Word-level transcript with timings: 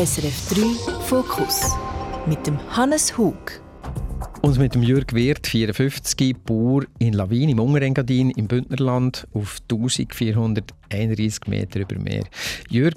SRF 0.00 0.54
3 0.54 0.62
Fokus 1.02 1.76
mit 2.26 2.46
dem 2.46 2.58
Hannes 2.74 3.18
Hug. 3.18 3.60
Und 4.40 4.58
mit 4.58 4.74
dem 4.74 4.82
Jürg 4.82 5.12
Wirth, 5.12 5.46
54, 5.46 6.38
Bauer 6.38 6.84
in 6.98 7.12
Lawin 7.12 7.50
im 7.50 7.60
Unterengadin 7.60 8.30
im 8.30 8.48
Bündnerland 8.48 9.28
auf 9.34 9.58
1431 9.70 11.48
Meter 11.48 11.80
über 11.80 11.98
Meer. 11.98 12.24
Jürg, 12.70 12.96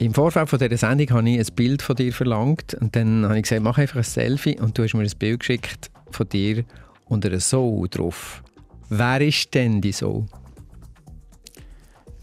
im 0.00 0.12
Vorfeld 0.12 0.50
von 0.50 0.58
dieser 0.58 0.76
Sendung 0.76 1.08
habe 1.16 1.30
ich 1.30 1.38
ein 1.38 1.54
Bild 1.54 1.80
von 1.80 1.96
dir 1.96 2.12
verlangt 2.12 2.74
und 2.74 2.94
dann 2.94 3.24
habe 3.24 3.38
ich 3.38 3.44
gesagt, 3.44 3.62
mach 3.62 3.78
einfach 3.78 3.96
ein 3.96 4.02
Selfie 4.02 4.60
und 4.60 4.76
du 4.76 4.82
hast 4.82 4.92
mir 4.92 5.04
ein 5.04 5.18
Bild 5.18 5.40
geschickt 5.40 5.90
von 6.10 6.28
dir 6.28 6.64
und 7.06 7.24
einer 7.24 7.40
Soul 7.40 7.88
drauf. 7.88 8.42
Wer 8.90 9.22
ist 9.22 9.54
denn 9.54 9.80
die 9.80 9.92
Soul? 9.92 10.26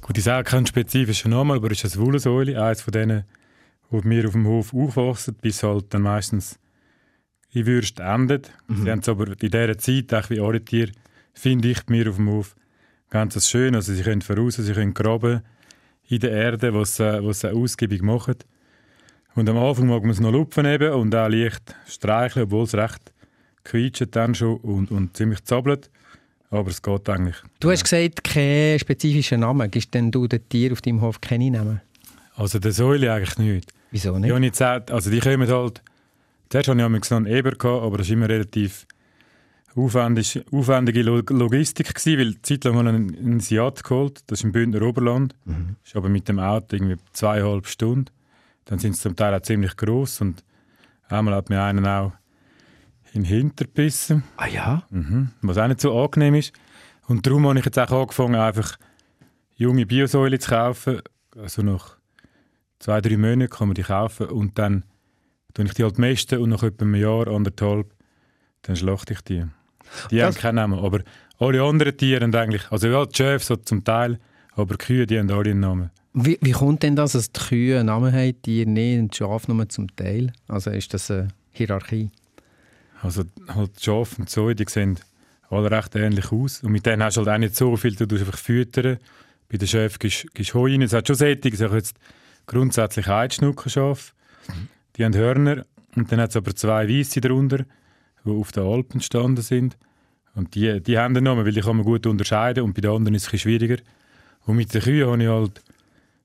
Gut, 0.01 0.15
ich 0.15 0.23
sage 0.23 0.43
keinen 0.43 0.67
spezifischen 0.67 1.31
Namen, 1.31 1.57
aber 1.57 1.71
es 1.71 1.83
ist 1.83 1.95
ein 1.95 2.05
Wollsäule, 2.05 2.63
eines 2.63 2.83
von 2.83 2.91
denen, 2.91 3.23
die 3.91 4.09
wir 4.09 4.27
auf 4.27 4.33
dem 4.33 4.47
Hof 4.47 4.73
aufwachsen, 4.73 5.35
bis 5.41 5.63
halt 5.63 5.93
dann 5.93 6.03
meistens 6.03 6.59
in 7.51 7.65
Würst 7.65 7.99
endet. 7.99 8.51
Mhm. 8.67 8.83
Sie 8.83 8.91
haben 8.91 8.99
es 8.99 9.09
aber 9.09 9.27
in 9.27 9.37
dieser 9.37 9.77
Zeit, 9.77 10.13
auch 10.13 10.29
wie 10.29 10.39
alle 10.39 10.63
Tiere, 10.63 10.91
finde 11.33 11.69
ich, 11.69 11.87
mir 11.87 12.09
auf 12.09 12.17
dem 12.17 12.29
Hof 12.29 12.55
ganz 13.09 13.47
schön. 13.47 13.75
Also 13.75 13.93
sie 13.93 14.03
können 14.03 14.21
voraus, 14.21 14.55
sie 14.55 14.73
können 14.73 14.93
graben 14.93 15.41
in 16.07 16.19
der 16.19 16.31
Erde, 16.31 16.73
was 16.73 16.97
sie, 16.97 17.23
was 17.23 17.41
sie 17.41 17.53
ausgiebig 17.53 18.01
machen. 18.01 18.35
Und 19.35 19.47
am 19.49 19.57
Anfang 19.57 19.87
mag 19.87 20.01
man 20.01 20.11
es 20.11 20.19
noch 20.19 20.31
lupfen 20.31 20.65
eben 20.65 20.93
und 20.93 21.15
auch 21.15 21.29
leicht 21.29 21.75
streicheln, 21.87 22.45
obwohl 22.45 22.63
es 22.63 22.75
recht 22.75 23.13
quietscht 23.63 24.07
dann 24.15 24.33
schon 24.35 24.57
und, 24.57 24.91
und 24.91 25.15
ziemlich 25.15 25.43
zappelt. 25.43 25.89
Aber 26.49 26.69
es 26.69 26.81
geht 26.81 27.07
eigentlich. 27.09 27.35
Du 27.59 27.69
hast 27.69 27.83
gesagt, 27.83 28.23
keinen 28.23 28.79
spezifischen 28.79 29.41
Namen. 29.41 29.69
Gibst 29.69 29.93
denn 29.93 30.09
du 30.09 30.27
den 30.27 30.47
Tier 30.49 30.71
auf 30.71 30.81
deinem 30.81 31.01
Hof 31.01 31.21
keine 31.21 31.51
Namen? 31.51 31.81
Also 32.35 32.57
der 32.57 32.71
Säule 32.71 33.13
eigentlich 33.13 33.37
nicht. 33.37 33.73
Wieso 33.91 34.17
nicht? 34.17 34.29
Ja, 34.29 34.39
nicht 34.39 34.53
gesagt, 34.53 34.91
also 34.91 35.09
die 35.09 35.19
kommen 35.19 35.49
halt... 35.49 35.81
Zuerst 36.49 36.67
hatte 36.67 36.79
ich 36.79 37.11
einen 37.11 37.25
Eber, 37.27 37.51
gehabt, 37.51 37.83
aber 37.83 37.97
das 37.99 38.09
war 38.09 38.13
immer 38.15 38.29
relativ 38.29 38.87
aufwendig, 39.75 40.43
aufwendige 40.51 41.03
Logistik, 41.03 41.93
gewesen, 41.93 42.19
weil 42.19 42.41
zeitlang 42.41 42.75
haben 42.75 42.85
wir 42.85 42.89
einen, 42.89 43.15
einen 43.15 43.39
Seat 43.39 43.83
geholt, 43.83 44.23
das 44.27 44.39
ist 44.39 44.43
im 44.45 44.51
Bündner 44.51 44.81
Oberland. 44.81 45.35
Mhm. 45.45 45.75
ist 45.83 45.95
aber 45.95 46.09
mit 46.09 46.27
dem 46.27 46.39
Auto 46.39 46.75
irgendwie 46.75 46.97
zweieinhalb 47.13 47.67
Stunden. 47.67 48.05
Dann 48.65 48.79
sind 48.79 48.95
sie 48.95 49.01
zum 49.01 49.15
Teil 49.15 49.33
auch 49.33 49.41
ziemlich 49.41 49.75
gross 49.77 50.21
und 50.21 50.43
einmal 51.07 51.35
hat 51.35 51.49
mir 51.49 51.61
einen 51.61 51.85
auch 51.85 52.13
in 53.13 53.23
den 53.23 53.25
Hinterbissen. 53.25 54.23
Ah 54.37 54.47
ja? 54.47 54.83
Mhm. 54.89 55.31
Was 55.41 55.57
auch 55.57 55.67
nicht 55.67 55.81
so 55.81 55.99
angenehm 55.99 56.35
ist. 56.35 56.53
Und 57.07 57.25
darum 57.25 57.47
habe 57.47 57.59
ich 57.59 57.65
jetzt 57.65 57.79
auch 57.79 57.91
angefangen, 57.91 58.35
einfach 58.35 58.77
junge 59.55 59.85
Biosäule 59.85 60.39
zu 60.39 60.49
kaufen. 60.51 61.01
Also 61.35 61.63
nach 61.63 61.98
zwei, 62.79 63.01
drei 63.01 63.17
Monaten 63.17 63.49
kann 63.49 63.67
man 63.67 63.75
die 63.75 63.83
kaufen 63.83 64.27
und 64.27 64.57
dann 64.57 64.83
tue 65.53 65.65
ich 65.65 65.73
die 65.73 65.83
halt 65.83 65.99
meisten 65.99 66.39
und 66.39 66.49
nach 66.49 66.63
etwa 66.63 66.85
einem 66.85 66.95
Jahr, 66.95 67.27
anderthalb, 67.27 67.93
dann 68.63 68.75
schlachte 68.75 69.13
ich 69.13 69.21
die. 69.21 69.45
Die 70.11 70.17
das 70.17 70.35
haben 70.35 70.41
keinen 70.41 70.55
Namen, 70.55 70.79
aber 70.79 71.01
alle 71.39 71.63
anderen 71.63 71.95
Tiere 71.97 72.23
haben 72.23 72.35
eigentlich, 72.35 72.71
also 72.71 72.87
ja, 72.87 73.05
die 73.05 73.15
Schäfe 73.15 73.45
so 73.45 73.55
zum 73.55 73.83
Teil, 73.83 74.19
aber 74.53 74.75
die 74.75 74.85
Kühe, 74.85 75.07
die 75.07 75.19
haben 75.19 75.31
alle 75.31 75.51
einen 75.51 75.59
Namen. 75.59 75.91
Wie, 76.13 76.37
wie 76.41 76.51
kommt 76.51 76.83
denn 76.83 76.95
das, 76.95 77.13
dass 77.13 77.31
die 77.31 77.39
Kühe 77.39 77.79
einen 77.79 77.87
Namen 77.87 78.13
haben, 78.13 78.33
die 78.43 78.65
nicht 78.65 78.99
und 78.99 79.13
die 79.13 79.17
Schafe 79.17 79.53
nur 79.53 79.69
zum 79.69 79.95
Teil? 79.95 80.33
Also 80.47 80.71
ist 80.71 80.93
das 80.93 81.09
eine 81.11 81.29
Hierarchie? 81.51 82.09
Also 83.01 83.23
halt 83.47 83.77
die 83.79 83.83
Schafe 83.83 84.15
und 84.19 84.29
so, 84.29 84.51
die 84.51 84.65
sehen 84.67 84.99
alle 85.49 85.71
recht 85.71 85.95
ähnlich 85.95 86.31
aus. 86.31 86.63
Und 86.63 86.71
mit 86.71 86.85
denen 86.85 87.03
hast 87.03 87.17
du 87.17 87.21
halt 87.21 87.29
auch 87.29 87.37
nicht 87.37 87.55
so 87.55 87.75
viel, 87.77 87.95
du 87.95 88.05
tust 88.05 88.21
einfach 88.21 88.37
füttern. 88.37 88.97
Bei 89.49 89.57
den 89.57 89.67
Schäfen 89.67 89.97
gibst 89.99 90.25
du 90.35 90.53
Heu 90.53 90.71
rein. 90.71 90.81
Es 90.81 90.93
hat 90.93 91.07
schon 91.07 91.15
ich 91.15 91.43
jetzt 91.43 91.95
grundsätzlich 92.49 93.07
Heidschnuckenschafe. 93.07 94.11
Die 94.95 95.05
haben 95.05 95.15
Hörner 95.15 95.65
und 95.95 96.11
dann 96.11 96.19
hat 96.19 96.31
es 96.31 96.35
aber 96.35 96.55
zwei 96.55 96.89
Weisse 96.89 97.21
darunter, 97.21 97.65
die 98.25 98.31
auf 98.31 98.51
den 98.51 98.63
Alpen 98.63 98.99
gestanden 98.99 99.43
sind. 99.43 99.77
Und 100.35 100.55
die, 100.55 100.81
die 100.81 100.97
haben 100.97 101.13
den 101.13 101.23
Namen, 101.23 101.45
weil 101.45 101.53
die 101.53 101.61
kann 101.61 101.77
man 101.77 101.85
gut 101.85 102.05
unterscheiden 102.05 102.63
und 102.63 102.73
bei 102.73 102.81
den 102.81 102.91
anderen 102.91 103.15
ist 103.15 103.27
es 103.27 103.33
ein 103.33 103.39
schwieriger. 103.39 103.77
Und 104.45 104.55
mit 104.55 104.73
den 104.73 104.81
Kühen 104.81 105.07
habe 105.07 105.23
ich 105.23 105.29
halt 105.29 105.61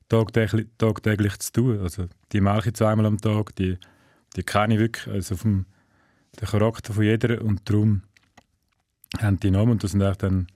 tagtäglich, 0.09 0.67
tagtäglich 0.79 1.39
zu 1.39 1.53
tun. 1.53 1.81
Also 1.81 2.07
die 2.33 2.41
melke 2.41 2.71
ich 2.71 2.75
zweimal 2.75 3.07
am 3.07 3.21
Tag, 3.21 3.55
die, 3.57 3.79
die 4.37 4.43
kenne 4.43 4.75
ich 4.75 4.81
wirklich 4.81 5.15
also 5.15 5.37
vom 5.37 5.67
den 6.41 6.49
Charakter 6.49 6.93
von 6.93 7.05
jeder 7.05 7.43
und 7.43 7.69
darum 7.69 8.03
haben 9.19 9.39
die 9.39 9.51
Namen 9.51 9.73
und 9.73 9.85
das 9.85 9.93
sind 9.93 10.03
auch 10.03 10.17
dann 10.17 10.49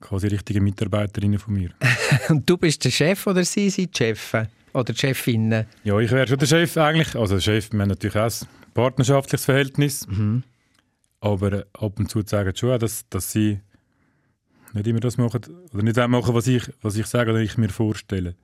quasi 0.00 0.26
richtige 0.26 0.60
Mitarbeiterinnen 0.60 1.38
von 1.38 1.54
mir. 1.54 1.70
und 2.28 2.48
du 2.48 2.58
bist 2.58 2.84
der 2.84 2.90
Chef 2.90 3.26
oder 3.26 3.42
sie 3.44 3.70
sind 3.70 3.98
die 3.98 4.04
Chefin? 4.04 4.48
Oder 4.74 4.92
die 4.92 4.98
Chefinnen? 4.98 5.66
Ja, 5.84 5.98
ich 6.00 6.10
wäre 6.10 6.26
schon 6.26 6.38
der 6.38 6.46
Chef 6.46 6.76
eigentlich. 6.76 7.14
Also 7.14 7.36
der 7.36 7.40
Chef, 7.40 7.72
wir 7.72 7.80
haben 7.80 7.88
natürlich 7.88 8.16
auch 8.16 8.24
ein 8.24 8.48
partnerschaftliches 8.74 9.44
Verhältnis. 9.44 10.06
Mhm. 10.08 10.42
Aber 11.20 11.64
ab 11.72 11.98
und 11.98 12.10
zu 12.10 12.22
sagen 12.26 12.54
schon, 12.54 12.78
dass, 12.78 13.08
dass 13.08 13.32
sie 13.32 13.60
nicht 14.74 14.86
immer 14.86 15.00
das 15.00 15.16
machen 15.16 15.40
oder 15.72 15.82
nicht 15.82 15.96
das 15.96 16.08
machen, 16.08 16.34
was 16.34 16.46
ich, 16.48 16.64
was 16.82 16.96
ich 16.96 17.06
sage 17.06 17.30
oder 17.30 17.40
ich 17.40 17.56
mir 17.56 17.68
vorstelle. 17.68 18.34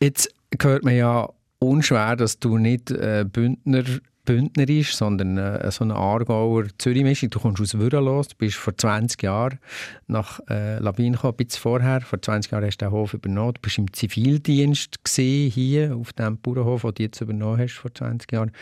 Jetzt 0.00 0.34
hört 0.60 0.82
man 0.82 0.96
ja 0.96 1.28
unschwer, 1.60 2.16
dass 2.16 2.40
du 2.40 2.58
nicht 2.58 2.90
äh, 2.90 3.24
Bündner 3.24 3.84
Bündner 4.24 4.68
ist, 4.68 4.96
sondern 4.96 5.36
äh, 5.36 5.70
so 5.70 5.84
eine 5.84 5.96
Aargauer 5.96 6.66
Zürich-Mischung. 6.78 7.30
Du 7.30 7.40
kommst 7.40 7.60
aus 7.60 7.74
Würrelos, 7.74 8.28
du 8.28 8.36
bist 8.36 8.56
vor 8.56 8.76
20 8.76 9.22
Jahren 9.22 9.58
nach 10.06 10.40
äh, 10.48 10.78
Labin 10.78 11.14
gekommen, 11.14 11.34
ein 11.34 11.44
bisschen 11.44 11.60
vorher. 11.60 12.00
Vor 12.02 12.22
20 12.22 12.52
Jahren 12.52 12.64
hast 12.64 12.78
du 12.78 12.86
den 12.86 12.92
Hof 12.92 13.14
übernommen. 13.14 13.54
Du 13.54 13.60
bist 13.60 13.78
im 13.78 13.92
Zivildienst 13.92 14.96
hier 15.16 15.96
auf 15.96 16.12
dem 16.12 16.38
Bauernhof, 16.38 16.82
den 16.82 16.94
du 16.94 17.02
jetzt 17.02 17.20
übernommen 17.20 17.60
hast 17.60 17.74
vor 17.74 17.92
20 17.92 18.30
Jahren. 18.30 18.52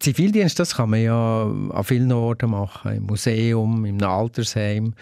Zivildienst, 0.00 0.58
das 0.58 0.74
kann 0.74 0.90
man 0.90 1.02
ja 1.02 1.44
an 1.44 1.84
vielen 1.84 2.10
Orten 2.10 2.50
machen, 2.50 2.96
im 2.96 3.04
Museum, 3.04 3.84
im 3.84 4.02
Altersheim. 4.02 4.94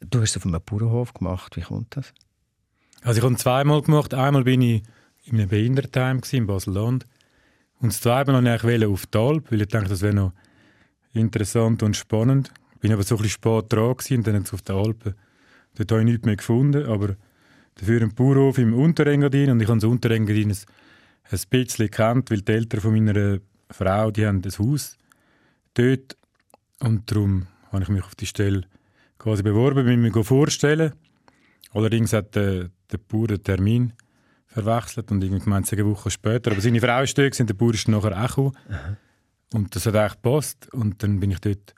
Du 0.00 0.20
hast 0.20 0.30
es 0.30 0.38
auf 0.38 0.46
einem 0.46 0.60
Bauernhof 0.60 1.14
gemacht. 1.14 1.56
Wie 1.56 1.60
kommt 1.60 1.96
das? 1.96 2.12
Also 3.02 3.18
ich 3.18 3.24
habe 3.24 3.34
es 3.34 3.40
zweimal 3.40 3.80
gemacht. 3.82 4.12
Einmal 4.12 4.44
bin 4.44 4.60
ich 4.60 4.82
in 5.24 5.38
einem 5.38 5.48
Behindertenheim 5.48 6.20
in 6.32 6.46
Basel-Land. 6.46 7.06
Und 7.80 7.92
das 7.92 8.00
zweite 8.00 8.32
wollte 8.32 8.76
ich 8.76 8.84
auf 8.84 9.06
die 9.06 9.18
Alp, 9.18 9.50
weil 9.50 9.62
ich 9.62 9.68
dachte, 9.68 9.88
das 9.88 10.02
wäre 10.02 10.14
noch 10.14 10.32
interessant 11.12 11.82
und 11.82 11.96
spannend. 11.96 12.52
Bin 12.80 12.92
aber 12.92 13.02
so 13.02 13.16
ein 13.16 13.22
bisschen 13.22 13.34
spät 13.34 13.72
dran 13.72 13.94
und 14.10 14.26
dann 14.26 14.44
auf 14.52 14.62
den 14.62 14.76
Alpen. 14.76 15.14
Dort 15.74 15.92
habe 15.92 16.00
ich 16.00 16.06
nichts 16.06 16.26
mehr 16.26 16.36
gefunden, 16.36 16.86
aber 16.86 17.16
dafür 17.76 18.02
ein 18.02 18.14
Bauernhof 18.14 18.58
im 18.58 18.74
Unterengadin 18.74 19.50
und 19.50 19.60
ich 19.60 19.68
habe 19.68 19.78
das 19.78 19.88
Unterengadin 19.88 20.50
ein, 20.50 20.56
ein 21.30 21.40
bisschen 21.48 21.86
gekannt, 21.86 22.30
weil 22.30 22.42
die 22.42 22.52
Eltern 22.52 22.80
von 22.80 22.92
meiner 22.92 23.38
Frau, 23.70 24.10
die 24.10 24.26
haben 24.26 24.42
ein 24.44 24.58
Haus 24.58 24.98
dort 25.74 26.16
und 26.80 27.10
darum 27.10 27.46
habe 27.72 27.82
ich 27.82 27.88
mich 27.88 28.02
auf 28.02 28.14
die 28.14 28.26
Stelle 28.26 28.62
quasi 29.18 29.42
beworben, 29.42 29.86
bin 29.86 30.00
mir 30.00 30.24
vorstellen. 30.24 30.92
Allerdings 31.72 32.12
hat 32.12 32.34
der, 32.34 32.70
der 32.90 32.98
Bauer 32.98 33.28
den 33.28 33.42
Termin 33.42 33.92
verwechselt 34.50 35.10
und 35.10 35.22
irgendwie 35.22 35.42
gemeint, 35.42 35.72
eine 35.72 35.86
Woche 35.86 36.10
später. 36.10 36.50
Aber 36.50 36.60
seine 36.60 36.80
Frau 36.80 37.02
ist 37.02 37.16
dort 37.16 37.38
der 37.38 37.54
Bauer 37.54 37.74
ist 37.74 37.88
nachher 37.88 38.24
auch 38.24 38.28
gekommen. 38.28 38.56
Und 39.52 39.74
das 39.74 39.86
hat 39.86 39.96
eigentlich 39.96 40.22
gepasst. 40.22 40.68
Und 40.72 41.02
dann 41.02 41.20
bin 41.20 41.30
ich 41.30 41.40
dort 41.40 41.74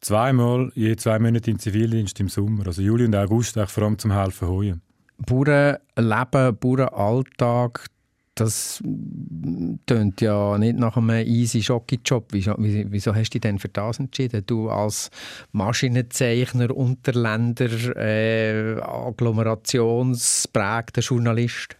zweimal, 0.00 0.70
je 0.74 0.94
zwei 0.96 1.18
Monate 1.18 1.50
im 1.50 1.58
Zivildienst 1.58 2.20
im 2.20 2.28
Sommer. 2.28 2.66
Also 2.66 2.82
Juli 2.82 3.06
und 3.06 3.16
August, 3.16 3.58
vor 3.58 3.82
allem 3.82 3.98
zum 3.98 4.12
Helfen 4.12 4.48
heuen. 4.48 4.82
Bauernleben, 5.18 6.58
Bauernalltag, 6.58 7.86
das 8.34 8.82
tönt 9.86 10.20
ja 10.20 10.58
nicht 10.58 10.76
nach 10.76 10.98
einem 10.98 11.26
easy 11.26 11.60
Jockey-Job. 11.60 12.26
Wieso, 12.32 12.54
wieso, 12.58 13.14
hast 13.14 13.30
du 13.30 13.38
dich 13.38 13.40
denn 13.40 13.58
für 13.58 13.70
das 13.70 13.98
entschieden? 13.98 14.44
Du 14.44 14.68
als 14.68 15.10
Maschinenzeichner, 15.52 16.76
Unterländer, 16.76 17.96
äh, 17.96 18.78
agglomerationsprägter 18.82 21.00
Journalist? 21.00 21.78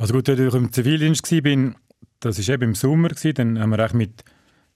Also 0.00 0.14
gut, 0.14 0.30
als 0.30 0.40
ich 0.40 0.54
im 0.54 0.72
Zivildienst 0.72 1.30
war, 1.30 1.74
das 2.20 2.48
war 2.48 2.54
eben 2.54 2.62
im 2.62 2.74
Sommer, 2.74 3.10
dann 3.10 3.60
haben 3.60 3.70
wir 3.70 3.90
mit, 3.92 4.24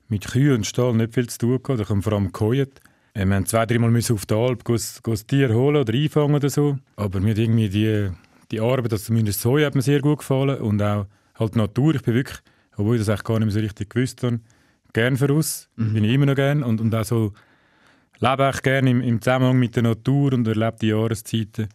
mit 0.08 0.26
Kühen 0.26 0.56
und 0.56 0.66
Stall 0.66 0.94
nicht 0.94 1.14
viel 1.14 1.26
zu 1.30 1.38
tun 1.38 1.62
gehabt, 1.62 1.80
da 1.80 1.88
haben 1.88 2.02
vor 2.02 2.12
allem 2.12 2.30
geheult. 2.30 2.78
Wir 3.14 3.24
mussten 3.24 3.46
zwei, 3.46 3.64
dreimal 3.64 3.96
auf 3.96 4.26
die 4.26 4.34
Alp 4.34 4.64
das 4.64 5.26
Tier 5.26 5.54
holen 5.54 5.76
oder 5.76 5.94
einfangen 5.94 6.34
oder 6.34 6.50
so. 6.50 6.76
Aber 6.96 7.20
mir 7.20 7.38
irgendwie 7.38 7.70
die, 7.70 8.10
die 8.50 8.60
Arbeit, 8.60 8.92
also 8.92 9.06
zumindest 9.06 9.40
so, 9.40 9.58
hat 9.58 9.74
mir 9.74 9.80
sehr 9.80 10.02
gut 10.02 10.18
gefallen. 10.18 10.60
Und 10.60 10.82
auch 10.82 11.06
halt 11.36 11.54
die 11.54 11.58
Natur. 11.58 11.94
Ich 11.94 12.02
bin 12.02 12.16
wirklich, 12.16 12.40
obwohl 12.76 12.96
ich 12.96 13.00
das 13.00 13.08
eigentlich 13.08 13.24
gar 13.24 13.38
nicht 13.38 13.46
mehr 13.46 13.54
so 13.54 13.60
richtig 13.60 13.88
gewusst 13.88 14.22
habe, 14.24 14.40
gern 14.92 15.16
voraus. 15.16 15.70
Mhm. 15.76 15.94
Bin 15.94 16.04
ich 16.04 16.12
immer 16.12 16.26
noch 16.26 16.34
gern. 16.34 16.62
Und, 16.62 16.82
und 16.82 16.94
auch 16.94 17.04
so 17.04 17.32
lebe 18.20 18.50
ich 18.54 18.60
gerne 18.60 18.90
im, 18.90 19.00
im 19.00 19.22
Zusammenhang 19.22 19.58
mit 19.58 19.74
der 19.74 19.84
Natur 19.84 20.34
und 20.34 20.46
erlebe 20.46 20.76
die 20.82 20.88
Jahreszeiten. 20.88 21.68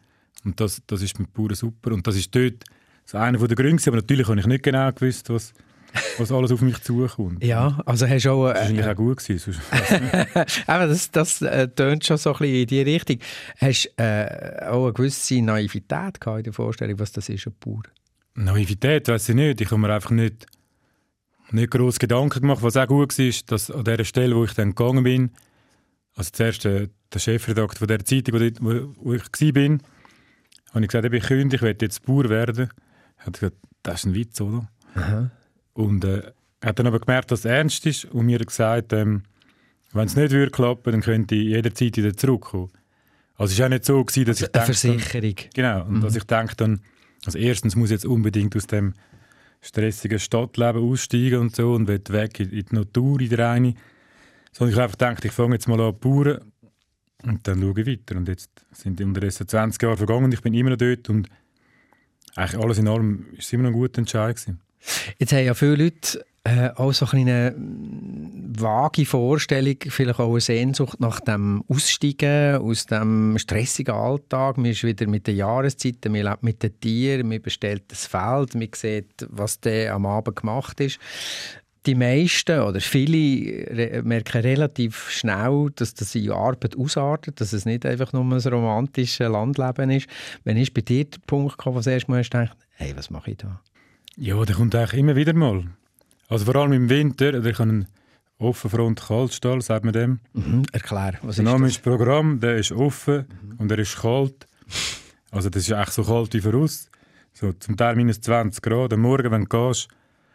Und 0.46 0.60
das, 0.60 0.84
das 0.86 1.02
ist 1.02 1.18
mit 1.18 1.34
pure 1.34 1.56
super. 1.56 1.94
Und 1.94 2.06
das 2.06 2.16
ist 2.16 2.36
dort 2.36 2.64
so 3.10 3.18
einer 3.18 3.40
der 3.40 3.56
Gründe. 3.56 3.82
Aber 3.88 3.96
natürlich 3.96 4.28
habe 4.28 4.40
ich 4.40 4.46
nicht 4.46 4.64
genau 4.64 4.92
gewusst, 4.92 5.30
was, 5.30 5.54
was 6.20 6.32
alles 6.32 6.52
auf 6.52 6.62
mich 6.62 6.80
zukommt. 6.80 7.44
Ja, 7.44 7.82
also 7.86 8.08
hast 8.08 8.26
du 8.26 8.32
auch... 8.32 8.50
Äh, 8.50 8.54
das 8.54 8.62
war 8.62 8.70
eigentlich 8.70 8.86
auch 8.86 8.96
gut. 8.96 9.18
Gewesen, 9.18 9.56
Aber 10.68 10.88
das, 10.88 11.10
das 11.10 11.42
äh, 11.42 11.68
tönt 11.70 12.06
schon 12.06 12.18
so 12.18 12.34
ein 12.34 12.40
bisschen 12.40 12.56
in 12.56 12.68
die 12.68 12.82
Richtung. 12.82 13.18
Hast 13.58 13.86
du 13.98 14.04
äh, 14.04 14.68
auch 14.68 14.84
eine 14.84 14.94
gewisse 14.94 15.42
Naivität 15.42 16.22
gehabt 16.22 16.38
in 16.38 16.44
der 16.44 16.54
Vorstellung, 16.54 17.00
was 17.00 17.12
das 17.12 17.30
ist, 17.30 17.48
ein 17.48 17.54
Bauer? 17.60 17.82
Naivität, 18.36 19.08
weiß 19.08 19.30
ich 19.30 19.36
nicht. 19.36 19.62
Ich 19.62 19.72
habe 19.72 19.82
mir 19.82 19.92
einfach 19.92 20.12
nicht, 20.12 20.46
nicht 21.50 21.72
groß 21.72 21.98
Gedanken 21.98 22.42
gemacht, 22.42 22.62
was 22.62 22.78
auch 22.78 22.88
gut 22.88 23.18
war, 23.18 23.34
dass 23.48 23.72
an 23.72 23.86
der 23.86 24.04
Stelle, 24.04 24.36
wo 24.36 24.46
ich 24.46 24.54
dann 24.54 24.76
gegangen 24.76 25.04
bin, 25.04 25.32
also 26.16 26.30
zuerst 26.32 26.64
der, 26.64 26.90
der 27.12 27.20
Chefredakteur 27.20 27.80
von 27.80 27.88
der 27.88 28.06
Zeitung, 28.06 28.36
wo, 28.36 28.94
wo, 28.98 29.14
ich 29.14 29.24
war, 29.24 29.78
habe 30.74 30.82
ich 30.84 30.88
gesagt, 30.88 31.12
ich 31.12 31.24
kündige, 31.24 31.56
ich 31.56 31.62
werde 31.64 31.86
jetzt 31.86 32.06
Bauer 32.06 32.30
werden. 32.30 32.70
Er 33.20 33.26
hat 33.28 33.34
gesagt, 33.34 33.58
das 33.84 34.02
ist 34.02 34.06
ein 34.06 34.16
Witz, 34.16 34.42
oder? 34.42 34.70
Aha. 34.96 35.32
Und 35.74 36.04
äh, 36.04 36.32
er 36.62 36.70
hat 36.70 36.80
dann 36.80 36.88
aber 36.88 37.00
gemerkt, 37.00 37.32
dass 37.32 37.40
es 37.40 37.46
ernst 37.46 37.86
ist 37.86 38.06
und 38.06 38.26
mir 38.26 38.40
gesagt, 38.40 38.92
ähm, 38.94 39.24
wenn 39.94 40.06
es 40.06 40.16
nicht 40.16 40.32
würde 40.32 40.52
klappen, 40.52 40.92
dann 40.92 41.02
könnte 41.02 41.36
ich 41.36 41.48
jederzeit 41.48 41.98
wieder 41.98 42.16
zurückkommen. 42.16 42.72
Also 43.36 43.54
es 43.54 43.60
war 43.60 43.68
auch 43.68 43.70
nicht 43.70 43.86
so, 43.86 44.04
gewesen, 44.04 44.26
dass 44.26 44.44
also 44.44 44.72
ich 44.72 44.82
denke... 44.82 45.00
Versicherung. 45.00 45.36
Dann, 45.36 45.50
genau, 45.54 45.86
und 45.86 45.98
mhm. 45.98 46.02
dass 46.02 46.16
ich 46.16 46.24
denke 46.26 46.56
dann, 46.58 46.82
also 47.26 47.38
erstens 47.38 47.76
muss 47.76 47.90
ich 47.90 47.96
jetzt 47.96 48.06
unbedingt 48.06 48.56
aus 48.56 48.68
dem 48.68 48.94
stressigen 49.62 50.20
Stadtleben 50.20 50.84
aussteigen 50.84 51.40
und 51.40 51.56
so 51.56 51.74
und 51.74 51.88
will 51.88 52.02
weg 52.10 52.40
in, 52.40 52.50
in 52.52 52.66
die 52.66 52.76
Natur, 52.76 53.20
in 53.22 53.30
der 53.30 53.40
Reine. 53.40 53.76
Sondern 54.52 54.74
ich 54.74 54.82
einfach 54.82 54.98
gedacht, 54.98 55.26
ich 55.26 55.32
fange 55.32 55.56
jetzt 55.56 55.68
mal 55.68 55.80
an 55.80 55.94
zu 55.94 56.00
bauen 56.00 56.40
und 57.24 57.48
dann 57.48 57.62
schaue 57.62 57.82
ich 57.82 57.88
weiter. 57.88 58.18
Und 58.18 58.28
jetzt 58.28 58.52
sind 58.72 59.02
unterdessen 59.02 59.48
20 59.48 59.82
Jahre 59.82 59.98
vergangen 59.98 60.26
und 60.26 60.34
ich 60.34 60.42
bin 60.42 60.54
immer 60.54 60.72
noch 60.72 60.78
dort 60.78 61.10
und 61.10 61.30
eigentlich 62.40 62.62
alles 62.62 62.78
in 62.78 62.88
allem 62.88 63.26
ist 63.38 63.48
es 63.48 63.54
immer 63.54 63.64
noch 63.64 63.70
ein 63.72 63.74
guter 63.74 64.00
Entscheid 64.00 64.36
gewesen. 64.36 64.60
Jetzt 65.18 65.34
haben 65.34 65.46
ja 65.46 65.54
viele 65.54 65.76
Leute 65.76 66.26
äh, 66.46 66.70
auch 66.76 66.94
so 66.94 67.06
eine 67.12 67.54
vage 67.58 69.06
Vorstellung, 69.06 69.76
vielleicht 69.88 70.20
auch 70.20 70.32
eine 70.32 70.40
Sehnsucht 70.40 71.00
nach 71.00 71.20
dem 71.20 71.64
Aussteigen 71.68 72.56
aus 72.56 72.86
dem 72.86 73.38
stressigen 73.38 73.94
Alltag. 73.94 74.58
Man 74.58 74.68
ist 74.68 74.84
wieder 74.84 75.06
mit 75.08 75.28
den 75.28 75.36
Jahreszeiten, 75.36 76.12
man 76.12 76.24
lebt 76.24 76.44
mit 76.44 76.64
den 76.64 76.80
Tieren, 76.80 77.28
man 77.28 77.42
bestellt 77.42 77.84
das 77.90 78.06
Feld, 78.06 78.56
man 78.56 78.70
sieht, 78.74 79.28
was 79.30 79.60
der 79.60 79.94
am 79.94 80.06
Abend 80.06 80.38
gemacht 80.38 80.80
ist. 80.80 81.00
Die 81.86 81.96
meisten 81.96 82.60
oder 82.60 82.82
viele 82.82 84.02
merken 84.04 84.42
relativ 84.42 85.10
schnell, 85.10 85.70
dass 85.76 85.94
das 85.94 86.14
in 86.14 86.32
Arbeit 86.32 86.78
ausartet, 86.78 87.40
dass 87.40 87.54
es 87.54 87.66
nicht 87.66 87.86
einfach 87.86 88.12
nur 88.12 88.24
ein 88.24 88.34
romantisches 88.34 89.20
Landleben 89.30 89.90
ist. 89.90 90.08
Wenn 90.44 90.58
ist 90.58 90.74
bei 90.74 90.82
dir 90.82 91.06
der 91.06 91.20
Punkt 91.26 91.58
gekommen, 91.58 91.78
wo 91.78 91.82
du 91.82 91.90
erst 91.90 92.10
mal 92.10 92.22
denkst, 92.22 92.52
hey, 92.72 92.96
was 92.96 93.10
mache 93.10 93.32
ich 93.32 93.38
da? 93.38 93.62
Ja, 94.18 94.44
der 94.44 94.56
kommt 94.56 94.76
eigentlich 94.76 95.00
immer 95.00 95.16
wieder 95.16 95.34
mal. 95.34 95.64
Also 96.28 96.46
vor 96.46 96.56
allem 96.58 96.74
im 96.74 96.90
Winter, 96.90 97.30
oder 97.30 97.46
ich 97.46 97.60
habe 97.60 97.70
einen 97.70 97.88
Offenfront 98.40 99.02
Kaltstall, 99.02 99.62
sagt 99.62 99.84
man 99.86 99.94
dem. 99.94 100.20
Mhm, 100.34 100.64
erklär, 100.72 101.18
was 101.22 101.38
der 101.38 101.46
Name 101.46 101.68
ist 101.68 101.82
Programm, 101.82 102.40
der 102.40 102.58
ist 102.58 102.72
offen 102.72 103.26
mhm. 103.42 103.56
und 103.58 103.72
er 103.72 103.80
ist 103.80 103.98
kalt. 104.02 104.48
Also 105.32 105.50
das 105.50 105.64
ist 105.64 105.72
echt 105.72 105.94
so 105.94 106.04
kalt 106.04 106.34
wie 106.34 106.42
voraus. 106.42 106.90
So 107.34 107.54
zum 107.54 107.78
Teil 107.78 107.96
minus 107.96 108.22
20 108.22 108.62
Grad. 108.62 108.94
Am 108.94 109.02
Morgen, 109.02 109.32
wenn 109.32 109.46
du 109.46 109.48
gehst, 109.48 109.88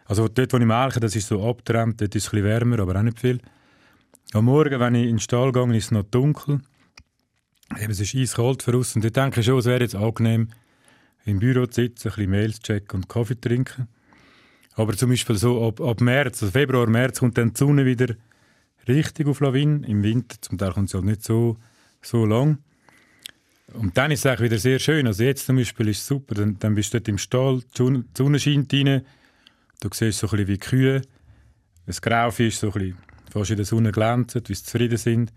also 0.06 0.28
dort, 0.28 0.52
wo 0.52 0.58
ich 0.58 0.64
melke, 0.64 1.00
das 1.00 1.16
ist 1.16 1.28
so 1.28 1.48
abgetrennt, 1.48 2.00
dort 2.00 2.14
ist 2.14 2.26
es 2.26 2.28
ein 2.28 2.42
bisschen 2.42 2.44
wärmer, 2.44 2.80
aber 2.80 2.96
auch 2.96 3.02
nicht 3.02 3.20
viel. 3.20 3.40
Am 4.32 4.46
Morgen, 4.46 4.80
wenn 4.80 4.94
ich 4.94 5.04
in 5.04 5.16
den 5.16 5.18
Stall 5.20 5.52
gehe, 5.52 5.76
ist 5.76 5.84
es 5.84 5.90
noch 5.90 6.04
dunkel. 6.04 6.60
Eben, 7.80 7.90
es 7.90 8.00
ist 8.00 8.14
eiskalt 8.14 8.62
voraus 8.62 8.94
und 8.96 9.04
ich 9.04 9.12
denke 9.12 9.42
schon, 9.42 9.58
es 9.58 9.64
wäre 9.64 9.80
jetzt 9.80 9.94
angenehm, 9.94 10.48
im 11.24 11.38
Büro 11.38 11.66
zu 11.66 11.82
sitzen, 11.82 12.08
ein 12.08 12.14
bisschen 12.14 12.30
Mails 12.30 12.60
checken 12.60 13.00
und 13.00 13.08
Kaffee 13.08 13.40
trinken. 13.40 13.88
Aber 14.74 14.96
zum 14.96 15.10
Beispiel 15.10 15.36
so 15.36 15.66
ab, 15.66 15.80
ab 15.80 16.00
März, 16.00 16.42
also 16.42 16.52
Februar, 16.52 16.86
März 16.88 17.20
kommt 17.20 17.38
dann 17.38 17.54
die 17.54 17.58
Sonne 17.58 17.86
wieder 17.86 18.14
richtig 18.88 19.26
auf 19.26 19.40
Lawin. 19.40 19.84
Im 19.84 20.02
Winter 20.02 20.36
zum 20.40 20.58
Teil 20.58 20.72
kommt 20.72 20.88
es 20.88 20.94
halt 20.94 21.04
nicht 21.04 21.22
so, 21.22 21.56
so 22.02 22.26
lang. 22.26 22.58
Und 23.72 23.96
dann 23.96 24.10
ist 24.10 24.20
es 24.20 24.26
eigentlich 24.26 24.50
wieder 24.50 24.58
sehr 24.58 24.78
schön. 24.78 25.06
Also 25.06 25.24
jetzt 25.24 25.46
zum 25.46 25.56
Beispiel 25.56 25.88
ist 25.88 26.00
es 26.00 26.06
super. 26.06 26.34
Dann, 26.34 26.58
dann 26.58 26.74
bist 26.74 26.92
du 26.92 26.98
dort 26.98 27.08
im 27.08 27.18
Stall, 27.18 27.62
die 27.78 28.04
Sonne 28.16 28.38
scheint 28.38 28.72
rein. 28.72 29.02
Du 29.80 29.88
siehst 29.92 30.18
so 30.18 30.26
ein 30.26 30.30
bisschen 30.30 30.48
wie 30.48 30.58
Kühe. 30.58 31.02
Das 31.86 32.00
Graufisch 32.00 32.56
so 32.56 32.68
ein 32.68 32.72
bisschen 32.72 32.98
fast 33.30 33.50
in 33.50 33.56
der 33.56 33.66
Sonne 33.66 33.92
glänzen, 33.92 34.42
wie 34.46 34.54
sie 34.54 34.62
zufrieden 34.62 34.96
sind. 34.96 35.32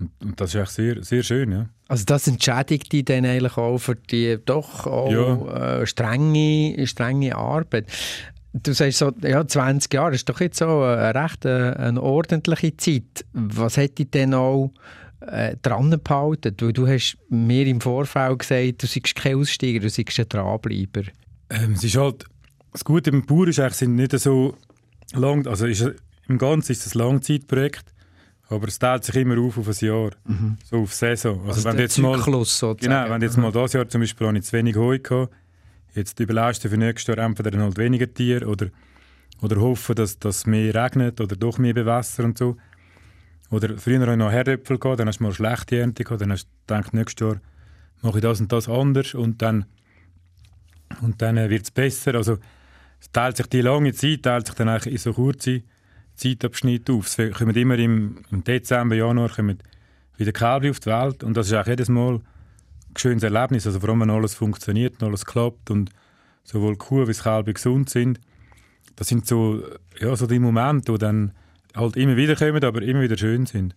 Und, 0.00 0.10
und 0.20 0.40
das 0.40 0.54
ist 0.54 0.60
echt 0.60 0.72
sehr, 0.72 1.02
sehr 1.04 1.22
schön, 1.22 1.52
ja. 1.52 1.68
Also 1.86 2.04
das 2.06 2.26
entschädigt 2.26 2.92
dich 2.92 3.04
dann 3.04 3.26
eigentlich 3.26 3.56
auch 3.56 3.78
für 3.78 3.94
die 3.94 4.38
doch 4.44 4.86
auch 4.86 5.10
ja. 5.12 5.80
äh, 5.80 5.86
strenge, 5.86 6.86
strenge 6.86 7.36
Arbeit. 7.36 7.86
Du 8.52 8.72
sagst 8.72 8.98
so, 8.98 9.12
ja, 9.22 9.46
20 9.46 9.92
Jahre 9.92 10.14
ist 10.14 10.28
doch 10.28 10.40
jetzt 10.40 10.58
so 10.58 10.82
eine 10.82 11.14
recht 11.14 11.44
eine, 11.44 11.74
äh, 11.74 11.78
eine 11.78 12.02
ordentliche 12.02 12.76
Zeit. 12.76 13.24
Was 13.32 13.76
hätte 13.76 13.96
dich 13.96 14.10
denn 14.12 14.34
auch 14.34 14.72
äh, 15.20 15.56
dran 15.60 16.00
behalten? 16.02 16.54
Weil 16.60 16.72
du 16.72 16.86
hast 16.86 17.18
mir 17.28 17.66
im 17.66 17.80
Vorfeld 17.80 18.38
gesagt, 18.38 18.82
du 18.82 18.86
seist 18.86 19.14
kein 19.14 19.36
Aussteiger, 19.36 19.80
du 19.80 19.90
seist 19.90 20.18
ein 20.18 20.28
Dranbleiber. 20.28 21.02
Ähm, 21.50 21.72
es 21.72 21.84
ist 21.84 21.96
halt, 21.96 22.24
das 22.74 22.84
Gute 22.84 23.10
beim 23.10 23.24
Bauer 23.24 23.48
ist 23.48 23.58
eigentlich 23.58 23.74
sind 23.74 23.94
nicht 23.94 24.18
so 24.18 24.56
lang, 25.12 25.46
also 25.46 25.66
ist, 25.66 25.90
im 26.28 26.38
Ganzen 26.38 26.72
ist 26.72 26.86
es 26.86 26.94
ein 26.94 26.98
Langzeitprojekt, 26.98 27.84
aber 28.48 28.68
es 28.68 28.78
teilt 28.78 29.04
sich 29.04 29.14
immer 29.14 29.38
auf 29.38 29.56
auf 29.56 29.68
ein 29.68 29.86
Jahr, 29.86 30.10
mhm. 30.24 30.58
so 30.64 30.82
auf 30.82 30.92
Saison. 30.92 31.38
Also, 31.46 31.52
also 31.52 31.64
wenn 31.64 31.78
jetzt 31.78 31.98
mal, 31.98 32.18
sozusagen. 32.18 32.78
Genau, 32.78 33.08
wenn 33.08 33.22
jetzt 33.22 33.36
mhm. 33.36 33.44
mal 33.44 33.52
das 33.52 33.72
Jahr 33.72 33.88
zum 33.88 34.02
Beispiel 34.02 34.26
habe 34.26 34.36
ich 34.36 34.44
zu 34.44 34.52
wenig 34.52 34.76
Heu 34.76 34.98
gehabt, 34.98 35.32
Jetzt 35.94 36.18
überlegst 36.18 36.64
du 36.64 36.68
für 36.68 36.76
nächstes 36.76 37.14
Jahr 37.14 37.24
entweder 37.24 37.56
halt 37.56 37.78
weniger 37.78 38.12
Tiere 38.12 38.46
oder, 38.46 38.66
oder 39.40 39.60
hoffen, 39.60 39.94
dass 39.94 40.18
es 40.20 40.44
mehr 40.44 40.74
regnet 40.74 41.20
oder 41.20 41.36
doch 41.36 41.58
mehr 41.58 41.72
bewässern 41.72 42.26
und 42.26 42.38
so. 42.38 42.56
Oder 43.50 43.78
früher 43.78 44.00
hatte 44.00 44.10
ich 44.10 44.18
noch 44.18 44.32
Herdöpfel, 44.32 44.78
gehabt, 44.78 44.98
dann 44.98 45.06
hast 45.06 45.20
du 45.20 45.24
mal 45.24 45.32
schlechte 45.32 45.78
Ernte 45.78 46.02
gehabt, 46.02 46.20
dann 46.20 46.32
hast 46.32 46.46
du 46.46 46.74
gedacht, 46.74 46.94
nächstes 46.94 47.20
Jahr 47.20 47.40
mache 48.02 48.18
ich 48.18 48.22
das 48.22 48.40
und 48.40 48.50
das 48.50 48.68
anders 48.68 49.14
und 49.14 49.40
dann, 49.40 49.66
und 51.00 51.22
dann 51.22 51.36
wird 51.36 51.62
es 51.62 51.70
besser. 51.70 52.16
Also 52.16 52.38
es 53.04 53.12
teilt 53.12 53.36
sich 53.36 53.46
die 53.48 53.60
lange 53.60 53.92
Zeit 53.92 54.22
teilt 54.22 54.46
sich 54.46 54.56
dann 54.56 54.70
eigentlich 54.70 54.94
in 54.94 54.98
so 54.98 55.12
kurze 55.12 55.62
Zeitabschnitte 56.16 56.94
auf. 56.94 57.18
Es 57.18 57.36
kommen 57.36 57.54
immer 57.54 57.78
im, 57.78 58.24
im 58.30 58.42
Dezember, 58.42 58.96
Januar 58.96 59.28
kommen 59.28 59.58
wieder 60.16 60.32
Kälber 60.32 60.70
auf 60.70 60.80
die 60.80 60.86
Welt 60.86 61.22
und 61.22 61.36
das 61.36 61.48
ist 61.48 61.54
auch 61.54 61.66
jedes 61.66 61.90
Mal 61.90 62.20
schönes 62.96 63.22
Erlebnis. 63.22 63.66
Also 63.66 63.78
vor 63.80 63.90
alles 64.10 64.34
funktioniert 64.34 65.02
und 65.02 65.08
alles 65.08 65.26
klappt 65.26 65.70
und 65.70 65.90
sowohl 66.44 66.76
Kuh 66.76 67.02
wie 67.02 67.08
das 67.08 67.22
Kälber 67.22 67.52
gesund 67.52 67.90
sind. 67.90 68.20
Das 68.96 69.08
sind 69.08 69.26
so, 69.26 69.62
ja, 70.00 70.16
so 70.16 70.26
die 70.26 70.38
Momente, 70.38 70.92
die 70.92 70.98
dann 70.98 71.32
halt 71.74 71.96
immer 71.96 72.16
wieder 72.16 72.36
kommen, 72.36 72.64
aber 72.64 72.80
immer 72.80 73.02
wieder 73.02 73.18
schön 73.18 73.44
sind. 73.44 73.74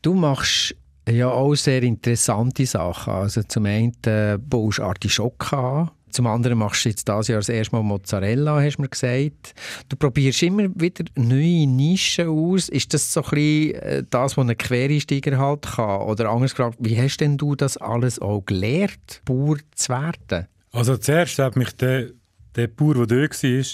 Du 0.00 0.14
machst 0.14 0.74
ja 1.06 1.28
auch 1.28 1.54
sehr 1.54 1.82
interessante 1.82 2.64
Sachen. 2.64 3.12
Also 3.12 3.42
zum 3.42 3.66
einen 3.66 3.92
äh, 4.06 4.38
baust 4.40 4.78
du 4.78 4.84
Artischocken 4.84 5.58
an, 5.58 5.90
zum 6.10 6.26
anderen 6.26 6.58
machst 6.58 6.84
du 6.84 6.88
jetzt 6.88 7.08
dieses 7.08 7.28
Jahr 7.28 7.38
das 7.38 7.48
erste 7.48 7.76
Mal 7.76 7.82
Mozzarella, 7.82 8.60
hast 8.60 8.76
du 8.76 8.82
mir 8.82 8.88
gesagt. 8.88 9.54
Du 9.88 9.96
probierst 9.96 10.42
immer 10.42 10.68
wieder 10.74 11.04
neue 11.14 11.66
Nischen 11.66 12.28
aus. 12.28 12.68
Ist 12.68 12.94
das 12.94 13.12
so 13.12 13.22
ein 13.22 13.30
bisschen 13.30 13.74
äh, 13.74 14.04
das, 14.08 14.36
was 14.36 14.48
ein 14.48 14.56
Quereinsteiger 14.56 15.38
halt 15.38 15.62
kann? 15.62 16.02
Oder 16.02 16.30
anders 16.30 16.54
gefragt, 16.54 16.78
wie 16.80 17.00
hast 17.00 17.18
denn 17.18 17.36
du 17.36 17.54
das 17.54 17.76
alles 17.76 18.18
auch 18.18 18.44
gelernt, 18.44 19.22
Bauer 19.24 19.56
zu 19.74 19.88
werden? 19.90 20.46
Also 20.72 20.96
zuerst 20.96 21.38
hat 21.38 21.56
mich 21.56 21.72
der, 21.76 22.10
der 22.56 22.68
Bauer, 22.68 23.06
der 23.06 23.28
dort 23.28 23.42
war, 23.42 23.64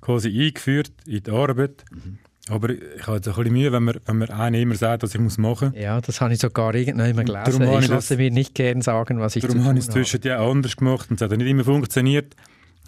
quasi 0.00 0.28
eingeführt 0.28 0.92
in 1.06 1.22
die 1.22 1.30
Arbeit. 1.30 1.84
Mhm. 1.90 2.18
Aber 2.48 2.70
ich 2.70 3.06
habe 3.06 3.16
jetzt 3.16 3.28
ein 3.28 3.34
bisschen 3.34 3.52
Mühe, 3.52 3.70
wenn 3.70 3.84
man, 3.84 4.00
wenn 4.04 4.18
man 4.18 4.30
einem 4.30 4.60
immer 4.62 4.74
sagt, 4.74 5.04
was 5.04 5.14
ich 5.14 5.20
muss 5.20 5.38
machen 5.38 5.70
muss. 5.70 5.80
Ja, 5.80 6.00
das 6.00 6.20
habe 6.20 6.32
ich 6.34 6.40
sogar 6.40 6.74
irgendwann 6.74 7.24
gelesen. 7.24 7.62
Ich 7.62 7.88
lasse 7.88 8.16
mir 8.16 8.30
nicht 8.32 8.54
gerne 8.54 8.82
sagen, 8.82 9.20
was 9.20 9.36
ich 9.36 9.42
darum 9.42 9.58
zu 9.58 9.62
tun 9.62 9.68
habe. 9.68 9.76
Darum 9.76 9.76
habe 9.76 9.78
ich 9.78 9.86
es 9.86 10.10
zwischen 10.10 10.28
ja 10.28 10.44
anders 10.44 10.76
gemacht 10.76 11.08
und 11.10 11.20
es 11.20 11.30
hat 11.30 11.36
nicht 11.36 11.48
immer 11.48 11.62
funktioniert. 11.62 12.34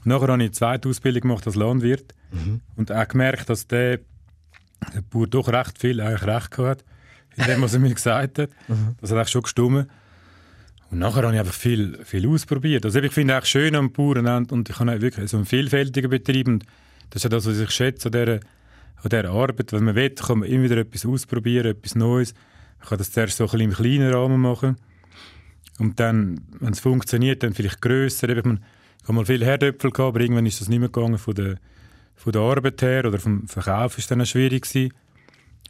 Nachher 0.04 0.28
habe 0.28 0.42
ich 0.42 0.48
eine 0.48 0.50
zweite 0.50 0.88
Ausbildung 0.88 1.22
gemacht 1.22 1.46
als 1.46 1.54
Landwirt 1.54 2.14
mhm. 2.32 2.60
und 2.76 2.90
auch 2.90 3.08
gemerkt, 3.08 3.48
dass 3.48 3.68
der, 3.68 4.00
der 4.92 5.02
Bauer 5.08 5.28
doch 5.28 5.48
recht 5.48 5.78
viel 5.78 6.00
eigentlich 6.00 6.26
recht 6.26 6.50
gehabt 6.50 6.80
hat, 6.80 6.84
in 7.36 7.44
dem, 7.44 7.62
was 7.62 7.74
er 7.74 7.80
mir 7.80 7.94
gesagt 7.94 8.38
hat. 8.38 8.50
Mhm. 8.68 8.96
Das 9.00 9.10
hat 9.10 9.18
eigentlich 9.18 9.30
schon 9.30 9.42
gestummt. 9.42 9.88
Und 10.90 10.98
nachher 10.98 11.22
habe 11.22 11.34
ich 11.34 11.40
einfach 11.40 11.54
viel, 11.54 11.98
viel 12.04 12.28
ausprobiert. 12.28 12.84
Also 12.84 13.00
ich 13.00 13.12
finde 13.12 13.34
es 13.34 13.48
schön 13.48 13.74
am 13.74 13.92
Bauern 13.92 14.46
und 14.46 14.68
ich 14.68 14.78
habe 14.78 15.00
wirklich 15.00 15.30
so 15.30 15.36
einen 15.36 15.46
vielfältigen 15.46 16.10
Betrieb 16.10 16.48
und 16.48 16.64
das 17.10 17.20
ist 17.20 17.24
ja 17.24 17.30
das, 17.30 17.46
was 17.46 17.58
ich 17.58 17.70
schätze 17.70 18.08
an 18.08 18.12
dieser 18.12 18.40
an 19.02 19.10
dieser 19.10 19.30
Arbeit. 19.30 19.72
Wenn 19.72 19.84
man 19.84 19.94
will, 19.94 20.10
kann 20.10 20.40
man 20.40 20.48
immer 20.48 20.64
wieder 20.64 20.78
etwas 20.78 21.06
ausprobieren, 21.06 21.66
etwas 21.66 21.94
Neues. 21.94 22.34
Man 22.80 22.88
kann 22.88 22.98
das 22.98 23.12
zuerst 23.12 23.36
so 23.36 23.44
ein 23.44 23.50
bisschen 23.50 23.70
im 23.70 23.72
kleinen 23.72 24.12
Rahmen 24.12 24.40
machen. 24.40 24.76
Und 25.78 25.98
dann, 26.00 26.40
wenn 26.60 26.72
es 26.72 26.80
funktioniert, 26.80 27.42
dann 27.42 27.54
vielleicht 27.54 27.80
grösser. 27.80 28.28
Ich 28.28 28.36
habe 28.44 28.58
mal 29.08 29.26
viel 29.26 29.44
Herdöpfel 29.44 29.90
gehabt, 29.90 30.14
aber 30.14 30.20
irgendwann 30.20 30.46
ist 30.46 30.60
das 30.60 30.68
nicht 30.68 30.78
mehr 30.78 30.88
gegangen 30.88 31.18
von 31.18 31.34
der, 31.34 31.56
von 32.14 32.32
der 32.32 32.42
Arbeit 32.42 32.80
her 32.82 33.04
oder 33.06 33.18
vom 33.18 33.46
Verkauf 33.48 33.98
ist 33.98 34.10
dann 34.10 34.24
schwierig 34.24 34.62
gewesen. 34.62 34.92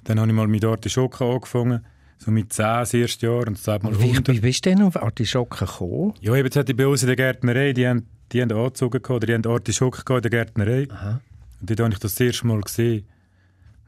Dann 0.05 0.21
habe 0.21 0.29
ich 0.29 0.35
mal 0.35 0.47
mit 0.47 0.65
Artischocken 0.65 1.27
angefangen, 1.27 1.85
so 2.19 2.31
mit 2.31 2.53
10 2.53 2.65
das 2.65 2.95
erste 2.95 3.27
Jahr 3.27 3.47
und 3.47 3.67
das 3.67 3.83
mal 3.83 3.99
wie, 3.99 4.15
wie 4.15 4.41
bist 4.41 4.67
du 4.67 4.71
denn 4.71 4.83
auf 4.83 5.03
Artischocken 5.03 5.67
gekommen? 5.67 6.13
Ja, 6.21 6.35
eben, 6.35 6.45
jetzt 6.45 6.57
hatte 6.57 6.73
ich 6.73 6.77
bei 6.77 6.87
uns 6.87 7.03
in 7.03 7.07
der 7.07 7.17
Gärtnerei, 7.17 7.73
die 7.73 7.89
haben, 7.89 8.07
die 8.31 8.43
haben 8.43 8.53
angezogen 8.53 9.03
gehabt, 9.03 9.11
oder 9.11 9.27
die 9.27 9.35
haben 9.35 9.47
Artischocken 9.47 10.17
in 10.17 10.23
der 10.23 10.31
Gärtnerei. 10.31 10.87
Aha. 10.91 11.21
Und 11.61 11.71
dort 11.71 11.81
habe 11.81 11.93
ich 11.95 11.99
das, 11.99 12.15
das 12.15 12.21
erste 12.21 12.47
Mal 12.47 12.61
gesehen. 12.61 13.07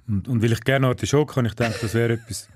Und, 0.09 0.29
und 0.29 0.43
weil 0.43 0.53
ich 0.53 0.61
gerne 0.61 0.87
Artischoke 0.87 1.37
habe, 1.37 1.47
ich 1.49 1.55
denke, 1.55 1.79
das 1.81 1.95
wäre 1.95 2.15
etwas, 2.15 2.49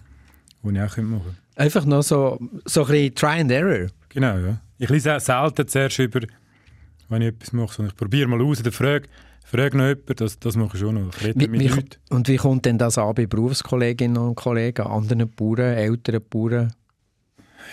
was 0.63 0.73
ich 0.73 0.81
auch 0.81 0.97
machen 0.99 1.11
könnte. 1.11 1.37
Einfach 1.57 1.85
noch 1.85 2.03
so, 2.03 2.39
so 2.65 2.83
ein 2.85 2.89
bisschen 2.89 3.15
Try 3.15 3.41
and 3.41 3.51
Error? 3.51 3.89
Genau, 4.09 4.39
ja. 4.39 4.61
Ich 4.79 4.89
lese 4.89 5.17
auch 5.17 5.21
selten 5.21 5.69
zuerst 5.69 5.99
über, 5.99 6.21
wenn 7.09 7.23
ich 7.23 7.29
etwas 7.29 7.53
mache, 7.53 7.75
sondern 7.75 7.91
ich 7.93 7.97
probiere 7.97 8.29
mal 8.29 8.41
aus 8.41 8.61
oder 8.61 8.73
frage, 8.73 9.09
frage 9.45 9.77
noch 9.77 9.87
jemanden, 9.87 10.15
das, 10.17 10.39
das 10.39 10.57
mache 10.57 10.77
ich 10.77 10.81
schon 10.81 10.95
noch. 10.95 11.11
Ich 11.21 11.35
Wie, 11.37 11.53
wie, 11.53 11.71
und 12.11 12.29
wie 12.29 12.37
kommt 12.37 12.65
denn 12.65 12.79
das 12.79 12.99
an 12.99 13.15
bei 13.15 13.27
Berufskolleginnen 13.27 14.17
und 14.17 14.37
Kollegen, 14.37 14.87
anderen 14.87 15.29
Bauern, 15.31 15.75
älteren 15.75 16.23
Bauern? 16.29 16.73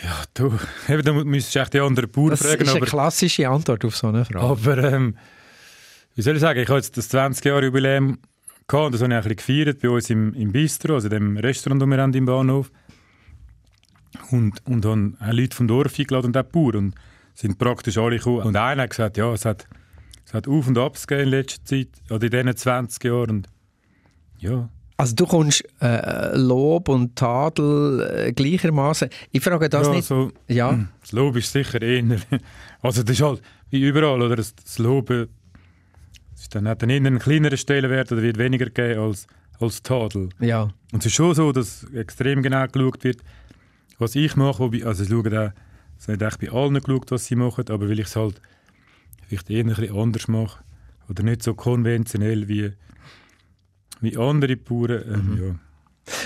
Ja, 0.04 0.24
du, 0.34 0.54
eben, 0.90 1.04
da 1.04 1.14
müsstest 1.14 1.56
du 1.56 1.60
echt 1.60 1.74
die 1.74 1.80
anderen 1.80 2.12
Bauern 2.12 2.32
Das 2.32 2.42
fragen, 2.42 2.62
ist 2.62 2.70
eine 2.70 2.78
aber, 2.78 2.86
klassische 2.86 3.48
Antwort 3.48 3.86
auf 3.86 3.96
so 3.96 4.08
eine 4.08 4.26
Frage. 4.26 4.46
aber 4.46 4.92
ähm, 4.92 5.18
wie 6.16 6.22
soll 6.24 6.36
ich 6.36 6.42
sagen, 6.42 6.60
ich 6.60 6.68
habe 6.68 6.80
jetzt 6.80 6.98
das 6.98 7.12
20-Jahre-Jubiläum 7.14 8.18
gehabt 8.68 8.86
und 8.88 8.92
das 8.94 9.02
habe 9.02 9.14
ich 9.14 9.18
ein 9.18 9.22
bisschen 9.36 9.36
gefeiert 9.66 9.82
bei 9.82 9.90
uns 9.90 10.10
im, 10.10 10.34
im 10.34 10.52
Bistro, 10.52 10.96
also 10.96 11.08
dem 11.10 11.38
Restaurant, 11.38 11.82
das 11.82 11.90
wir 11.90 11.98
haben 11.98 12.14
im 12.14 12.26
Bahnhof. 12.26 12.72
Und, 14.32 14.66
und 14.66 14.86
haben 14.86 15.18
auch 15.20 15.32
Leute 15.32 15.56
vom 15.56 15.68
Dorf 15.68 15.98
eingeladen 15.98 16.28
und 16.28 16.38
auch 16.38 16.44
Bauern. 16.44 16.76
Und 16.76 16.96
sind 17.34 17.58
praktisch 17.60 17.98
alle 17.98 18.18
gekommen. 18.18 18.42
Und 18.42 18.56
einer 18.58 18.84
hat 18.84 18.90
gesagt, 18.90 19.18
ja, 19.18 19.32
es 19.32 19.46
hat, 19.46 19.68
es 20.26 20.34
hat 20.34 20.48
Auf- 20.48 20.68
und 20.68 20.78
Abs 20.78 21.06
gegeben 21.08 21.26
in 21.28 21.30
letzter 21.40 21.64
Zeit, 21.64 21.90
oder 22.10 22.24
in 22.26 22.32
diesen 22.32 22.56
20 22.58 23.04
Jahren. 23.04 23.30
Und 23.30 23.48
ja, 24.40 24.70
Also 24.98 25.16
du 25.16 25.26
kommst 25.28 25.64
äh, 25.80 26.36
Lob 26.36 26.90
und 26.90 27.16
Tadel 27.16 28.02
äh, 28.28 28.34
gleichermaßen. 28.34 29.10
Ich 29.32 29.44
frage 29.44 29.70
das 29.70 29.88
ja, 29.88 29.94
nicht. 29.94 30.08
So, 30.08 30.32
Ja. 30.48 30.72
hm, 30.72 30.90
Das 31.02 31.12
Lob 31.12 31.36
ist 31.38 31.52
sicher 31.52 31.82
eher. 31.82 32.04
Also, 32.82 33.02
das 33.04 33.14
ist 33.18 33.22
halt 33.22 33.42
wie 33.70 33.82
überall, 33.82 34.22
oder? 34.22 34.36
Das, 34.36 34.56
das 34.56 34.78
Lob 34.80 35.10
ist 35.10 35.30
dann, 36.50 36.68
hat 36.68 36.82
dann 36.82 36.92
einen 36.92 37.20
kleineren 37.20 37.58
Stellenwert 37.58 38.12
oder 38.12 38.22
wird 38.22 38.38
weniger 38.38 38.66
gegeben 38.66 39.00
als, 39.02 39.28
als 39.60 39.82
Tadel. 39.84 40.30
Ja. 40.40 40.64
Und 40.92 41.00
es 41.00 41.08
ist 41.08 41.14
schon 41.14 41.34
so, 41.36 41.52
dass 41.52 41.84
extrem 41.94 42.42
genau 42.44 42.66
geschaut 42.68 43.04
wird, 43.04 43.20
was 44.00 44.16
ich 44.16 44.36
mache. 44.36 44.60
Wobei, 44.60 44.86
also, 44.86 45.04
ich 45.04 45.10
schaue 45.10 45.30
da, 45.30 45.54
es 46.00 46.08
eigentlich 46.10 46.38
bei 46.38 46.52
allen 46.56 46.76
geschaut, 46.82 47.12
was 47.12 47.26
sie 47.26 47.36
machen, 47.36 47.66
aber 47.70 47.90
weil 47.90 48.00
ich 48.00 48.08
es 48.08 48.16
halt 48.16 48.40
vielleicht 49.28 49.50
eher 49.50 49.64
ein 49.64 49.68
bisschen 49.74 49.96
anders 49.98 50.28
mache 50.28 50.64
oder 51.10 51.24
nicht 51.24 51.44
so 51.44 51.54
konventionell 51.54 52.48
wie, 52.48 52.72
wie 54.02 54.18
andere 54.18 54.56
Bauern. 54.58 55.04
Ähm, 55.14 55.36
Mhm. 55.36 55.44
ja. 55.48 55.56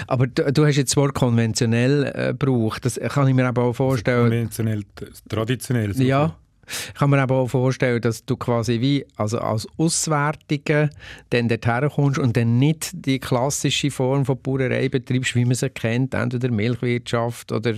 Aber 0.06 0.28
du, 0.28 0.52
du 0.54 0.66
hast 0.68 0.76
jetzt 0.76 0.92
das 0.92 0.98
Wort 0.98 1.16
konventionell 1.16 2.04
äh, 2.14 2.28
gebraucht. 2.38 2.86
Das 2.86 3.00
kann 3.00 3.28
ich 3.28 3.34
mir 3.34 3.48
aber 3.48 3.64
auch 3.64 3.74
vorstellen. 3.74 4.26
Konventionell, 4.30 4.84
t- 4.84 5.08
traditionell. 5.28 5.92
so. 5.96 6.04
Ja, 6.04 6.36
ich 6.88 6.94
kann 6.94 7.10
mir 7.10 7.20
aber 7.20 7.36
auch 7.36 7.48
vorstellen, 7.48 8.02
dass 8.02 8.26
du 8.26 8.36
quasi 8.38 8.82
wie 8.82 9.06
also 9.16 9.40
als 9.40 9.68
Auswärtige 9.78 10.90
dann 11.30 11.48
dorthin 11.48 11.90
kommst 11.90 12.20
und 12.20 12.38
dann 12.38 12.58
nicht 12.58 12.92
die 12.94 13.20
klassische 13.20 13.92
Form 13.92 14.26
von 14.26 14.42
Bauerei 14.42 14.90
betreibst, 14.90 15.36
wie 15.36 15.46
man 15.46 15.56
sie 15.56 15.70
kennt, 15.70 16.14
entweder 16.14 16.50
Milchwirtschaft 16.50 17.52
oder 17.52 17.76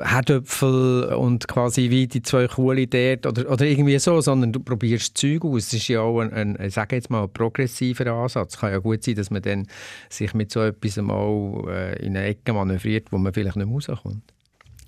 Herdöpfel 0.00 1.14
und 1.14 1.48
quasi 1.48 1.90
wie 1.90 2.06
die 2.06 2.22
zwei 2.22 2.46
Kuhle 2.46 2.86
dort 2.86 3.26
oder, 3.26 3.50
oder 3.50 3.64
irgendwie 3.64 3.98
so, 3.98 4.20
sondern 4.20 4.52
du 4.52 4.60
probierst 4.60 5.16
Zeug 5.16 5.44
aus. 5.44 5.66
Das 5.66 5.74
ist 5.74 5.88
ja 5.88 6.00
auch 6.00 6.20
ein, 6.20 6.32
ein 6.32 6.56
ich 6.60 6.74
sage 6.74 6.96
jetzt 6.96 7.10
mal, 7.10 7.28
progressiver 7.28 8.06
Ansatz. 8.06 8.54
Es 8.54 8.60
kann 8.60 8.72
ja 8.72 8.78
gut 8.78 9.02
sein, 9.02 9.14
dass 9.14 9.30
man 9.30 9.42
dann 9.42 9.66
sich 10.08 10.34
mit 10.34 10.50
so 10.50 10.62
etwas 10.62 10.96
mal 10.96 11.64
äh, 11.68 12.06
in 12.06 12.16
eine 12.16 12.26
Ecke 12.26 12.52
manövriert, 12.52 13.12
wo 13.12 13.18
man 13.18 13.32
vielleicht 13.32 13.56
nicht 13.56 13.66
mehr 13.66 13.74
rauskommt. 13.74 14.22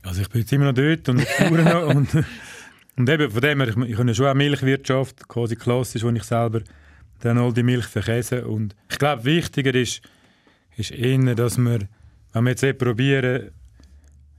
Also 0.02 0.22
ich 0.22 0.28
bin 0.28 0.40
jetzt 0.40 0.52
immer 0.52 0.66
noch 0.66 0.74
dort 0.74 1.08
und 1.08 1.24
Bauern 1.38 1.64
noch 1.64 1.94
und, 1.94 2.08
und 2.96 3.08
eben 3.08 3.30
von 3.30 3.40
dem 3.40 3.60
her, 3.60 3.68
ich, 3.68 3.76
ich 3.76 3.98
habe 3.98 4.14
schon 4.14 4.26
auch 4.26 4.34
Milchwirtschaft, 4.34 5.28
quasi 5.28 5.56
klassisch, 5.56 6.02
wo 6.02 6.10
ich 6.10 6.24
selber 6.24 6.60
dann 7.20 7.38
all 7.38 7.52
die 7.52 7.62
Milch 7.62 7.86
verkäse 7.86 8.46
und 8.46 8.74
ich 8.90 8.98
glaube, 8.98 9.24
wichtiger 9.24 9.74
ist, 9.74 10.02
ist 10.76 10.90
eher, 10.90 11.34
dass 11.34 11.58
wir, 11.58 11.80
wenn 12.32 12.44
wir 12.44 12.50
jetzt 12.50 12.62
eh 12.62 12.72
probieren, 12.72 13.50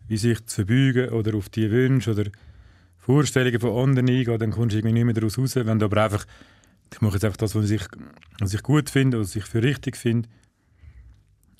wie 0.07 0.17
sich 0.17 0.45
zu 0.45 0.65
verbeugen 0.65 1.09
oder 1.09 1.35
auf 1.35 1.49
die 1.49 1.71
Wünsche 1.71 2.11
oder 2.11 2.25
Vorstellungen 2.97 3.59
von 3.59 3.89
anderen 3.89 4.09
eingehen, 4.09 4.39
dann 4.39 4.51
kommst 4.51 4.73
du 4.73 4.77
irgendwie 4.77 4.93
nicht 4.93 5.05
mehr 5.05 5.13
daraus 5.13 5.37
raus, 5.37 5.55
wenn 5.55 5.79
du 5.79 5.85
aber 5.85 6.03
einfach, 6.03 6.25
ich 6.93 7.01
mache 7.01 7.13
jetzt 7.13 7.25
einfach 7.25 7.37
das, 7.37 7.55
was 7.55 7.69
ich, 7.69 7.83
was 8.39 8.53
ich 8.53 8.63
gut 8.63 8.89
finde, 8.89 9.19
was 9.19 9.35
ich 9.35 9.45
für 9.45 9.63
richtig 9.63 9.97
finde 9.97 10.29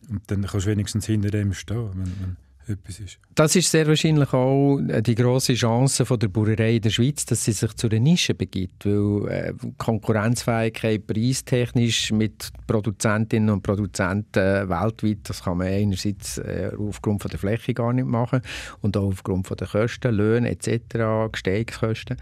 und 0.10 0.22
dann 0.28 0.44
kannst 0.44 0.66
du 0.66 0.72
wenigstens 0.72 1.06
hinter 1.06 1.32
dem 1.32 1.54
stehen, 1.54 1.90
wenn, 1.94 2.14
wenn 2.20 2.38
etwas 2.67 3.00
ist. 3.00 3.20
Das 3.36 3.55
ist 3.55 3.72
sehr 3.72 3.88
wahrscheinlich 3.88 4.32
auch 4.34 4.79
äh, 4.79 5.01
die 5.01 5.15
große 5.15 5.53
Chance 5.53 6.05
von 6.05 6.20
der 6.20 6.27
Bauerei 6.27 6.75
in 6.75 6.82
der 6.82 6.89
Schweiz, 6.89 7.25
dass 7.25 7.46
sie 7.46 7.51
sich 7.51 7.74
zu 7.75 7.88
einer 7.88 8.00
Nische 8.00 8.34
begibt, 8.34 8.86
weil 8.86 9.27
äh, 9.32 9.53
Konkurrenzfähigkeit 9.77 11.05
preistechnisch 11.08 12.12
mit 12.12 12.50
Produzentinnen 12.67 13.50
und 13.50 13.63
Produzenten 13.63 14.70
weltweit, 14.70 15.20
das 15.24 15.43
kann 15.43 15.58
man 15.58 15.67
einerseits 15.67 16.38
äh, 16.38 16.72
aufgrund 16.77 17.22
von 17.22 17.32
der 17.32 17.39
Fläche 17.39 17.74
gar 17.74 17.93
nicht 17.93 18.08
machen 18.08 18.41
und 18.82 18.98
auch 18.98 19.08
aufgrund 19.08 19.48
von 19.48 19.58
der 19.58 19.67
Kosten, 19.67 20.13
Löhne 20.13 20.50
etc., 20.50 21.32
Gestehungskosten. 21.32 22.17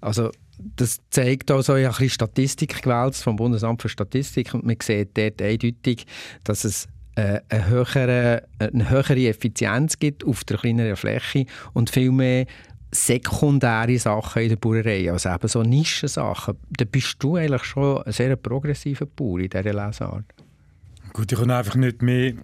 Also 0.00 0.30
das 0.58 1.00
zeigt 1.10 1.50
auch 1.50 1.62
so 1.62 1.74
ein 1.74 1.86
bisschen 1.86 2.10
Statistik 2.10 2.82
gewählt 2.82 3.14
vom 3.16 3.36
Bundesamt 3.36 3.82
für 3.82 3.88
Statistik 3.88 4.54
und 4.54 4.64
man 4.64 4.76
sieht 4.80 5.16
dort 5.16 5.42
eindeutig, 5.42 6.06
dass 6.44 6.64
es 6.64 6.88
äh, 7.16 7.40
eine 7.48 7.68
höhere, 7.68 8.46
eine 8.58 8.90
höhere 8.90 9.28
Effizienz 9.28 9.98
gibt 9.98 10.24
auf 10.24 10.44
der 10.44 10.58
kleineren 10.58 10.96
Fläche 10.96 11.46
und 11.72 11.90
viel 11.90 12.12
mehr 12.12 12.46
sekundäre 12.92 13.98
Sachen 13.98 14.42
in 14.42 14.48
der 14.50 14.56
Bauerei, 14.56 15.10
also 15.10 15.28
eben 15.28 15.48
so 15.48 15.62
Nischensachen. 15.62 16.56
Da 16.70 16.84
bist 16.84 17.16
du 17.18 17.36
eigentlich 17.36 17.64
schon 17.64 18.02
ein 18.02 18.12
sehr 18.12 18.36
progressiver 18.36 19.06
Bauer 19.06 19.40
in 19.40 19.50
dieser 19.50 19.72
Lesart. 19.72 20.24
Gut, 21.12 21.32
ich 21.32 21.38
habe 21.38 21.54
einfach 21.54 21.76
nicht 21.76 22.02
mehr. 22.02 22.34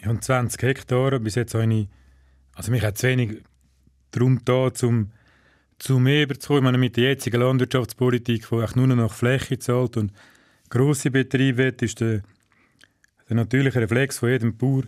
Ich 0.00 0.06
habe 0.06 0.18
20 0.18 0.62
Hektar. 0.62 1.18
Bis 1.18 1.34
jetzt 1.34 1.54
habe 1.54 1.72
ich. 1.72 1.88
Also, 2.54 2.70
mich 2.70 2.82
hat 2.82 2.98
zu 2.98 3.06
wenig 3.06 3.42
darum 4.10 4.40
da, 4.44 4.72
zum, 4.72 5.10
zu 5.78 5.98
mehr 5.98 6.24
überzukommen. 6.24 6.62
Ich 6.62 6.64
meine, 6.64 6.78
mit 6.78 6.96
der 6.96 7.10
jetzigen 7.10 7.40
Landwirtschaftspolitik, 7.40 8.48
die 8.48 8.56
echt 8.56 8.76
nur 8.76 8.86
noch 8.86 9.12
Fläche 9.12 9.58
zahlt 9.58 9.96
und 9.96 10.12
grosse 10.68 11.10
Betriebe 11.10 11.66
hat, 11.66 11.82
ist 11.82 12.00
der, 12.00 12.22
der 13.32 13.44
natürliche 13.44 13.80
Reflex 13.80 14.18
von 14.18 14.28
jedem 14.28 14.56
Bauer, 14.56 14.82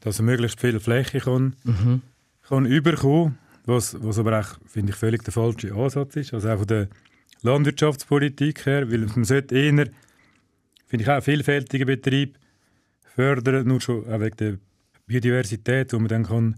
dass 0.00 0.20
er 0.20 0.24
möglichst 0.24 0.60
viel 0.60 0.78
Fläche 0.78 1.20
kann, 1.20 1.56
kann 2.42 2.66
überkommen 2.66 3.38
was, 3.64 3.96
was 4.02 4.18
aber 4.18 4.40
auch, 4.40 4.58
finde 4.66 4.92
ich, 4.92 4.96
völlig 4.96 5.24
der 5.24 5.32
falsche 5.32 5.74
Ansatz 5.74 6.16
ist. 6.16 6.32
Also 6.32 6.48
auch 6.48 6.58
von 6.58 6.66
der 6.66 6.88
Landwirtschaftspolitik 7.42 8.64
her, 8.64 8.90
weil 8.90 9.00
man 9.00 9.24
sollte 9.24 9.54
eher, 9.54 9.88
finde 10.86 11.02
ich 11.02 11.08
auch, 11.08 11.22
vielfältigen 11.22 11.86
Betrieb 11.86 12.38
fördern, 13.14 13.66
nur 13.66 13.80
schon 13.80 14.06
auch 14.06 14.20
wegen 14.20 14.36
der 14.36 14.58
Biodiversität, 15.06 15.92
die 15.92 15.96
man 15.96 16.08
dann 16.08 16.24
kann 16.24 16.56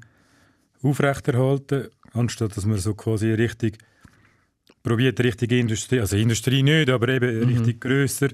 aufrechterhalten 0.82 1.88
kann, 2.12 2.20
anstatt 2.20 2.56
dass 2.56 2.64
man 2.64 2.78
so 2.78 2.94
quasi 2.94 3.32
richtig 3.32 3.78
probiert, 4.82 5.18
richtige 5.20 5.58
Industrie, 5.58 6.00
also 6.00 6.16
Industrie 6.16 6.62
nicht, 6.62 6.90
aber 6.90 7.08
eben 7.08 7.48
richtig 7.48 7.80
grösser. 7.80 8.28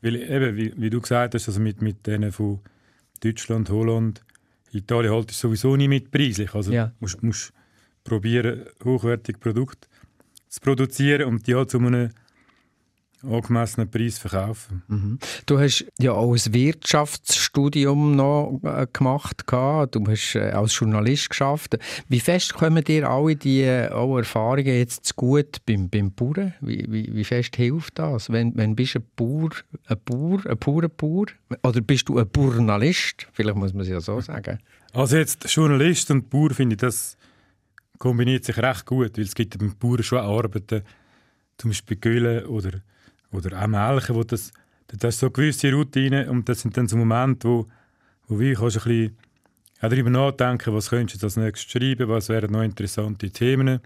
Weil 0.00 0.16
eben, 0.16 0.56
wie, 0.56 0.72
wie 0.76 0.90
du 0.90 1.00
gesagt 1.00 1.34
hast, 1.34 1.48
also 1.48 1.60
mit, 1.60 1.82
mit 1.82 2.06
denen 2.06 2.32
von 2.32 2.60
Deutschland, 3.20 3.70
Holland, 3.70 4.22
Italien 4.72 5.12
halt 5.12 5.30
ist 5.30 5.40
sowieso 5.40 5.76
nicht 5.76 5.88
mit 5.88 6.10
preislich. 6.10 6.54
Also 6.54 6.72
Ja. 6.72 6.92
musst, 7.00 7.22
musst 7.22 7.52
probieren, 8.04 8.64
hochwertige 8.84 9.38
Produkte 9.38 9.88
zu 10.48 10.60
produzieren 10.60 11.24
und 11.24 11.46
die 11.46 11.54
halt 11.54 11.70
zu 11.70 11.78
einem 11.78 12.10
angemessenen 13.22 13.90
Preis 13.90 14.18
verkaufen. 14.18 14.82
Du 15.46 15.58
hast 15.58 15.84
ja 15.98 16.12
auch 16.12 16.34
ein 16.34 16.54
Wirtschaftsstudium 16.54 18.16
noch 18.16 18.60
äh, 18.62 18.86
gemacht. 18.92 19.44
Du 19.46 20.06
hast 20.06 20.34
äh, 20.34 20.50
als 20.50 20.78
Journalist 20.78 21.30
geschafft. 21.30 21.78
Wie 22.08 22.20
fest 22.20 22.54
kommen 22.54 22.84
dir 22.84 23.08
alle 23.08 23.36
die 23.36 23.62
äh, 23.62 23.88
auch 23.90 24.18
Erfahrungen 24.18 24.66
jetzt 24.66 25.06
zu 25.06 25.14
gut 25.14 25.58
beim, 25.66 25.88
beim 25.88 26.12
Bauern? 26.12 26.54
Wie, 26.60 26.86
wie, 26.88 27.14
wie 27.14 27.24
fest 27.24 27.56
hilft 27.56 27.98
das? 27.98 28.30
Wenn, 28.30 28.56
wenn 28.56 28.76
bist 28.76 28.94
du 28.94 29.00
ein 29.00 29.06
Bauer, 29.16 29.50
ein 29.86 29.98
Bauer, 30.04 30.46
ein 30.46 30.58
Bauernbauer? 30.58 31.26
Oder 31.62 31.80
bist 31.80 32.08
du 32.08 32.18
ein 32.18 32.28
Journalist? 32.34 33.26
Vielleicht 33.32 33.56
muss 33.56 33.72
man 33.72 33.82
es 33.82 33.88
ja 33.88 34.00
so 34.00 34.20
sagen. 34.20 34.58
Also 34.92 35.16
jetzt 35.16 35.44
Journalist 35.52 36.10
und 36.10 36.30
Bauer 36.30 36.50
finde 36.50 36.74
ich, 36.74 36.80
das 36.80 37.16
kombiniert 37.98 38.44
sich 38.44 38.56
recht 38.58 38.86
gut, 38.86 39.16
weil 39.18 39.24
es 39.24 39.34
gibt 39.34 39.58
beim 39.58 39.74
Bauern 39.76 40.02
schon 40.02 40.18
Arbeiten, 40.18 40.82
zum 41.58 41.70
Beispiel 41.70 41.96
Güllen 41.96 42.46
oder, 42.46 42.80
oder 43.32 43.62
auch 43.62 43.66
Melken, 43.66 44.14
wo 44.14 44.24
das, 44.24 44.52
das 44.86 45.14
ist 45.14 45.20
so 45.20 45.30
gewisse 45.30 45.72
Routinen 45.72 46.28
und 46.28 46.48
das 46.48 46.60
sind 46.60 46.76
dann 46.76 46.88
so 46.88 46.96
Momente, 46.96 47.48
wo, 47.48 47.66
wo 48.26 48.38
wir 48.38 48.54
kannst 48.54 48.78
ein 48.78 48.82
bisschen 48.84 49.16
auch 49.80 49.88
darüber 49.88 50.10
nachdenken, 50.10 50.74
was 50.74 50.90
könntest 50.90 51.22
du 51.22 51.26
als 51.26 51.36
nächstes 51.36 51.70
schreiben, 51.70 52.08
was 52.08 52.28
wären 52.28 52.50
noch 52.50 52.62
interessante 52.62 53.30
Themen. 53.30 53.80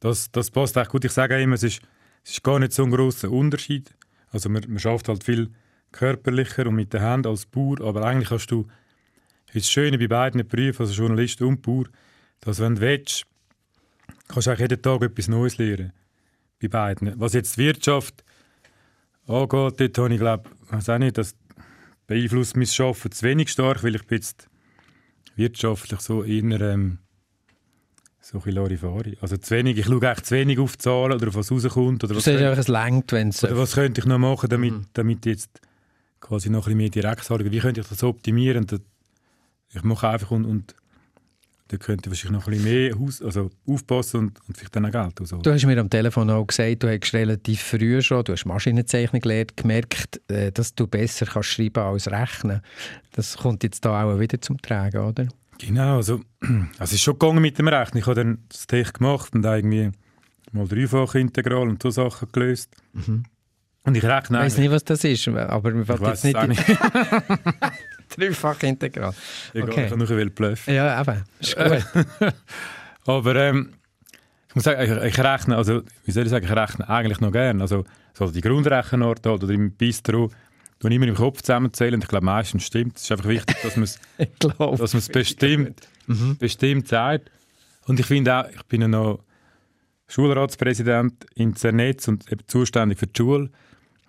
Das, 0.00 0.30
das 0.30 0.50
passt 0.50 0.76
echt 0.76 0.90
gut. 0.90 1.04
Ich 1.04 1.12
sage 1.12 1.36
auch 1.36 1.40
immer, 1.40 1.56
es 1.56 1.62
ist, 1.62 1.82
es 2.24 2.32
ist 2.32 2.42
gar 2.42 2.58
nicht 2.58 2.72
so 2.72 2.84
ein 2.84 2.90
grosser 2.90 3.30
Unterschied. 3.30 3.94
Also 4.30 4.48
man, 4.48 4.64
man 4.66 4.78
schafft 4.78 5.08
halt 5.08 5.24
viel 5.24 5.50
körperlicher 5.92 6.66
und 6.66 6.74
mit 6.74 6.92
den 6.92 7.02
Händen 7.02 7.28
als 7.28 7.46
Bauer, 7.46 7.80
aber 7.80 8.04
eigentlich 8.04 8.30
hast 8.30 8.50
du 8.50 8.66
das 9.52 9.68
Schöne 9.68 9.98
bei 9.98 10.06
beiden 10.06 10.46
Berufen, 10.46 10.82
also 10.82 10.92
Journalist 10.92 11.40
und 11.42 11.62
Bauer, 11.62 11.84
dass 12.40 12.60
wenn 12.60 12.76
du 12.76 12.80
willst, 12.82 13.26
kannst 14.28 14.46
du 14.46 14.52
auch 14.52 14.58
jeden 14.58 14.80
Tag 14.80 15.02
etwas 15.02 15.28
Neues 15.28 15.58
lernen. 15.58 15.92
Bei 16.60 16.68
beiden. 16.68 17.18
Was 17.20 17.34
jetzt 17.34 17.56
die 17.56 17.62
Wirtschaft 17.62 18.24
angeht, 19.28 19.80
dort 19.80 19.98
habe 19.98 20.14
ich 20.14 20.20
glaube, 20.20 20.50
weiß 20.70 20.88
auch 20.88 20.98
nicht, 20.98 21.18
das 21.18 21.34
beeinflusst 22.06 22.56
mein 22.56 22.66
Arbeiten 22.78 23.12
zu 23.12 23.22
wenig 23.26 23.48
stark, 23.50 23.82
weil 23.84 23.94
ich 23.94 24.06
bin 24.06 24.16
jetzt 24.18 24.48
wirtschaftlich 25.36 26.00
so 26.00 26.24
eher, 26.24 26.60
ähm, 26.60 26.98
so 28.20 28.42
ein 28.44 28.52
Larifari. 28.52 29.16
Also 29.20 29.36
zu 29.36 29.54
wenig, 29.54 29.78
ich 29.78 29.86
schaue 29.86 30.06
eigentlich 30.08 30.24
zu 30.24 30.34
wenig 30.34 30.58
auf 30.58 30.72
die 30.72 30.78
Zahlen 30.78 31.12
oder 31.12 31.28
auf 31.28 31.34
was 31.36 31.50
rauskommt. 31.50 32.04
Oder 32.04 32.12
Du 32.14 32.16
was, 32.18 32.24
siehst 32.24 32.40
einfach, 32.42 32.58
es 32.58 32.68
längt, 32.68 33.12
wenn 33.12 33.28
es... 33.28 33.44
oder 33.44 33.56
was 33.56 33.74
könnte 33.74 34.00
ich 34.00 34.06
noch 34.06 34.18
machen, 34.18 34.48
damit, 34.50 34.72
Mhm. 34.72 34.86
damit 34.92 35.26
jetzt 35.26 35.60
quasi 36.20 36.50
noch 36.50 36.60
ein 36.60 36.64
bisschen 36.64 36.78
mehr 36.78 36.90
direkt 36.90 37.24
sagen, 37.24 37.50
wie 37.50 37.58
könnte 37.60 37.80
ich 37.80 37.86
das 37.88 38.02
optimieren? 38.02 38.58
Und 38.64 38.72
das- 38.72 38.80
ich 39.74 39.82
mache 39.82 40.08
einfach 40.08 40.30
und, 40.30 40.44
und 40.46 40.74
da 41.68 41.76
könnte 41.76 42.08
ich 42.08 42.10
wahrscheinlich 42.10 42.40
noch 42.40 42.46
ein 42.46 42.58
bisschen 42.58 42.72
mehr 42.72 42.98
Haus, 42.98 43.22
also 43.22 43.50
aufpassen 43.66 44.20
und, 44.20 44.40
und 44.48 44.56
vielleicht 44.56 44.74
dann 44.74 44.86
auch 44.86 44.90
Geld 44.90 45.20
ausholen. 45.20 45.42
Du 45.42 45.52
hast 45.52 45.66
mir 45.66 45.78
am 45.78 45.90
Telefon 45.90 46.30
auch 46.30 46.46
gesagt, 46.46 46.82
du 46.82 46.88
hast 46.88 47.12
relativ 47.12 47.62
früh 47.62 48.00
schon, 48.00 48.24
du 48.24 48.32
hast 48.32 48.46
Maschinenzeichnung 48.46 49.20
gelernt, 49.20 49.56
gemerkt, 49.56 50.20
äh, 50.28 50.50
dass 50.50 50.74
du 50.74 50.86
besser 50.86 51.26
kannst 51.26 51.50
schreiben 51.50 51.82
als 51.82 52.10
rechnen. 52.10 52.62
Das 53.12 53.36
kommt 53.36 53.62
jetzt 53.64 53.84
da 53.84 54.02
auch 54.02 54.18
wieder 54.18 54.40
zum 54.40 54.60
Tragen, 54.62 54.98
oder? 54.98 55.28
Genau, 55.58 55.96
also, 55.96 56.22
also 56.40 56.64
es 56.80 56.92
ist 56.94 57.02
schon 57.02 57.18
gegangen 57.18 57.42
mit 57.42 57.58
dem 57.58 57.68
Rechnen. 57.68 58.00
Ich 58.00 58.06
habe 58.06 58.14
dann 58.14 58.38
das 58.48 58.66
Tech 58.66 58.94
gemacht 58.94 59.34
und 59.34 59.44
irgendwie 59.44 59.90
mal 60.52 60.66
dreifach 60.66 61.14
Integral 61.16 61.68
und 61.68 61.82
so 61.82 61.90
Sachen 61.90 62.28
gelöst. 62.32 62.74
Und 62.94 63.94
ich 63.94 64.04
rechne 64.04 64.38
Ich 64.38 64.44
weiß 64.44 64.58
nicht, 64.58 64.70
was 64.70 64.84
das 64.84 65.04
ist, 65.04 65.28
aber 65.28 65.74
wir 65.74 65.82
Ich 65.82 65.88
wollen 65.88 66.04
jetzt 66.04 66.24
es 66.24 66.24
nicht... 66.24 66.48
nicht. 66.48 66.64
Dreifach 68.08 68.62
integral. 68.62 69.14
Egal, 69.54 69.68
Okay. 69.68 69.84
Ich 69.86 69.90
habe 69.90 70.00
noch 70.00 70.10
ein 70.10 70.16
bisschen 70.16 70.30
bluffen. 70.34 70.74
Ja, 70.74 71.00
eben. 71.00 71.24
Ist 71.40 71.56
gut. 71.56 72.32
Aber 73.06 73.36
ähm, 73.36 73.74
ich 74.48 74.54
muss 74.54 74.64
sagen, 74.64 74.82
ich, 74.82 75.04
ich 75.04 75.18
rechne, 75.18 75.56
also 75.56 75.82
wie 76.04 76.10
soll 76.10 76.24
ich 76.24 76.30
sagen, 76.30 76.44
ich 76.44 76.54
rechne 76.54 76.88
eigentlich 76.88 77.20
noch 77.20 77.32
gerne. 77.32 77.62
Also 77.62 77.84
so 78.14 78.30
die 78.30 78.40
Grundrechenorte 78.40 79.30
oder 79.30 79.48
im 79.50 79.72
Bistro, 79.72 80.30
tue 80.80 80.90
ich 80.90 80.96
immer 80.96 81.06
im 81.06 81.14
Kopf 81.14 81.42
zusammenzählen 81.42 81.94
und 81.94 82.04
ich 82.04 82.08
glaube 82.08 82.24
meistens 82.24 82.64
stimmt. 82.64 82.96
Es 82.96 83.04
ist 83.04 83.12
einfach 83.12 83.28
wichtig, 83.28 83.56
dass 83.62 83.76
man 83.76 83.84
es 83.84 85.08
bestimmt, 85.12 85.88
bestimmt 86.38 86.88
sagt. 86.88 87.30
Und 87.86 88.00
ich 88.00 88.06
finde 88.06 88.34
auch, 88.34 88.48
ich 88.50 88.62
bin 88.64 88.82
ja 88.82 88.88
noch 88.88 89.20
Schulratspräsident 90.08 91.26
in 91.34 91.54
Zernetz 91.56 92.08
und 92.08 92.30
eben 92.30 92.46
zuständig 92.46 92.98
für 92.98 93.06
die 93.06 93.16
Schule 93.16 93.50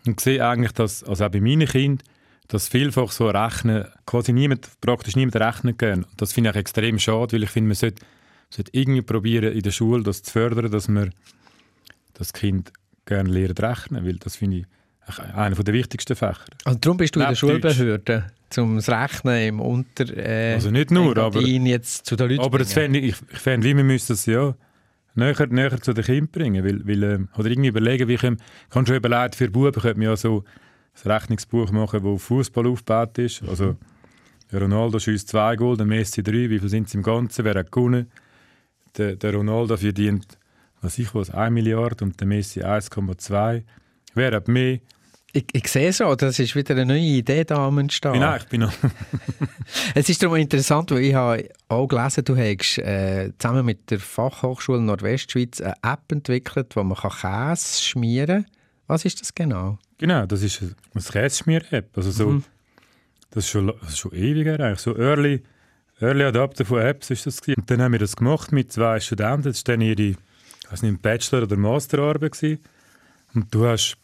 und 0.06 0.20
sehe 0.20 0.46
eigentlich, 0.46 0.72
dass, 0.72 1.04
also 1.04 1.26
auch 1.26 1.30
bei 1.30 1.42
meinen 1.42 1.68
Kindern, 1.68 2.06
dass 2.50 2.68
vielfach 2.68 3.12
so 3.12 3.30
Rechnen, 3.30 3.86
quasi 4.06 4.34
niemand, 4.34 4.68
praktisch 4.82 5.16
niemand 5.16 5.38
rechnen 5.38 5.78
kann. 5.78 6.06
Das 6.18 6.34
finde 6.34 6.50
ich 6.50 6.56
extrem 6.58 7.00
schade, 7.00 7.34
weil 7.34 7.44
ich 7.44 7.50
finde, 7.50 7.70
man 7.70 7.76
sollte, 7.76 8.04
sollte 8.50 8.72
irgendwie 8.74 9.04
probieren, 9.04 9.54
in 9.54 9.62
der 9.62 9.72
Schule 9.72 10.04
das 10.04 10.24
zu 10.24 10.32
fördern, 10.32 10.70
dass 10.70 10.88
man 10.88 11.14
das 12.16 12.34
Kind 12.34 12.74
gerne 13.06 13.30
lernt 13.30 13.62
rechnen, 13.62 14.04
weil 14.06 14.18
das 14.18 14.36
finde 14.36 14.58
ich 14.58 14.66
einer 15.36 15.56
der 15.56 15.74
wichtigsten 15.74 16.16
Fächer. 16.16 16.46
Und 16.66 16.86
darum 16.86 16.98
bist 16.98 17.16
du 17.16 17.20
in 17.20 17.22
der 17.22 17.30
Neben 17.30 17.38
Schulbehörde, 17.38 18.28
zum 18.50 18.76
das 18.76 18.90
Rechnen 18.90 19.48
im 19.48 19.60
Unter... 19.60 20.18
Äh, 20.18 20.54
Also 20.56 20.72
nicht 20.72 20.92
nur, 20.92 21.16
aber- 21.18 21.42
jetzt 21.42 22.06
zu 22.08 22.16
den 22.16 22.30
Leuten 22.30 22.42
Aber 22.42 22.58
das 22.60 22.74
fände 22.74 23.00
ich, 23.00 23.16
ich 23.32 23.40
fände, 23.40 23.68
wie 23.68 23.76
wir 23.76 23.84
müssen 23.84 24.14
es 24.14 24.26
ja 24.26 24.56
näher, 25.14 25.48
näher 25.48 25.80
zu 25.82 25.94
den 25.94 26.04
Kindern 26.04 26.28
bringen, 26.32 26.64
weil, 26.66 26.88
weil 26.88 27.04
ähm, 27.04 27.30
oder 27.38 27.50
irgendwie 27.50 27.70
überlegen, 27.70 28.08
wie 28.08 28.18
können, 28.18 28.38
kann 28.70 28.86
schon 28.88 28.96
überlegen, 28.96 29.34
für 29.34 29.50
Buben 29.50 29.72
könnte 29.72 30.00
man 30.00 30.10
ja 30.10 30.18
so 30.18 30.44
ein 31.04 31.12
Rechnungsbuch 31.12 31.72
machen, 31.72 32.04
wo 32.04 32.18
Fußball 32.18 32.68
aufgebaut 32.68 33.18
ist. 33.18 33.44
Also 33.48 33.76
Ronaldo 34.54 35.00
schießt 35.00 35.28
zwei 35.28 35.56
Goal, 35.56 35.78
der 35.78 35.86
Messi 35.86 36.24
drei, 36.24 36.50
wie 36.50 36.60
viel 36.60 36.70
sind 36.70 36.88
es 36.88 36.94
im 36.94 37.04
Ganzen, 37.04 37.46
wer 37.46 37.56
hat 37.56 37.72
gewonnen? 37.72 38.12
Der, 38.98 39.16
der 39.16 39.34
Ronaldo 39.34 39.78
verdient, 39.78 40.38
was 40.82 40.98
ich 40.98 41.14
was, 41.14 41.30
1 41.30 41.54
Milliarde 41.54 42.04
und 42.04 42.20
der 42.20 42.28
Messi 42.28 42.62
1,2. 42.62 43.64
Wer 44.16 44.32
hat 44.32 44.48
mehr? 44.48 44.80
Ich, 45.32 45.46
ich 45.54 45.68
sehe 45.68 45.94
schon, 45.94 46.18
das 46.18 46.40
ist 46.40 46.56
wieder 46.56 46.74
eine 46.74 46.88
neue 46.88 47.00
Idee 47.00 47.44
da 47.44 47.68
am 47.68 47.78
Entstehen. 47.78 48.20
Nein, 48.20 48.40
ich 48.42 48.48
bin 48.48 48.62
noch... 48.62 48.74
Es 49.94 50.10
ist 50.10 50.24
darum 50.24 50.38
interessant, 50.38 50.90
weil 50.90 51.04
ich 51.04 51.14
habe 51.14 51.48
auch 51.68 51.88
gelesen, 51.88 52.26
du 52.26 52.36
hast 52.36 52.80
äh, 52.80 53.32
zusammen 53.38 53.64
mit 53.64 53.92
der 53.92 54.00
Fachhochschule 54.00 54.82
Nordwestschweiz 54.82 55.62
eine 55.62 55.76
App 55.84 56.12
entwickelt, 56.12 56.76
wo 56.76 56.84
man 56.84 56.98
Käse 56.98 57.84
schmieren 57.84 58.44
kann. 58.44 58.52
Was 58.88 59.06
ist 59.06 59.22
das 59.22 59.36
genau? 59.36 59.78
Genau, 60.00 60.26
das 60.26 60.42
ist 60.42 60.62
ein 60.62 60.76
ein 60.96 61.04
Käseschmier-App. 61.04 61.96
Also 61.96 62.10
so, 62.12 62.30
Mhm. 62.30 62.44
Das 63.32 63.44
ist 63.46 63.52
schon, 63.52 63.68
das 63.68 63.90
ist 63.90 64.00
schon 64.00 64.14
ewig 64.14 64.48
eigentlich. 64.48 64.80
So 64.80 64.98
Early, 64.98 65.44
Early 66.02 66.24
Adapter 66.24 66.66
von 66.66 66.80
Apps 66.82 67.12
ist 67.12 67.28
das 67.28 67.40
gewesen. 67.42 67.60
Und 67.62 67.70
dann 67.70 67.80
haben 67.82 67.92
wir 67.92 68.00
das 68.00 68.16
gemacht 68.16 68.52
mit 68.52 68.72
zwei 68.74 69.00
Studenten. 69.00 69.44
Das 69.44 69.58
war 69.68 69.76
dann 69.76 69.82
ihre, 69.82 70.02
ich 70.02 70.18
weiß 70.72 70.82
nicht, 70.82 71.00
Bachelor- 71.04 71.44
oder 71.44 71.56
Masterarbeit 71.56 72.32
gewesen. 72.32 72.60
Und 73.36 73.54
du 73.54 73.68
hast, 73.68 73.98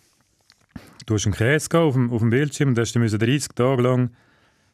du 1.08 1.16
hast 1.16 1.26
einen 1.26 1.34
Käse 1.34 1.80
auf 1.80 1.96
dem, 1.96 2.12
auf 2.14 2.20
dem 2.20 2.30
Bildschirm 2.30 2.70
und 2.70 2.78
hast 2.80 2.94
den 2.94 3.02
müssen 3.02 3.18
30 3.18 3.48
Tage 3.56 3.82
lang 3.82 4.12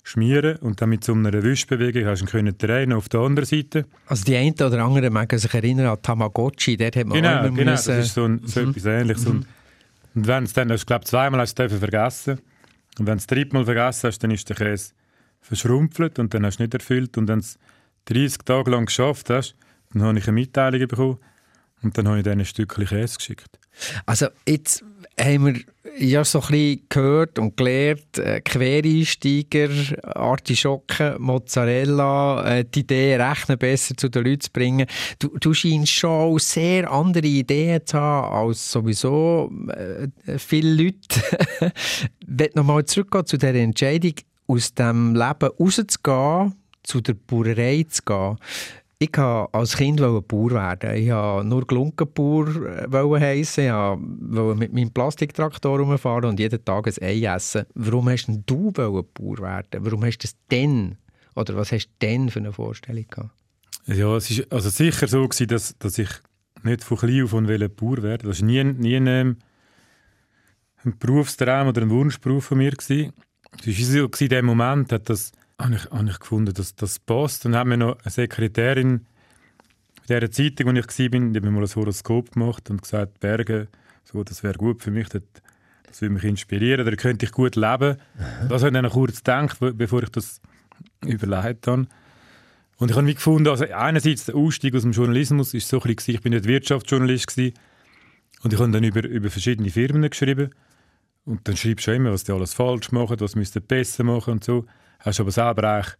schmieren 0.03 0.57
und 0.57 0.81
dann 0.81 0.89
mit 0.89 1.03
so 1.05 1.13
einer 1.13 1.31
Wischbewegung 1.43 2.05
hast 2.05 2.19
du 2.21 2.25
ihn 2.25 2.29
können 2.29 2.57
drehen 2.57 2.91
auf 2.91 3.07
der 3.07 3.19
anderen 3.21 3.45
Seite. 3.45 3.85
Also 4.07 4.25
die 4.25 4.35
einen 4.35 4.55
oder 4.55 4.83
anderen 4.83 5.13
mögen 5.13 5.37
sich 5.37 5.53
erinnern 5.53 5.85
an 5.85 6.01
Tamagotchi, 6.01 6.75
dort 6.75 6.95
hat 6.97 7.05
man 7.05 7.15
Genau, 7.21 7.45
immer 7.45 7.55
genau, 7.55 7.71
das 7.71 7.87
müssen- 7.87 7.99
ist 8.01 8.13
so, 8.15 8.25
ein, 8.25 8.41
so 8.45 8.59
etwas 8.61 8.85
ähnliches. 8.85 9.25
Und, 9.27 9.45
und 10.13 10.27
wenn 10.27 10.43
es 10.43 10.53
dann, 10.53 10.69
ich 10.69 10.85
glaube, 10.85 11.05
zweimal 11.05 11.41
hast 11.41 11.57
du 11.57 11.63
es 11.63 11.73
vergessen 11.73 12.39
und 12.99 13.07
wenn 13.07 13.17
du 13.17 13.21
es 13.21 13.27
dreimal 13.27 13.65
vergessen 13.65 14.07
hast, 14.07 14.19
dann 14.19 14.31
ist 14.31 14.49
der 14.49 14.55
Käse 14.55 14.93
verschrumpft 15.41 16.19
und 16.19 16.33
dann 16.33 16.45
hast 16.45 16.59
du 16.59 16.63
nicht 16.63 16.73
erfüllt 16.73 17.17
und 17.17 17.27
wenn 17.27 17.39
du 17.39 17.45
es 17.45 17.57
30 18.05 18.39
Tage 18.45 18.71
lang 18.71 18.85
geschafft 18.85 19.29
hast, 19.29 19.55
dann 19.93 20.03
habe 20.03 20.17
ich 20.17 20.27
eine 20.27 20.33
Mitteilung 20.33 20.87
bekommen 20.87 21.19
und 21.81 21.97
dann 21.97 22.07
habe 22.07 22.17
ich 22.17 22.23
denen 22.23 22.41
ein 22.41 22.45
Stückchen 22.45 22.85
Käse 22.85 23.17
geschickt. 23.17 23.59
Also 24.05 24.27
jetzt 24.47 24.83
haben 25.19 25.45
wir 25.45 25.61
ja 25.97 26.23
so 26.23 26.39
ein 26.39 26.47
bisschen 26.47 26.85
gehört 26.89 27.39
und 27.39 27.57
gelernt, 27.57 28.17
äh, 28.17 28.41
Quereinsteiger, 28.41 29.69
Artischocken, 30.03 31.15
Mozzarella, 31.19 32.59
äh, 32.59 32.65
die 32.65 32.81
Idee, 32.81 33.15
Rechnen 33.17 33.57
besser 33.57 33.95
zu 33.97 34.09
den 34.09 34.23
Leuten 34.23 34.41
zu 34.41 34.51
bringen. 34.51 34.87
Du, 35.19 35.29
du 35.39 35.53
scheinst 35.53 35.91
schon 35.91 36.39
sehr 36.39 36.89
andere 36.91 37.27
Ideen 37.27 37.85
zu 37.85 37.99
haben 37.99 38.47
als 38.49 38.71
sowieso 38.71 39.51
äh, 39.69 40.37
viele 40.37 40.83
Leute. 40.83 41.21
ich 42.19 42.27
möchte 42.27 42.57
nochmal 42.57 42.85
zurückgehen 42.85 43.25
zu 43.25 43.37
dieser 43.37 43.55
Entscheidung, 43.55 44.13
aus 44.47 44.73
dem 44.73 45.15
Leben 45.15 45.51
rauszugehen, 45.59 46.53
zu 46.83 47.01
der 47.01 47.13
Bauerei 47.13 47.85
zu 47.89 48.01
gehen. 48.03 48.37
Ich 49.03 49.17
wollte 49.17 49.51
als 49.51 49.77
Kind 49.77 49.99
Bauer 49.99 50.51
werden. 50.51 50.95
Ich 50.95 51.09
wollte 51.09 51.47
nur 51.47 51.65
Glunkenbauer 51.65 53.19
heissen. 53.19 53.65
Ich 53.65 53.71
wollte 53.71 54.59
mit 54.59 54.73
meinem 54.73 54.91
Plastiktraktor 54.91 55.79
rumfahren 55.79 56.25
und 56.25 56.39
jeden 56.39 56.63
Tag 56.63 56.85
ein 56.85 56.93
Ei 57.01 57.23
essen. 57.23 57.65
Warum 57.73 58.09
hast 58.09 58.27
denn 58.27 58.43
du 58.45 58.71
Bauer 58.71 59.03
werden? 59.17 59.83
Warum 59.83 60.05
hast 60.05 60.19
du 60.19 60.27
das 60.27 60.35
denn? 60.51 60.97
Oder 61.35 61.55
was 61.55 61.71
hast 61.71 61.87
du 61.87 61.93
denn 61.99 62.29
für 62.29 62.37
eine 62.37 62.53
Vorstellung 62.53 63.07
gehabt? 63.09 63.31
Ja, 63.87 64.15
es 64.17 64.37
war 64.37 64.45
also 64.51 64.69
sicher 64.69 65.07
so, 65.07 65.27
gewesen, 65.27 65.47
dass, 65.47 65.75
dass 65.79 65.97
ich 65.97 66.09
nicht 66.61 66.83
von 66.83 66.99
klein 66.99 67.23
auf 67.23 67.33
wollte 67.33 67.69
Bauer 67.69 68.03
werden. 68.03 68.29
Das 68.29 68.41
war 68.41 68.45
nie, 68.45 68.63
nie 68.63 68.97
ein, 68.97 69.09
ein 70.83 70.97
Berufstraum 70.99 71.69
oder 71.69 71.81
ein 71.81 71.89
Wunschberuf 71.89 72.45
von 72.45 72.59
mir. 72.59 72.73
Es 72.77 72.87
war 72.91 73.11
so, 73.65 74.09
in 74.19 74.29
dem 74.29 74.45
Moment 74.45 74.91
hat 74.91 75.09
das, 75.09 75.31
habe 75.63 75.75
ich, 75.75 75.89
habe 75.91 76.09
ich 76.09 76.19
gefunden, 76.19 76.53
dass 76.53 76.75
das 76.75 76.99
passt. 76.99 77.45
Dann 77.45 77.55
haben 77.55 77.69
wir 77.69 77.77
noch 77.77 77.99
eine 77.99 78.11
Sekretärin 78.11 78.89
in 78.89 80.07
dieser 80.07 80.31
Zeitung, 80.31 80.67
wo 80.67 80.79
ich 80.79 80.87
war, 80.87 81.09
die 81.09 81.37
hat 81.37 81.43
mir 81.43 81.51
mal 81.51 81.63
ein 81.63 81.75
Horoskop 81.75 82.31
gemacht 82.31 82.69
und 82.69 82.81
gesagt, 82.81 83.19
Berge, 83.19 83.67
so, 84.03 84.23
das 84.23 84.43
wäre 84.43 84.55
gut 84.55 84.81
für 84.81 84.91
mich, 84.91 85.09
das, 85.09 85.21
das 85.87 86.01
würde 86.01 86.15
mich 86.15 86.23
inspirieren, 86.23 86.85
da 86.85 86.95
könnte 86.95 87.25
ich 87.25 87.31
gut 87.31 87.55
leben. 87.55 87.97
Das 88.49 88.61
habe 88.61 88.67
ich 88.67 88.73
dann 88.73 88.83
noch 88.83 88.93
kurz 88.93 89.17
gedacht, 89.17 89.59
be- 89.59 89.73
bevor 89.73 90.03
ich 90.03 90.09
das 90.09 90.41
überlegt 91.05 91.67
habe. 91.67 91.87
Und 92.77 92.89
ich 92.89 92.97
habe 92.97 93.05
wie 93.05 93.13
gefunden, 93.13 93.47
also 93.47 93.65
einerseits 93.65 94.25
der 94.25 94.35
Ausstieg 94.35 94.73
aus 94.75 94.81
dem 94.81 94.91
Journalismus 94.91 95.53
ist 95.53 95.67
so 95.67 95.79
ein 95.81 95.95
bisschen, 95.95 96.15
ich 96.15 96.21
bin 96.21 96.33
nicht 96.33 96.45
Wirtschaftsjournalist 96.45 97.27
gewesen, 97.27 97.53
und 98.43 98.53
ich 98.53 98.59
habe 98.59 98.71
dann 98.71 98.83
über, 98.83 99.03
über 99.03 99.29
verschiedene 99.29 99.69
Firmen 99.69 100.09
geschrieben 100.09 100.49
und 101.25 101.47
dann 101.47 101.55
schreibst 101.55 101.85
du 101.85 101.93
immer, 101.93 102.11
was 102.11 102.23
die 102.23 102.31
alles 102.31 102.55
falsch 102.55 102.91
machen, 102.91 103.19
was 103.19 103.35
müsste 103.35 103.61
besser 103.61 104.03
machen 104.03 104.31
und 104.31 104.43
so. 104.43 104.65
Hast 105.01 105.19
aber 105.19 105.31
selber 105.31 105.63
eigentlich 105.63 105.95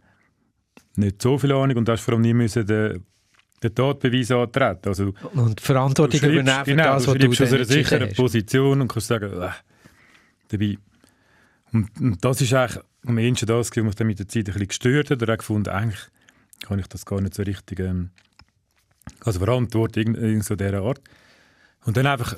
nicht 0.96 1.22
so 1.22 1.38
viel 1.38 1.52
Ahnung 1.52 1.78
und 1.78 1.90
hast 1.90 2.02
vor 2.02 2.14
allem 2.14 2.22
nie 2.22 2.34
müssen 2.34 2.66
den, 2.66 3.06
den 3.64 3.76
Tatbeweis 3.76 4.32
antreten. 4.32 4.90
Also, 4.90 5.14
Und 5.34 5.60
Verantwortung 5.62 6.20
Du 6.20 6.28
übernehmen 6.28 6.66
für 6.66 6.72
genau, 6.72 6.94
das, 6.94 7.06
du 7.06 7.12
was 7.12 7.18
du 7.18 7.34
schreibst 7.34 7.42
aus 7.42 7.54
einer 7.54 7.66
sicheren 7.66 8.10
hast. 8.10 8.16
Position 8.16 8.82
und 8.82 8.88
kannst 8.88 9.08
sagen, 9.08 9.42
äh, 9.42 9.50
dabei. 10.50 10.78
Und, 11.74 11.90
und 12.00 12.24
das 12.26 12.42
ist 12.42 12.54
eigentlich 12.54 12.84
am 13.06 13.18
ehesten 13.18 13.46
das, 13.46 13.70
was 13.72 13.84
mich 13.84 13.96
dann 13.96 14.08
mit 14.08 14.20
der 14.20 14.28
Zeit 14.28 14.48
ein 14.48 14.54
bisschen 14.54 14.68
gestört 14.68 15.10
hat. 15.12 15.22
Oder 15.22 15.34
auch 15.34 15.38
gefunden, 15.38 15.70
eigentlich 15.70 16.02
kann 16.62 16.80
ich 16.80 16.88
das 16.88 17.06
gar 17.06 17.22
nicht 17.22 17.34
so 17.34 17.44
richtig 17.44 17.80
ähm, 17.80 18.12
also 19.22 19.40
verantworten, 19.40 20.00
irgend, 20.00 20.18
irgend 20.18 20.46
so 20.46 20.56
dieser 20.56 20.82
Art. 20.82 21.02
Und 21.86 21.98
dann 21.98 22.06
einfach, 22.06 22.36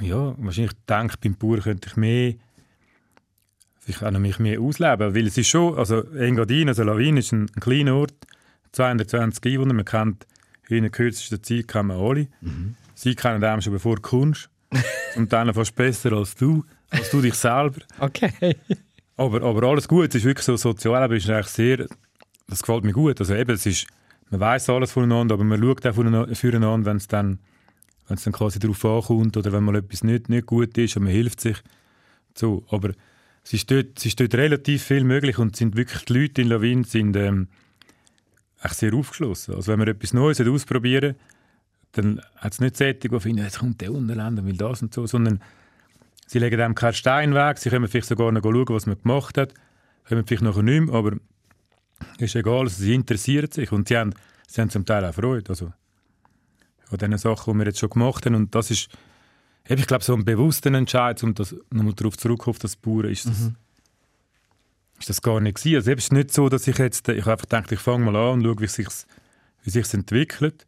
ja, 0.00 0.34
wahrscheinlich 0.38 0.72
denke 0.88 1.16
beim 1.20 1.34
Bauer 1.34 1.58
könnte 1.58 1.88
ich 1.88 1.96
mehr 1.96 2.34
auch 4.02 4.10
noch 4.10 4.20
mich 4.20 4.38
mehr 4.38 4.60
ausleben, 4.60 5.14
weil 5.14 5.26
es 5.26 5.36
ist 5.38 5.48
schon, 5.48 5.76
also 5.76 6.02
Engadin, 6.14 6.68
also 6.68 6.82
Lawin 6.82 7.16
ist 7.16 7.32
ein, 7.32 7.50
ein 7.54 7.60
kleiner 7.60 7.94
Ort, 7.94 8.14
220 8.72 9.44
Einwohner, 9.52 9.74
man 9.74 9.84
kennt 9.84 10.26
in 10.68 10.82
der 10.82 10.90
kürzesten 10.90 11.42
Zeit 11.42 11.68
kennen 11.68 11.88
wir 11.88 11.96
alle. 11.96 12.28
Sie 12.94 13.14
kennen 13.14 13.40
dem 13.40 13.60
schon 13.60 13.72
bevor 13.72 13.96
du 13.96 14.02
kommst 14.02 14.48
und 15.16 15.32
dann 15.32 15.52
fast 15.52 15.74
besser 15.74 16.12
als 16.12 16.34
du, 16.34 16.64
als 16.90 17.10
du 17.10 17.20
dich 17.20 17.34
selber. 17.34 17.80
Okay. 17.98 18.56
Aber, 19.16 19.42
aber 19.42 19.68
alles 19.68 19.86
gut, 19.86 20.08
es 20.08 20.16
ist 20.16 20.24
wirklich 20.24 20.44
so, 20.44 20.56
sozial 20.56 21.12
ist 21.12 21.28
eigentlich 21.28 21.46
sehr, 21.46 21.86
das 22.48 22.62
gefällt 22.62 22.84
mir 22.84 22.92
gut. 22.92 23.20
Also 23.20 23.34
eben, 23.34 23.52
es 23.52 23.66
ist, 23.66 23.86
man 24.30 24.40
weiß 24.40 24.70
alles 24.70 24.92
voneinander, 24.92 25.34
aber 25.34 25.44
man 25.44 25.60
schaut 25.60 25.86
auch 25.86 25.94
füreinander, 25.94 26.84
wenn 26.84 26.96
es 26.96 27.06
dann, 27.06 27.38
wenn 28.08 28.16
es 28.16 28.24
dann 28.24 28.32
quasi 28.32 28.58
darauf 28.58 28.84
ankommt 28.84 29.36
oder 29.36 29.52
wenn 29.52 29.62
mal 29.62 29.76
etwas 29.76 30.02
nicht, 30.02 30.28
nicht 30.28 30.46
gut 30.46 30.76
ist 30.78 30.96
und 30.96 31.04
man 31.04 31.12
hilft 31.12 31.40
sich. 31.40 31.62
So, 32.34 32.64
aber 32.70 32.90
es 33.44 33.52
ist, 33.52 33.70
dort, 33.70 33.98
es 33.98 34.06
ist 34.06 34.20
dort 34.20 34.34
relativ 34.34 34.82
viel 34.82 35.04
möglich 35.04 35.38
und 35.38 35.54
sind 35.54 35.76
wirklich 35.76 36.04
die 36.06 36.12
Leute 36.14 36.42
in 36.42 36.48
Lawin 36.48 36.84
sind 36.84 37.14
ähm, 37.16 37.48
echt 38.62 38.76
sehr 38.76 38.94
aufgeschlossen. 38.94 39.54
Also 39.54 39.70
wenn 39.70 39.78
man 39.78 39.88
etwas 39.88 40.12
Neues 40.12 40.40
ausprobieren 40.40 41.16
dann 41.92 42.20
hat 42.36 42.52
es 42.52 42.60
nicht 42.60 42.76
Sättig, 42.76 43.12
die 43.12 43.20
finden, 43.20 43.44
jetzt 43.44 43.60
kommt 43.60 43.80
der 43.80 43.92
Unterländer, 43.92 44.44
will 44.44 44.56
das 44.56 44.82
und 44.82 44.92
so, 44.92 45.06
sondern 45.06 45.40
sie 46.26 46.40
legen 46.40 46.60
einem 46.60 46.74
keinen 46.74 46.94
Stein 46.94 47.34
weg, 47.34 47.58
sie 47.58 47.70
können 47.70 47.86
vielleicht 47.86 48.08
sogar 48.08 48.32
noch 48.32 48.42
schauen, 48.42 48.68
was 48.68 48.86
man 48.86 49.00
gemacht 49.00 49.38
hat, 49.38 49.54
können 50.04 50.26
vielleicht 50.26 50.42
nachher 50.42 50.62
nicht 50.62 50.86
mehr, 50.86 50.94
aber 50.94 51.16
ist 52.18 52.34
egal, 52.34 52.60
also 52.60 52.82
sie 52.82 52.94
interessieren 52.94 53.50
sich 53.50 53.70
und 53.72 53.88
sie 53.88 53.96
haben, 53.96 54.12
sie 54.48 54.60
haben 54.60 54.70
zum 54.70 54.84
Teil 54.84 55.04
auch 55.04 55.14
Freude. 55.14 55.48
Also, 55.48 55.72
an 56.90 56.98
den 56.98 57.18
Sachen, 57.18 57.52
die 57.52 57.58
wir 57.58 57.66
jetzt 57.66 57.78
schon 57.78 57.90
gemacht 57.90 58.26
haben. 58.26 58.34
Und 58.34 58.54
das 58.54 58.70
ist, 58.70 58.88
ich 59.68 59.86
glaube, 59.86 60.04
so 60.04 60.14
ein 60.14 60.24
bewusster 60.24 60.72
Entscheid, 60.72 61.22
um 61.22 61.34
das 61.34 61.54
nochmal 61.70 61.94
darauf 61.94 62.18
zurückzukommen, 62.18 62.58
das 62.60 62.76
Bauern, 62.76 63.10
ist 63.10 63.26
das, 63.26 63.40
mhm. 63.40 63.56
ist 64.98 65.08
das 65.08 65.22
gar 65.22 65.40
nicht 65.40 65.56
gewesen. 65.56 65.76
Also, 65.76 65.92
es 65.92 66.04
ist 66.04 66.12
nicht 66.12 66.32
so, 66.32 66.48
dass 66.48 66.66
ich 66.66 66.78
jetzt, 66.78 67.08
ich 67.08 67.26
einfach 67.26 67.46
denke, 67.46 67.74
ich 67.74 67.80
fange 67.80 68.04
mal 68.10 68.16
an 68.16 68.34
und 68.34 68.44
schaue, 68.44 68.60
wie 68.60 68.66
sich 68.66 68.88
wie 69.62 69.70
sich's 69.70 69.94
entwickelt. 69.94 70.66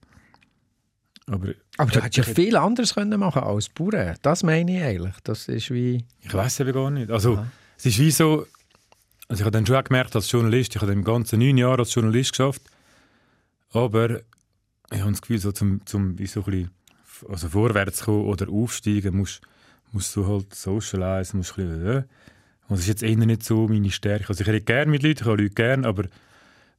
Aber, 1.26 1.52
aber 1.76 1.90
du 1.90 2.02
hättest 2.02 2.28
ja 2.28 2.34
viel 2.34 2.56
anderes 2.56 2.94
können 2.94 3.18
machen 3.20 3.42
als 3.42 3.68
Bauern. 3.68 4.16
Das 4.22 4.42
meine 4.42 4.76
ich 4.76 4.82
eigentlich. 4.82 5.16
Das 5.24 5.48
ist 5.48 5.70
wie... 5.70 6.04
Ich 6.22 6.32
weiß 6.32 6.60
es 6.60 6.72
gar 6.72 6.90
nicht. 6.90 7.10
Also, 7.10 7.34
Aha. 7.34 7.46
es 7.76 7.86
ist 7.86 7.98
wie 7.98 8.10
so, 8.10 8.46
also 9.28 9.40
ich 9.40 9.44
habe 9.44 9.50
dann 9.50 9.66
schon 9.66 9.82
gemerkt 9.82 10.14
als 10.14 10.30
Journalist, 10.30 10.76
ich 10.76 10.82
habe 10.82 10.92
im 10.92 11.04
ganzen 11.04 11.40
neun 11.40 11.58
Jahre 11.58 11.80
als 11.80 11.94
Journalist 11.94 12.30
geschafft, 12.30 12.62
aber 13.72 14.20
ich 14.92 15.00
habe 15.00 15.10
das 15.10 15.20
Gefühl, 15.20 15.38
so 15.38 15.50
zum, 15.52 15.84
zum 15.84 16.18
wie 16.18 16.26
so 16.26 16.40
ein 16.40 16.44
bisschen, 16.44 16.70
also 17.28 17.48
vorwärts 17.48 18.04
kommen 18.04 18.24
oder 18.26 18.48
aufsteigen, 18.48 19.16
musst, 19.16 19.40
musst 19.92 20.14
du 20.16 20.26
halt 20.26 20.54
socialisen, 20.54 21.38
musst 21.38 21.58
ein 21.58 21.68
bisschen, 21.68 21.86
äh. 21.86 22.02
Und 22.68 22.72
das 22.72 22.80
ist 22.80 22.88
jetzt 22.88 23.02
eher 23.04 23.16
nicht 23.16 23.44
so 23.44 23.68
meine 23.68 23.90
Stärke. 23.90 24.28
Also 24.28 24.42
ich 24.42 24.48
rede 24.48 24.62
gerne 24.62 24.90
mit 24.90 25.02
Leuten, 25.02 25.20
ich 25.20 25.26
habe 25.26 25.42
Leute 25.42 25.54
gerne, 25.54 25.86
aber 25.86 26.04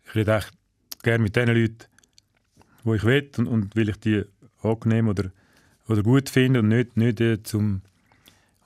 ich 0.05 0.15
rede 0.15 0.35
echt 0.35 0.51
gerne 1.01 1.23
mit 1.23 1.35
den 1.35 1.47
Leuten, 1.47 1.77
wo 2.83 2.93
ich 2.93 3.03
will 3.03 3.29
und, 3.37 3.47
und 3.47 3.75
will 3.75 3.89
ich 3.89 3.97
die 3.97 4.23
angenehm 4.61 5.07
oder, 5.07 5.31
oder 5.87 6.03
gut 6.03 6.29
finde 6.29 6.59
und 6.59 6.67
nicht, 6.67 6.97
nicht 6.97 7.21
äh, 7.21 7.41
zum... 7.41 7.81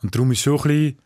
Und 0.01 0.15
darum 0.15 0.31
ist 0.31 0.41
schon 0.41 0.57
ein 0.57 0.63
bisschen... 0.63 0.97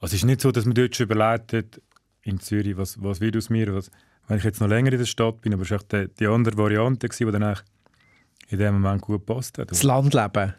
Also 0.00 0.14
es 0.14 0.22
ist 0.22 0.26
nicht 0.26 0.40
so, 0.40 0.50
dass 0.50 0.64
man 0.64 0.74
dort 0.74 0.96
schon 0.96 1.04
überlegt 1.04 1.52
hat, 1.52 1.80
in 2.22 2.40
Zürich, 2.40 2.76
was, 2.76 3.00
was 3.02 3.20
wird 3.20 3.36
aus 3.36 3.50
mir, 3.50 3.72
was, 3.74 3.90
wenn 4.26 4.38
ich 4.38 4.44
jetzt 4.44 4.60
noch 4.60 4.68
länger 4.68 4.92
in 4.92 4.98
der 4.98 5.06
Stadt 5.06 5.40
bin, 5.40 5.54
aber 5.54 5.62
es 5.62 5.70
war 5.70 5.80
die, 5.90 6.08
die 6.18 6.26
andere 6.26 6.56
Variante, 6.56 7.08
die 7.08 7.24
dann 7.24 7.56
in 8.48 8.58
dem 8.58 8.80
Moment 8.80 9.02
gut 9.02 9.26
passt 9.26 9.58
hat. 9.58 9.70
Das 9.70 9.82
Landleben. 9.82 10.54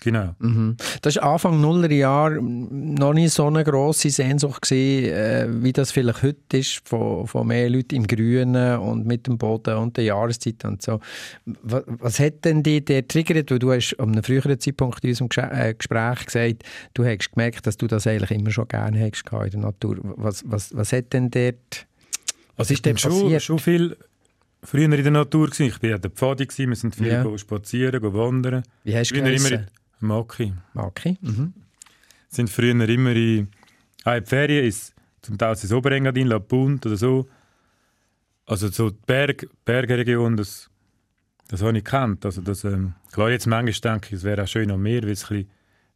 Genau. 0.00 0.34
Mhm. 0.38 0.76
Das 1.02 1.16
war 1.16 1.32
Anfang 1.32 1.60
Nuller 1.60 1.90
Jahr 1.90 2.30
noch 2.30 3.14
nicht 3.14 3.32
so 3.32 3.46
eine 3.46 3.64
grosse 3.64 4.10
Sehnsucht, 4.10 4.62
gewesen, 4.62 5.12
äh, 5.12 5.46
wie 5.62 5.72
das 5.72 5.90
vielleicht 5.90 6.22
heute 6.22 6.58
ist, 6.58 6.86
von, 6.86 7.26
von 7.26 7.46
mehr 7.46 7.70
Leuten 7.70 7.96
im 7.96 8.06
Grünen 8.06 8.78
und 8.78 9.06
mit 9.06 9.26
dem 9.26 9.38
Boden 9.38 9.76
und 9.76 9.96
der 9.96 10.04
Jahreszeit 10.04 10.64
und 10.64 10.82
so. 10.82 11.00
Was, 11.62 11.84
was 11.86 12.20
hat 12.20 12.44
denn 12.44 12.62
dich 12.62 12.84
der 12.84 13.08
triggert? 13.08 13.50
Weil 13.50 13.58
du 13.58 13.72
hast 13.72 13.96
an 13.98 14.12
einem 14.12 14.22
früheren 14.22 14.58
Zeitpunkt 14.60 15.02
in 15.02 15.10
unserem 15.10 15.28
äh, 15.50 15.74
Gespräch 15.74 16.26
gesagt, 16.26 16.62
du 16.94 17.04
hast 17.04 17.32
gemerkt, 17.32 17.66
dass 17.66 17.76
du 17.76 17.86
das 17.86 18.06
eigentlich 18.06 18.32
immer 18.32 18.50
schon 18.50 18.68
gerne 18.68 19.00
hast 19.00 19.24
in 19.32 19.50
der 19.50 19.60
Natur. 19.60 19.96
Was, 20.02 20.44
was, 20.46 20.76
was 20.76 20.92
hat 20.92 21.12
denn 21.12 21.30
dort, 21.30 21.86
was 22.56 22.68
also 22.68 22.74
ist 22.74 22.84
denn 22.84 22.96
passiert? 22.96 23.42
Schon, 23.42 23.58
schon 23.58 23.58
viel 23.58 23.96
früher 24.62 24.84
in 24.84 24.90
der 24.90 25.10
Natur 25.10 25.46
gewesen. 25.46 25.66
Ich 25.66 25.82
war 25.82 25.94
an 25.94 26.00
der 26.00 26.10
Pfade, 26.10 26.46
wir 26.48 26.76
sind 26.76 26.94
viel 26.94 27.06
ja. 27.08 27.38
spazieren, 27.38 28.02
wandern. 28.02 28.62
Wie 28.84 28.96
hast 28.96 29.10
du 29.10 29.16
immer 29.16 29.66
Maki. 30.00 30.52
Maki. 30.74 31.18
Mhm. 31.20 31.54
Sind 32.28 32.50
früher 32.50 32.88
immer 32.88 33.12
in, 33.12 33.48
ah, 34.04 34.16
in 34.16 34.24
die 34.24 34.28
Ferien, 34.28 34.64
ist, 34.64 34.94
zum 35.22 35.38
Teil 35.38 35.52
ins 35.52 35.72
Oberengadin, 35.72 36.26
La 36.26 36.38
Punt 36.38 36.86
oder 36.86 36.96
so. 36.96 37.28
Also 38.46 38.68
so 38.68 38.90
die 38.90 38.98
Berg, 39.06 39.48
Bergregion, 39.64 40.36
das, 40.36 40.70
das 41.48 41.62
habe 41.62 41.76
ich 41.78 41.84
gekannt. 41.84 42.24
Also 42.24 42.42
das, 42.42 42.64
ähm, 42.64 42.94
klar, 43.12 43.30
jetzt 43.30 43.46
manchmal 43.46 43.94
denke 43.94 44.08
ich, 44.08 44.12
es 44.14 44.24
wäre 44.24 44.44
auch 44.44 44.48
schön 44.48 44.70
am 44.70 44.82
Meer, 44.82 45.02
weil 45.02 45.10
es 45.10 45.30
ein 45.30 45.48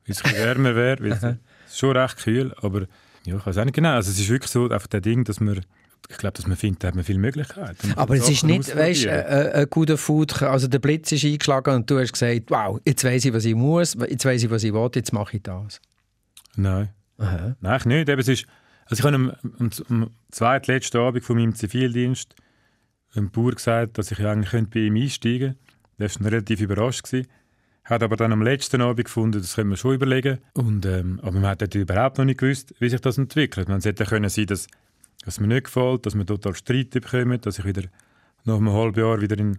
bisschen, 0.05 0.33
wärmer 0.33 0.75
wäre. 0.75 1.07
es 1.09 1.23
ist 1.23 1.39
schon 1.79 1.97
recht 1.97 2.17
kühl, 2.17 2.55
aber 2.61 2.87
ja, 3.25 3.37
ich 3.37 3.47
weiß 3.47 3.59
auch 3.59 3.65
nicht 3.65 3.75
genau. 3.75 3.95
Also 3.95 4.11
es 4.11 4.19
ist 4.19 4.29
wirklich 4.29 4.51
so, 4.51 4.65
einfach 4.69 4.89
der 4.89 5.01
Ding, 5.01 5.25
dass 5.25 5.41
man 5.41 5.61
ich 6.09 6.19
glaube, 6.19 6.37
dass 6.37 6.47
man 6.47 6.57
findet, 6.57 6.83
da 6.83 6.89
hat 6.89 6.95
man 6.95 7.05
viele 7.05 7.19
Möglichkeiten. 7.19 7.93
Aber 7.97 8.15
es 8.15 8.29
ist 8.29 8.45
nicht, 8.45 8.75
weißt, 8.75 9.07
ein, 9.07 9.53
ein 9.53 9.71
guter 9.71 9.97
Food, 9.97 10.43
also 10.43 10.67
der 10.67 10.79
Blitz 10.79 11.13
ist 11.13 11.25
eingeschlagen 11.25 11.75
und 11.75 11.91
du 11.91 11.99
hast 11.99 12.13
gesagt, 12.13 12.51
wow, 12.51 12.81
jetzt 12.85 13.05
weiß 13.05 13.25
ich, 13.25 13.33
was 13.33 13.45
ich 13.45 13.55
muss, 13.55 13.97
jetzt 14.09 14.25
weiß 14.25 14.43
ich, 14.43 14.51
was 14.51 14.65
ich 14.65 14.73
will, 14.73 14.91
jetzt 14.95 15.13
mache 15.13 15.37
ich 15.37 15.43
das. 15.43 15.81
Nein. 16.57 16.91
Aha. 17.19 17.55
Nein, 17.61 17.77
ich 17.79 17.85
nicht. 17.85 18.09
Eben, 18.09 18.21
es 18.21 18.29
ist, 18.29 18.47
also 18.87 19.01
ich 19.01 19.05
habe 19.05 19.15
am, 19.15 19.33
am, 19.59 19.71
am 19.89 20.11
zweitletzten 20.31 21.01
Abend 21.01 21.25
von 21.25 21.37
meinem 21.37 21.55
Zivildienst 21.55 22.35
einem 23.15 23.31
Bauer 23.31 23.53
gesagt, 23.53 23.99
dass 23.99 24.11
ich 24.11 24.21
eigentlich 24.21 24.69
bei 24.69 24.81
ihm 24.81 24.97
einsteigen 24.97 25.57
könnte. 25.99 26.17
Der 26.17 26.25
war 26.25 26.33
relativ 26.33 26.61
überrascht. 26.61 27.05
Gewesen. 27.05 27.29
Hat 27.85 28.03
aber 28.03 28.17
dann 28.17 28.33
am 28.33 28.43
letzten 28.43 28.81
Abend 28.83 29.05
gefunden, 29.05 29.41
das 29.41 29.57
können 29.57 29.71
wir 29.71 29.77
schon 29.77 29.95
überlegen. 29.95 30.39
Und, 30.55 30.87
ähm, 30.87 31.19
aber 31.23 31.41
man 31.41 31.51
hat 31.51 31.75
überhaupt 31.75 32.19
noch 32.19 32.25
nicht 32.25 32.39
gewusst, 32.39 32.75
wie 32.79 32.89
sich 32.89 33.01
das 33.01 33.19
entwickelt. 33.19 33.69
Man 33.69 33.81
hätte 33.81 34.05
können 34.05 34.29
sein, 34.29 34.47
dass 34.47 34.67
dass 35.25 35.41
mir 35.41 35.49
nicht 35.49 35.65
gefällt, 35.65 36.07
dass 36.07 36.15
wir 36.15 36.27
total 36.27 36.55
Streit 36.55 36.91
bekommen, 36.91 37.41
dass 37.41 37.59
ich 37.59 37.65
wieder 37.65 37.83
nach 38.45 38.57
einem 38.57 38.73
halben 38.73 39.01
Jahr 39.01 39.21
wieder 39.21 39.39
in, 39.39 39.59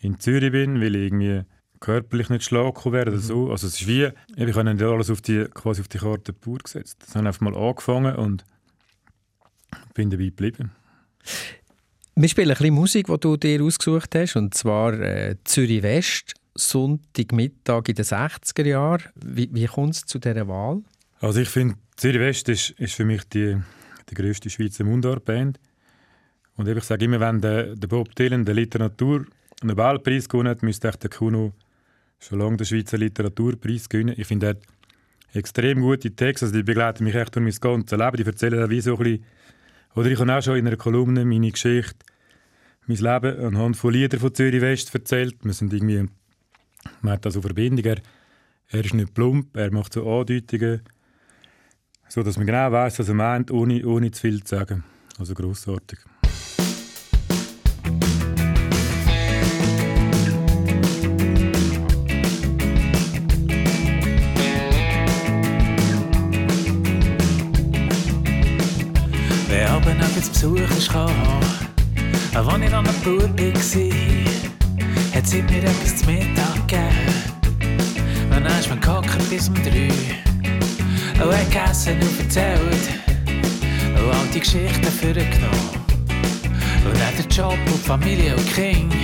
in 0.00 0.18
Zürich 0.20 0.52
bin, 0.52 0.80
weil 0.80 0.94
ich 0.94 1.02
irgendwie 1.02 1.42
körperlich 1.80 2.28
nicht 2.28 2.44
schlagen 2.44 2.92
werde 2.92 3.10
oder 3.10 3.20
mhm. 3.20 3.24
so. 3.24 3.50
Also 3.50 3.66
es 3.66 3.80
ist 3.80 3.86
wie, 3.86 4.10
ich 4.36 4.54
habe 4.54 4.74
nicht 4.74 4.82
alles 4.82 5.10
auf 5.10 5.20
die, 5.20 5.46
quasi 5.52 5.80
auf 5.80 5.88
die 5.88 5.98
Karte 5.98 6.32
pur 6.32 6.58
gesetzt. 6.58 6.98
Das 7.00 7.14
habe 7.14 7.26
einfach 7.26 7.40
mal 7.40 7.56
angefangen 7.56 8.14
und 8.16 8.44
bin 9.94 10.10
dabei 10.10 10.26
geblieben. 10.26 10.70
Wir 12.14 12.28
spielen 12.28 12.50
ein 12.50 12.56
bisschen 12.56 12.74
Musik, 12.74 13.06
die 13.06 13.18
du 13.18 13.36
dir 13.36 13.62
ausgesucht 13.62 14.14
hast, 14.14 14.36
und 14.36 14.54
zwar 14.54 14.92
äh, 15.00 15.36
Zürich 15.44 15.82
West, 15.82 16.34
Sonntagmittag 16.54 17.88
in 17.88 17.94
den 17.94 18.04
60er 18.04 18.66
Jahren. 18.66 19.04
Wie, 19.14 19.48
wie 19.52 19.66
kommt 19.66 19.94
es 19.94 20.04
zu 20.04 20.18
dieser 20.18 20.46
Wahl? 20.48 20.82
Also 21.20 21.40
ich 21.40 21.48
finde, 21.48 21.76
Zürich 21.96 22.20
West 22.20 22.48
ist, 22.48 22.70
ist 22.70 22.94
für 22.94 23.04
mich 23.04 23.24
die 23.24 23.56
die 24.10 24.14
grösste 24.14 24.50
Schweizer 24.50 24.84
Mundartband. 24.84 25.58
Und 26.56 26.68
ich 26.68 26.84
sage 26.84 27.04
immer, 27.04 27.20
wenn 27.20 27.40
der, 27.40 27.74
der 27.76 27.88
Bob 27.88 28.14
Dylan 28.14 28.44
der 28.44 28.54
Literatur 28.54 29.24
einen 29.62 29.68
Nobelpreis 29.68 30.28
gewonnen 30.28 30.48
hat, 30.48 30.62
müsste 30.62 30.90
der 30.90 31.10
Kuno 31.10 31.52
schon 32.18 32.38
lange 32.38 32.58
den 32.58 32.66
Schweizer 32.66 32.98
Literaturpreis 32.98 33.88
gewinnen. 33.88 34.14
Ich 34.18 34.26
finde, 34.26 34.46
er 34.46 34.50
hat 34.50 34.62
extrem 35.32 35.80
gute 35.80 36.10
Texte, 36.10 36.46
also 36.46 36.56
die 36.56 36.62
begleiten 36.62 37.04
mich 37.04 37.14
echt 37.14 37.34
durch 37.34 37.44
mein 37.44 37.54
ganzes 37.60 37.98
Leben. 37.98 38.16
Die 38.16 38.26
erzählen 38.26 38.70
wie 38.70 38.80
so 38.80 38.96
ein 38.96 39.02
bisschen, 39.02 39.24
oder 39.94 40.10
ich 40.10 40.18
habe 40.18 40.34
auch 40.34 40.42
schon 40.42 40.56
in 40.56 40.66
einer 40.66 40.76
Kolumne 40.76 41.24
meine 41.24 41.50
Geschichte, 41.50 42.04
mein 42.86 42.98
Leben 42.98 43.44
anhand 43.44 43.76
von 43.76 43.92
Liedern 43.92 44.20
von 44.20 44.34
Zürich 44.34 44.60
West 44.60 44.94
erzählt. 44.94 45.36
Wir 45.42 45.52
sind 45.52 45.72
irgendwie, 45.72 46.08
man 47.02 47.14
hat 47.14 47.24
da 47.24 47.30
so 47.30 47.40
Verbindung. 47.40 47.84
Er, 47.84 47.98
er 48.68 48.84
ist 48.84 48.94
nicht 48.94 49.14
plump, 49.14 49.56
er 49.56 49.72
macht 49.72 49.92
so 49.92 50.08
Andeutungen 50.08 50.82
so 52.10 52.24
dass 52.24 52.36
man 52.36 52.46
genau 52.46 52.72
weiß, 52.72 52.98
was 52.98 53.08
er 53.08 53.14
meint, 53.14 53.50
ohne, 53.50 53.86
ohne 53.86 54.10
zu 54.10 54.20
viel 54.20 54.42
zu 54.42 54.56
sagen. 54.56 54.82
Also 55.18 55.32
grossartig. 55.32 55.98
Wer 69.48 69.70
aber 69.70 69.94
noch 69.94 70.16
jetzt 70.16 70.32
Besuch 70.32 70.58
ist, 70.58 70.90
kann, 70.90 71.10
als 72.34 72.48
ich 72.64 72.70
noch 72.70 72.78
ein 72.78 72.94
Bub 73.04 73.22
war, 73.22 73.56
hat 75.14 75.26
sie 75.26 75.42
mir 75.42 75.62
etwas 75.62 75.96
zu 75.96 76.06
Mittag 76.06 76.66
gegeben. 76.66 78.30
Dann 78.30 78.46
ist 78.46 78.68
man 78.68 78.80
gehockt 78.80 79.30
bis 79.30 79.48
um 79.48 79.54
drei. 79.54 80.29
Und 81.22 81.36
hat 81.36 81.50
gegessen 81.50 81.96
und 82.00 82.20
erzählt. 82.20 82.88
Und 83.94 84.10
all 84.10 84.26
die 84.32 84.40
Geschichten 84.40 84.84
vorgenommen. 84.84 85.70
Und 86.84 86.98
dann 86.98 87.14
der 87.16 87.26
Job 87.30 87.58
und 87.66 87.84
Familie 87.84 88.34
und 88.34 88.54
Kind. 88.54 88.94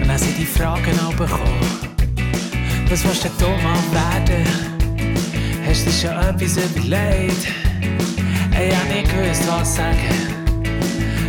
Und 0.00 0.08
dann 0.08 0.18
sind 0.18 0.36
die 0.38 0.44
Fragen 0.44 0.96
bekommen. 1.16 1.84
Was 2.90 3.02
willst 3.04 3.24
du 3.24 3.28
denn 3.40 3.62
mal 3.62 3.78
werden? 3.92 4.46
Hast 5.66 5.86
du 5.86 5.90
dir 5.90 5.96
schon 5.96 6.18
etwas 6.28 6.56
überlegt? 6.58 7.46
Ich 8.52 8.76
hab 8.76 8.88
nicht 8.88 9.10
gewusst, 9.10 9.42
was 9.48 9.76
sagen. 9.76 10.34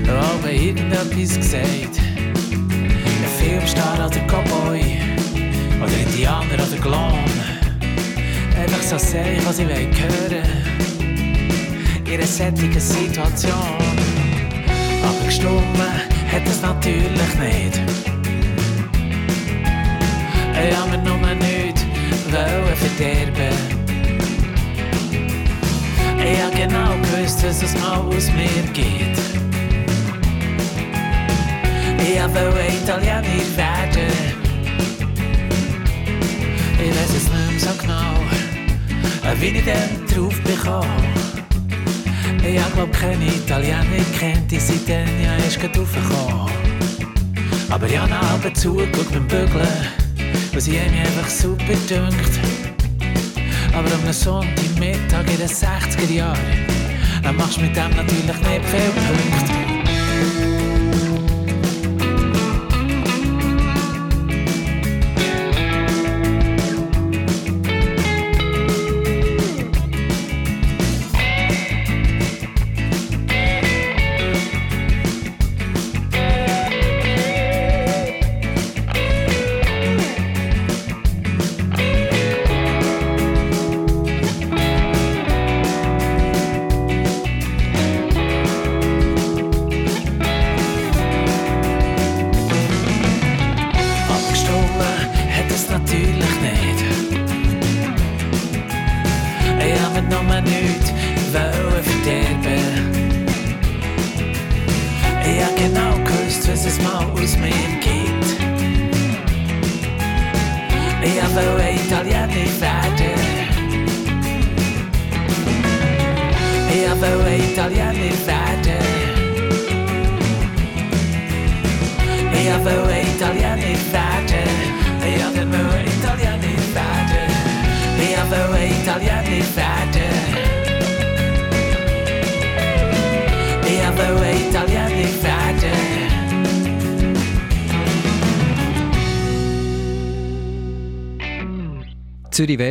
Aber 0.07 0.51
irgendetwas 0.51 1.37
gesagt. 1.37 1.99
Ein 2.51 3.29
Filmstar 3.39 4.05
oder 4.05 4.19
Cowboy. 4.27 4.83
Oder 5.81 5.97
Indianer 5.97 6.55
oder 6.55 6.81
Clown. 6.81 7.44
Einfach 8.65 8.81
so 8.81 8.97
sagen, 8.97 9.39
was 9.45 9.59
ich 9.59 9.67
will 9.67 9.91
hören. 9.93 10.43
Ihre 12.11 12.25
sättige 12.25 12.79
Situation. 12.79 13.53
Aber 15.03 15.23
gestummen 15.23 15.93
hat 16.31 16.47
es 16.47 16.63
natürlich 16.63 17.11
nicht. 17.11 17.79
Ich 20.67 20.75
hab 20.75 20.89
mir 20.89 20.97
nur 20.97 21.35
nichts 21.35 21.85
wollen 22.31 22.75
verderben. 22.75 23.55
Ich 26.17 26.41
hab 26.41 26.55
genau 26.55 26.95
gewusst, 27.03 27.43
dass 27.43 27.61
es 27.61 27.79
mal 27.79 27.99
aus 27.99 28.31
mir 28.31 28.63
geht. 28.73 29.19
Ich 31.99 32.19
wollte 32.19 32.61
Italiener 32.81 33.21
werden. 33.55 34.35
Ich 36.77 36.91
weiß 36.91 37.09
es 37.09 37.29
nicht 37.29 37.51
mehr 37.51 37.59
so 37.59 37.69
genau, 37.81 38.24
wie 39.39 39.47
ich 39.47 39.65
dann 39.65 40.05
drauf 40.07 40.39
bekam. 40.41 40.85
Ich 42.43 42.59
hab 42.59 42.73
glaub 42.73 42.91
keine 42.93 43.25
Italiener 43.25 43.83
kennt, 44.19 44.51
die 44.51 44.59
dann 44.87 45.07
ja 45.23 45.35
erst 45.43 45.59
gerade 45.59 45.79
raufgekommen. 45.79 46.51
Aber 47.69 47.87
ich 47.87 47.97
hab 47.97 48.11
ab 48.11 48.45
und 48.45 48.55
zu 48.55 48.73
geguckt 48.73 49.11
beim 49.11 49.27
Bügeln, 49.27 49.67
was 50.53 50.67
ich 50.67 50.73
mir 50.73 51.01
einfach 51.01 51.27
super 51.27 51.73
dünkt. 51.89 52.39
Aber 53.73 53.91
am 53.91 54.13
Sonntagmittag 54.13 55.27
in 55.27 55.37
den 55.37 55.49
60er 55.49 56.11
Jahren, 56.11 56.39
dann 57.23 57.35
machst 57.35 57.57
du 57.57 57.61
mit 57.61 57.75
dem 57.75 57.89
natürlich 57.95 58.25
nicht 58.25 58.39
viel 58.39 58.91
Punkte. 58.91 59.64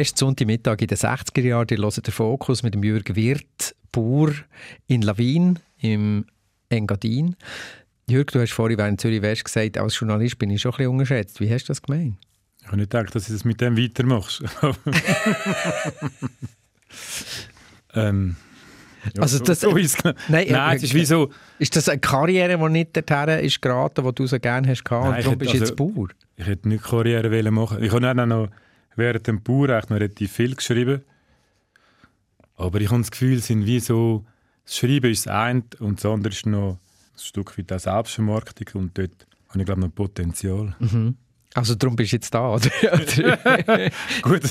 West, 0.04 0.18
Sonntagmittag 0.18 0.82
in 0.82 0.88
den 0.88 0.98
60er 0.98 1.40
Jahren. 1.40 1.66
Ihr 1.70 1.78
hört 1.78 2.06
den 2.06 2.12
Fokus 2.12 2.62
mit 2.62 2.74
dem 2.74 2.82
Jürgen 2.84 3.16
Wirth, 3.16 3.74
Bauer 3.90 4.32
in 4.86 5.00
Lawin 5.00 5.58
im 5.78 6.26
Engadin. 6.68 7.36
Jürg, 8.06 8.30
du 8.30 8.38
hast 8.40 8.52
vorhin 8.52 8.76
während 8.76 9.00
Zürich 9.00 9.22
West 9.22 9.46
gesagt, 9.46 9.78
als 9.78 9.98
Journalist 9.98 10.38
bin 10.38 10.50
ich 10.50 10.60
schon 10.60 10.72
ein 10.72 10.76
bisschen 10.76 10.90
unterschätzt. 10.92 11.40
Wie 11.40 11.50
hast 11.50 11.64
du 11.64 11.68
das 11.68 11.80
gemeint? 11.80 12.16
Ich 12.60 12.66
habe 12.66 12.76
nicht 12.76 12.90
gedacht, 12.90 13.14
dass 13.14 13.28
du 13.28 13.32
das 13.32 13.46
mit 13.46 13.62
dem 13.62 13.78
weitermachst. 13.78 14.42
ähm, 17.94 18.36
ja, 19.16 19.22
Also 19.22 19.38
so- 19.38 19.44
das- 19.44 19.60
so 19.60 19.74
ist 19.76 19.96
es. 19.98 20.04
Nein, 20.04 20.48
Nein, 20.50 20.72
äh, 20.72 20.76
es 20.76 20.82
ist 20.82 20.92
wie 20.92 21.06
so... 21.06 21.30
Ist 21.58 21.76
das 21.76 21.88
eine 21.88 22.00
Karriere, 22.00 22.58
die 22.58 22.68
nicht 22.70 22.94
dorthin 22.94 23.38
ist 23.42 23.62
geraten, 23.62 24.04
die 24.04 24.14
du 24.14 24.26
so 24.26 24.38
gerne 24.38 24.68
hast 24.68 24.84
gehabt, 24.84 25.04
Nein, 25.06 25.14
und 25.16 25.24
darum 25.24 25.32
hätte- 25.32 25.38
bist 25.38 25.52
du 25.54 25.56
jetzt 25.58 25.70
also- 25.80 25.94
Bauer? 25.94 26.08
Ich 26.36 26.46
hätte 26.46 26.68
nicht 26.68 26.84
Karriere 26.84 27.30
wollen 27.30 27.54
machen. 27.54 27.82
Ich 27.82 27.90
habe 27.92 28.10
auch 28.10 28.26
noch 28.26 28.48
während 28.96 29.26
dem 29.26 29.42
Bauer 29.42 29.70
eigentlich 29.70 29.90
noch 29.90 29.96
relativ 29.96 30.32
viel 30.32 30.54
geschrieben. 30.54 31.02
Aber 32.56 32.80
ich 32.80 32.90
habe 32.90 33.00
das 33.00 33.10
Gefühl, 33.10 33.40
sind 33.40 33.66
wie 33.66 33.80
so, 33.80 34.24
das 34.64 34.76
Schreiben 34.76 35.10
ist 35.10 35.26
das 35.26 35.34
eine 35.34 35.64
und 35.80 35.98
das 35.98 36.10
andere 36.10 36.32
ist 36.32 36.46
noch 36.46 36.78
ein 37.14 37.18
Stück 37.18 37.58
weit 37.58 37.72
auch 37.72 37.78
Selbstvermarktung 37.78 38.82
und 38.82 38.98
dort 38.98 39.26
habe 39.48 39.60
ich 39.60 39.66
glaube 39.66 39.80
noch 39.80 39.94
Potenzial. 39.94 40.74
Also 41.54 41.76
darum 41.76 41.94
bist 41.94 42.12
du 42.12 42.16
jetzt 42.16 42.34
da, 42.34 42.54
oder? 42.54 42.68
Gut, 44.22 44.42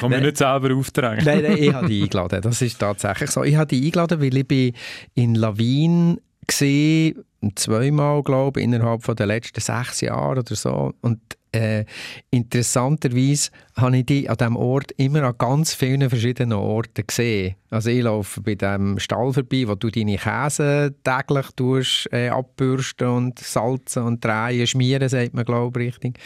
kann 0.00 0.10
man 0.10 0.22
nicht 0.22 0.38
selber 0.38 0.74
aufdrängen. 0.74 1.24
nein, 1.24 1.42
nein, 1.42 1.58
ich 1.58 1.72
habe 1.72 1.86
dich 1.86 2.04
eingeladen. 2.04 2.40
Das 2.40 2.62
ist 2.62 2.78
tatsächlich 2.78 3.30
so. 3.30 3.44
Ich 3.44 3.56
habe 3.56 3.66
dich 3.66 3.84
eingeladen, 3.84 4.20
weil 4.20 4.36
ich 4.36 4.48
bin 4.48 4.72
in 5.14 5.34
Lawin 5.34 6.20
gesehen, 6.46 7.22
zweimal, 7.54 8.22
glaube 8.22 8.60
ich, 8.60 8.64
innerhalb 8.64 9.04
der 9.14 9.26
letzten 9.26 9.60
sechs 9.60 10.00
Jahre 10.00 10.40
oder 10.40 10.56
so. 10.56 10.94
Und 11.02 11.20
äh, 11.52 11.84
interessanterweise 12.30 13.50
habe 13.76 13.98
ich 13.98 14.06
dich 14.06 14.30
an 14.30 14.36
diesem 14.36 14.56
Ort 14.56 14.92
immer 14.96 15.22
an 15.22 15.34
ganz 15.36 15.74
vielen 15.74 16.08
verschiedenen 16.08 16.58
Orten 16.58 17.06
gesehen. 17.06 17.54
Also 17.70 17.90
ich 17.90 18.02
laufe 18.02 18.40
bei 18.40 18.54
dem 18.54 18.98
Stall 18.98 19.32
vorbei, 19.32 19.64
wo 19.66 19.74
du 19.74 19.90
deine 19.90 20.16
Käse 20.16 20.94
täglich 21.04 21.46
tust, 21.54 22.08
äh, 22.12 22.28
abbürsten 22.28 23.08
und 23.08 23.38
salzen 23.38 24.04
und 24.04 24.24
drehen, 24.24 24.66
schmieren, 24.66 25.08
sagt 25.08 25.34
man, 25.34 25.44
glaube 25.44 25.82
ich, 25.82 25.88
richtig. 25.88 26.18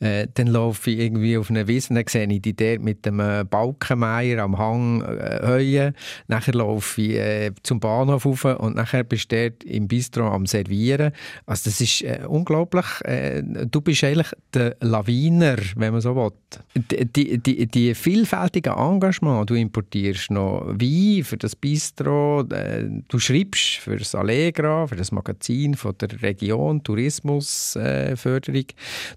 Äh, 0.00 0.28
dann 0.34 0.46
laufe 0.46 0.90
ich 0.90 0.98
irgendwie 0.98 1.36
auf 1.36 1.50
einer 1.50 1.68
Wiese, 1.68 1.92
dann 1.92 2.04
sehe 2.06 2.26
ich 2.26 2.40
dich 2.40 2.56
dort 2.56 2.80
mit 2.80 3.04
dem 3.04 3.20
äh, 3.20 3.44
Balkenmeier 3.44 4.42
am 4.42 4.56
Hang 4.56 5.02
äh, 5.02 5.40
heuen. 5.46 5.94
Nachher 6.26 6.54
laufe 6.54 7.02
ich 7.02 7.16
äh, 7.16 7.50
zum 7.62 7.80
Bahnhof 7.80 8.24
rauf 8.24 8.44
und 8.44 8.76
nachher 8.76 9.04
bist 9.04 9.30
du 9.30 9.50
dort 9.50 9.64
im 9.64 9.88
Bistro 9.88 10.26
am 10.26 10.46
Servieren. 10.46 11.12
Also 11.44 11.70
das 11.70 11.80
ist 11.80 12.02
äh, 12.02 12.20
unglaublich. 12.26 12.86
Äh, 13.04 13.42
du 13.42 13.80
bist 13.82 14.04
eigentlich 14.04 14.32
der 14.54 14.76
Lawiner, 14.80 15.56
wenn 15.76 15.92
man 15.92 16.00
so 16.00 16.16
will. 16.16 16.30
Die, 16.74 17.04
die, 17.04 17.38
die, 17.38 17.66
die 17.66 17.94
vielfältigen 17.94 18.72
Engagement, 18.72 19.50
du 19.50 19.54
importierst 19.54 20.30
noch 20.30 20.77
Wein 20.80 21.24
für 21.24 21.36
das 21.36 21.56
Bistro, 21.56 22.42
äh, 22.50 22.84
du 23.08 23.18
schreibst 23.18 23.76
für 23.76 23.96
das 23.96 24.14
Allegra, 24.14 24.86
für 24.86 24.96
das 24.96 25.12
Magazin 25.12 25.74
von 25.74 25.96
der 25.98 26.22
Region, 26.22 26.82
Tourismusförderung. 26.82 28.16
Förderung. 28.16 28.64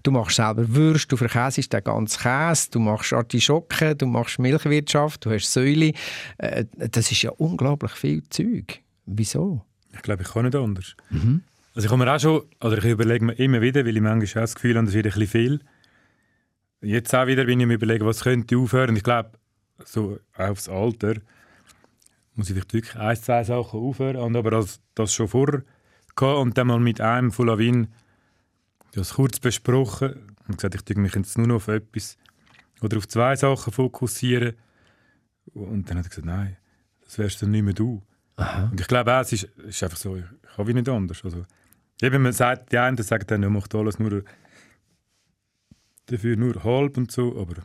du 0.02 0.10
machst 0.10 0.36
selber 0.36 0.68
Würst, 0.68 1.10
du 1.12 1.16
verkäsest 1.16 1.72
den 1.72 1.84
ganzen 1.84 2.20
Käse, 2.20 2.70
du 2.70 2.80
machst 2.80 3.12
Artischocken, 3.12 3.98
du 3.98 4.06
machst 4.06 4.38
Milchwirtschaft, 4.38 5.24
du 5.24 5.30
hast 5.30 5.52
Säule. 5.52 5.92
Äh, 6.38 6.64
das 6.76 7.10
ist 7.10 7.22
ja 7.22 7.30
unglaublich 7.30 7.92
viel 7.92 8.22
Zeug. 8.30 8.80
Wieso? 9.06 9.64
Ich 9.94 10.02
glaube, 10.02 10.22
ich 10.22 10.28
kann 10.28 10.44
nicht 10.44 10.54
anders. 10.54 10.96
Also 11.74 11.86
ich 11.86 11.92
habe 11.92 12.04
mir 12.04 12.14
auch 12.14 12.20
schon, 12.20 12.42
oder 12.60 12.78
ich 12.78 12.84
überlege 12.84 13.24
mir 13.24 13.38
immer 13.38 13.60
wieder, 13.60 13.84
weil 13.84 13.96
ich 13.96 14.02
manchmal 14.02 14.42
auch 14.42 14.46
das 14.46 14.54
Gefühl 14.54 14.76
habe, 14.76 14.86
das 14.86 14.94
wird 14.94 15.06
ein 15.06 15.12
bisschen 15.12 15.26
viel. 15.26 15.60
Jetzt 16.82 17.14
auch 17.14 17.26
wieder, 17.26 17.46
wenn 17.46 17.60
ich 17.60 17.66
mir 17.66 17.74
überlege, 17.74 18.04
was 18.04 18.20
könnte 18.20 18.54
ich 18.54 18.60
aufhören. 18.60 18.96
Ich 18.96 19.04
glaube, 19.04 19.32
so 19.84 20.18
aufs 20.36 20.68
Alter 20.68 21.14
muss 22.34 22.48
ich 22.48 22.54
vielleicht 22.54 22.72
wirklich 22.72 22.96
ein, 22.96 23.16
zwei 23.16 23.44
Sachen 23.44 23.80
aufhören. 23.80 24.16
Und 24.16 24.36
aber 24.36 24.50
das, 24.50 24.80
das 24.94 25.14
schon 25.14 25.28
vorher 25.28 25.62
gehabt 26.16 26.38
und 26.38 26.58
dann 26.58 26.66
mal 26.66 26.80
mit 26.80 27.00
einem 27.00 27.32
von 27.32 27.46
Lawin 27.46 27.88
das 28.92 29.14
kurz 29.14 29.40
besprochen 29.40 30.34
und 30.48 30.56
gesagt, 30.56 30.74
ich 30.74 30.82
tue 30.82 31.00
mich 31.00 31.14
jetzt 31.14 31.38
nur 31.38 31.46
noch 31.46 31.56
auf 31.56 31.68
etwas 31.68 32.18
oder 32.82 32.98
auf 32.98 33.08
zwei 33.08 33.36
Sachen 33.36 33.72
fokussieren. 33.72 34.54
Und 35.54 35.88
dann 35.88 35.98
hat 35.98 36.06
er 36.06 36.10
gesagt, 36.10 36.26
nein, 36.26 36.56
das 37.04 37.18
wärst 37.18 37.42
dann 37.42 37.50
nicht 37.50 37.62
mehr 37.62 37.74
du. 37.74 38.02
Und 38.36 38.80
ich 38.80 38.88
glaube 38.88 39.14
auch, 39.14 39.20
es 39.20 39.32
ist, 39.32 39.44
ist 39.44 39.82
einfach 39.82 39.96
so, 39.98 40.16
ich 40.16 40.24
kann 40.56 40.66
wie 40.66 40.74
nicht 40.74 40.88
anders. 40.88 41.24
Also, 41.24 41.44
eben, 42.00 42.22
man 42.22 42.32
sagt, 42.32 42.72
die 42.72 42.78
einen 42.78 42.96
sagen 42.98 43.24
dann, 43.26 43.42
ja, 43.42 43.50
macht 43.50 43.74
alles 43.74 43.98
nur 43.98 44.24
dafür 46.06 46.36
nur 46.36 46.62
halb 46.64 46.96
und 46.96 47.10
so, 47.10 47.38
aber 47.40 47.62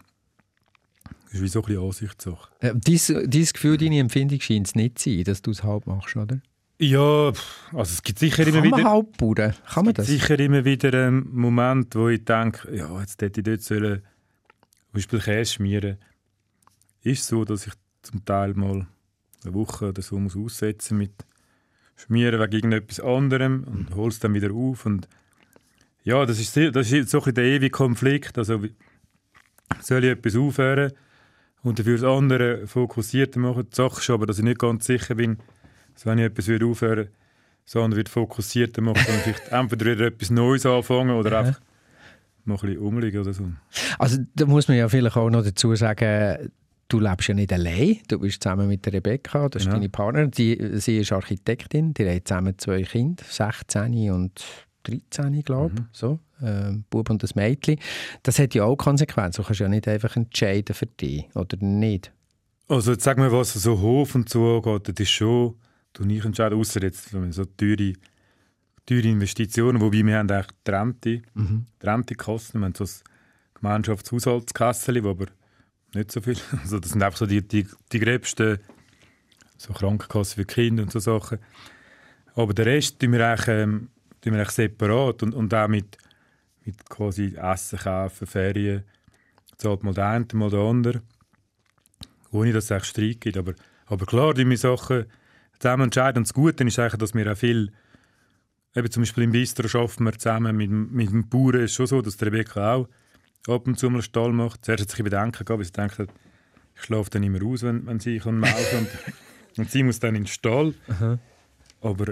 ist 1.37 1.43
wie 1.43 1.47
so 1.47 1.61
ein 1.61 1.65
bisschen 1.65 1.83
Ansichtssache. 1.83 2.49
Äh, 2.59 2.73
Dies, 2.75 3.13
dieses 3.25 3.53
Gefühl, 3.53 3.77
deine 3.77 3.99
Empfindung 3.99 4.39
scheint 4.41 4.67
es 4.67 4.75
nicht 4.75 4.99
zu 4.99 5.09
sein, 5.09 5.23
dass 5.23 5.41
du 5.41 5.51
es 5.51 5.63
halb 5.63 5.87
machst, 5.87 6.15
oder? 6.15 6.39
Ja, 6.79 7.29
also 7.29 7.81
es 7.81 8.03
gibt 8.03 8.19
sicher 8.19 8.45
immer 8.45 8.61
Kann 8.61 8.69
man 8.69 8.79
wieder... 8.79 8.89
halb 8.89 9.17
bauen? 9.17 9.53
Kann 9.67 9.85
man 9.85 9.93
das? 9.95 10.07
Sicher 10.07 10.37
immer 10.39 10.63
wieder 10.63 10.93
ähm, 10.93 11.27
Momente, 11.31 11.99
wo 11.99 12.09
ich 12.09 12.23
denke, 12.23 12.75
ja, 12.75 12.99
jetzt 12.99 13.21
hätte 13.21 13.39
ich 13.39 13.45
dort 13.45 13.61
sollen, 13.61 14.01
zum 14.01 14.93
Beispiel 14.93 15.19
Käse 15.19 15.53
schmieren. 15.53 15.97
Ist 17.01 17.25
so, 17.25 17.45
dass 17.45 17.65
ich 17.65 17.73
zum 18.03 18.23
Teil 18.25 18.53
mal 18.53 18.85
eine 19.43 19.53
Woche 19.53 19.89
oder 19.89 20.01
so 20.01 20.19
muss 20.19 20.35
aussetzen 20.35 20.97
mit 20.97 21.13
Schmieren 21.95 22.39
wegen 22.39 22.53
irgendetwas 22.53 22.99
anderem 22.99 23.63
und 23.63 23.95
hole 23.95 24.09
es 24.09 24.19
dann 24.19 24.35
wieder 24.35 24.51
auf. 24.53 24.85
Und 24.85 25.07
ja, 26.03 26.23
das 26.27 26.39
ist, 26.39 26.55
das 26.55 26.91
ist 26.91 27.09
so 27.09 27.23
ein 27.23 27.33
der 27.33 27.43
ewige 27.43 27.71
Konflikt. 27.71 28.37
Also, 28.37 28.61
soll 29.81 30.03
ich 30.03 30.11
etwas 30.11 30.35
aufhören 30.35 30.91
und 31.67 31.79
dafür 31.79 31.97
das 31.97 32.03
andere 32.03 32.67
fokussierter 32.67 33.39
machen? 33.39 33.67
Die 33.71 33.75
Sache 33.75 33.99
ist 34.01 34.09
aber, 34.09 34.25
dass 34.25 34.37
ich 34.39 34.43
nicht 34.43 34.59
ganz 34.59 34.85
sicher 34.85 35.15
bin, 35.15 35.37
dass 35.93 36.05
wenn 36.05 36.17
ich 36.19 36.25
etwas 36.25 36.47
würde 36.47 36.65
aufhören 36.65 37.07
sondern 37.69 37.97
wird 37.97 38.07
fokussierter 38.07 38.81
machen, 38.81 39.03
dann 39.05 39.19
vielleicht 39.19 39.47
entweder 39.51 39.85
wieder 39.91 40.05
etwas 40.05 40.29
Neues 40.29 40.65
anfangen 40.65 41.11
oder 41.17 41.39
einfach 41.39 41.59
mal 42.45 42.55
ein 42.55 42.61
bisschen 42.61 42.77
umliegen 42.77 43.19
oder 43.19 43.33
so. 43.33 43.43
Also 43.99 44.19
da 44.35 44.45
muss 44.45 44.69
man 44.69 44.77
ja 44.77 44.87
vielleicht 44.87 45.17
auch 45.17 45.29
noch 45.29 45.43
dazu 45.43 45.75
sagen, 45.75 46.49
du 46.87 46.99
lebst 47.01 47.27
ja 47.27 47.33
nicht 47.33 47.51
allein. 47.51 47.97
Du 48.07 48.19
bist 48.19 48.41
zusammen 48.41 48.69
mit 48.69 48.85
der 48.85 48.93
Rebecca, 48.93 49.49
das 49.49 49.63
ist 49.63 49.65
Genau. 49.65 49.75
deine 49.79 49.89
Partnerin. 49.89 50.31
Die, 50.31 50.79
sie 50.79 50.99
ist 50.99 51.11
Architektin, 51.11 51.93
die 51.93 52.07
haben 52.07 52.23
zusammen 52.23 52.57
zwei 52.57 52.83
Kinder, 52.83 53.21
16 53.27 54.11
und 54.11 54.45
13, 54.83 55.41
glaube 55.43 55.75
ich. 55.77 55.83
So, 55.91 56.19
äh, 56.41 56.73
Bub 56.89 57.09
und 57.09 57.23
das 57.23 57.35
Mädchen. 57.35 57.79
Das 58.23 58.39
hat 58.39 58.53
ja 58.53 58.63
auch 58.63 58.75
Konsequenzen. 58.75 59.41
Du 59.41 59.47
kannst 59.47 59.59
ja 59.59 59.67
nicht 59.67 59.87
einfach 59.87 60.15
entscheiden 60.15 60.75
für 60.75 60.85
dich, 60.85 61.25
oder 61.35 61.57
nicht? 61.59 62.11
Also 62.67 62.91
jetzt 62.91 63.03
sag 63.03 63.17
mal, 63.17 63.31
was 63.31 63.53
so 63.53 63.79
Hof 63.79 64.15
und 64.15 64.29
so 64.29 64.57
angeht, 64.57 64.89
das 64.89 64.99
ist 64.99 65.11
schon, 65.11 65.55
du 65.93 66.03
nicht 66.03 66.25
entscheiden, 66.25 66.59
außer 66.59 66.81
jetzt 66.81 67.09
so 67.29 67.45
teure, 67.45 67.93
teure 68.85 69.07
Investitionen, 69.07 69.79
wobei 69.79 70.05
wir 70.05 70.17
haben 70.17 70.29
eigentlich 70.29 70.47
getrennte, 70.63 71.21
getrennte 71.79 72.15
Kosten, 72.15 72.59
wir 72.59 72.65
haben 72.65 72.75
so 72.75 72.83
ein 72.83 72.89
Gemeinschaftshaushaltskassel, 73.53 75.01
wo 75.03 75.11
aber 75.11 75.27
nicht 75.93 76.11
so 76.11 76.19
viel, 76.19 76.35
also 76.61 76.79
das 76.79 76.91
sind 76.91 77.01
einfach 77.01 77.17
so 77.17 77.25
die, 77.25 77.41
die, 77.41 77.65
die 77.91 77.99
gröbsten 77.99 78.59
so 79.57 79.73
Krankenkassen 79.73 80.35
für 80.35 80.45
Kinder 80.45 80.83
und 80.83 80.91
so 80.91 80.99
Sachen. 80.99 81.39
Aber 82.35 82.53
den 82.53 82.65
Rest 82.65 82.99
tun 82.99 83.13
wir 83.13 83.27
eigentlich, 83.27 83.47
ähm, 83.47 83.89
tun 84.21 84.33
wir 84.33 84.39
eigentlich 84.39 84.51
separat 84.51 85.23
und, 85.23 85.33
und 85.33 85.53
auch 85.53 85.67
mit, 85.67 85.97
mit 86.67 86.87
quasi 86.89 87.35
Essen 87.35 87.79
kaufen, 87.79 88.27
Ferien, 88.27 88.83
zahlt 89.57 89.83
mal 89.83 89.93
der 89.93 90.07
eine, 90.07 90.25
mal 90.33 90.49
der 90.49 90.59
andere 90.59 91.01
ohne 92.31 92.51
dass 92.51 92.65
es 92.65 92.71
echt 92.71 92.85
Streit 92.87 93.21
gibt. 93.21 93.37
Aber, 93.37 93.53
aber 93.85 94.05
klar, 94.05 94.33
die 94.33 94.47
wir 94.47 94.57
Sachen 94.57 95.05
zusammen 95.59 95.83
entscheiden. 95.85 96.17
Und 96.19 96.27
das 96.27 96.33
Gute 96.33 96.61
ist 96.65 96.77
eigentlich, 96.77 96.99
dass 96.99 97.13
wir 97.15 97.31
auch 97.31 97.37
viel, 97.37 97.71
eben 98.75 98.91
zum 98.91 99.01
Beispiel 99.03 99.23
im 99.23 99.31
Bistro 99.31 99.65
arbeiten 99.79 100.03
wir 100.03 100.11
zusammen 100.11 100.55
mit, 100.57 100.69
dem- 100.69 100.91
mit 100.91 101.09
dem 101.09 101.29
Bauern. 101.29 101.61
Ist 101.61 101.73
schon 101.75 101.87
so, 101.87 102.01
dass 102.01 102.17
die 102.17 102.25
Rebecca 102.25 102.73
auch 102.75 102.87
ab 103.47 103.65
und 103.65 103.79
zu 103.79 103.89
mal 103.89 104.01
Stall 104.01 104.33
macht. 104.33 104.65
Zuerst 104.65 104.81
hat 104.81 104.89
sie 104.91 104.95
sich 104.97 105.03
Bedenken 105.05 105.31
gehabt, 105.45 105.49
weil 105.57 105.63
sie 105.63 105.71
denkt, 105.71 105.99
hat, 105.99 106.09
ich 106.75 106.81
schlafe 106.83 107.09
dann 107.11 107.23
immer 107.23 107.41
aus, 107.45 107.63
wenn, 107.63 107.87
wenn 107.87 107.99
sie 108.01 108.19
kann 108.19 108.39
melken 108.41 108.79
und, 108.79 108.89
und 109.57 109.71
sie 109.71 109.83
muss 109.83 109.99
dann 110.01 110.15
in 110.15 110.23
den 110.23 110.27
Stall. 110.27 110.73
Aber 111.81 112.05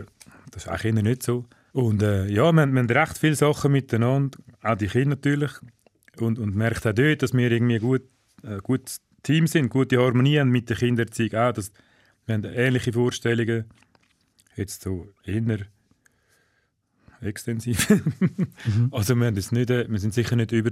das 0.52 0.64
ist 0.64 0.68
eigentlich 0.70 1.04
nicht 1.04 1.24
so. 1.24 1.44
Und 1.76 2.02
äh, 2.02 2.26
ja, 2.28 2.54
wir, 2.54 2.62
haben- 2.62 2.72
wir 2.74 2.80
haben 2.80 2.90
recht 2.90 3.18
viele 3.18 3.36
Sachen 3.36 3.74
miteinander, 3.74 4.40
auch 4.62 4.76
die 4.78 4.88
Kinder 4.88 5.10
natürlich. 5.18 5.52
Und, 6.20 6.40
und 6.40 6.56
merkt 6.56 6.88
auch 6.88 6.94
dort, 6.94 7.22
dass 7.22 7.34
wir 7.34 7.52
irgendwie 7.52 7.80
gut, 7.80 8.04
äh, 8.44 8.60
gutes 8.64 9.02
Team 9.24 9.46
sind, 9.48 9.68
gute 9.70 9.98
Harmonie 9.98 10.40
haben 10.40 10.52
mit 10.52 10.70
der 10.70 10.78
Kindererziehung 10.78 11.34
auch. 11.34 11.52
Dass, 11.52 11.74
wir 12.26 12.36
haben 12.36 12.46
ähnliche 12.46 12.94
Vorstellungen, 12.94 13.66
jetzt 14.56 14.84
so 14.84 15.10
eher 15.26 15.58
extensiv. 17.22 17.88
Also 18.92 19.16
wir, 19.16 19.26
haben 19.28 19.36
das 19.36 19.52
nicht, 19.52 19.70
äh, 19.70 19.86
wir 19.90 20.00
sind 20.00 20.14
sicher 20.14 20.38
nicht 20.38 20.54
über, 20.54 20.70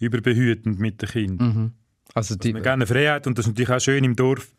überbehütend 0.00 0.80
mit 0.80 1.00
den 1.02 1.08
Kindern. 1.08 1.72
Also 2.14 2.34
die, 2.34 2.48
Wir 2.48 2.54
haben 2.56 2.62
gerne 2.64 2.86
Freiheit 2.88 3.26
und 3.28 3.38
das 3.38 3.46
ist 3.46 3.50
natürlich 3.52 3.70
auch 3.70 3.80
schön 3.80 4.02
im 4.02 4.16
Dorf. 4.16 4.52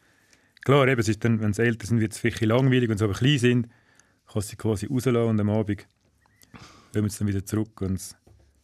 Klar, 0.63 0.88
eben, 0.88 1.02
es 1.02 1.10
ist 1.10 1.26
dann, 1.26 1.41
wenn 1.41 1.52
sie 1.52 1.63
älter 1.63 1.86
sind, 1.88 2.00
wird 2.00 2.13
es 2.13 2.19
vielleicht 2.19 2.38
ein 2.38 2.48
bisschen 2.48 2.58
langweilig. 2.58 2.89
Wenn 2.89 2.98
sie 2.98 3.04
aber 3.04 3.13
klein 3.13 3.38
sind, 3.39 3.67
kann 4.34 4.41
sie 4.41 4.56
quasi 4.56 4.88
rauslassen 4.88 5.30
und 5.30 5.39
am 5.39 5.50
Abend 5.50 5.86
kommen 6.93 7.10
sie 7.10 7.19
dann 7.19 7.28
wieder 7.28 7.46
zurück, 7.46 7.69
wenn 7.80 7.93
es 7.96 8.15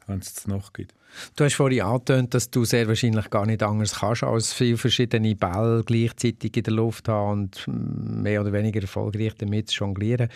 es 0.08 0.48
Nacht 0.48 0.74
geht. 0.74 0.94
Du 1.36 1.44
hast 1.44 1.54
vorhin 1.54 1.82
angetönt, 1.82 2.34
dass 2.34 2.50
du 2.50 2.66
sehr 2.66 2.88
wahrscheinlich 2.88 3.30
gar 3.30 3.46
nicht 3.46 3.62
anders 3.62 4.00
kannst, 4.00 4.24
als 4.24 4.54
viele 4.54 4.78
verschiedene 4.78 5.36
Bälle 5.36 5.84
gleichzeitig 5.86 6.56
in 6.58 6.64
der 6.64 6.74
Luft 6.74 7.08
haben 7.08 7.42
und 7.42 7.66
mehr 7.68 8.42
oder 8.42 8.54
weniger 8.54 8.82
erfolgreich 8.82 9.36
damit 9.38 9.70
zu 9.70 9.84
jonglieren. 9.84 10.30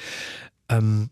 Ähm, 0.70 1.10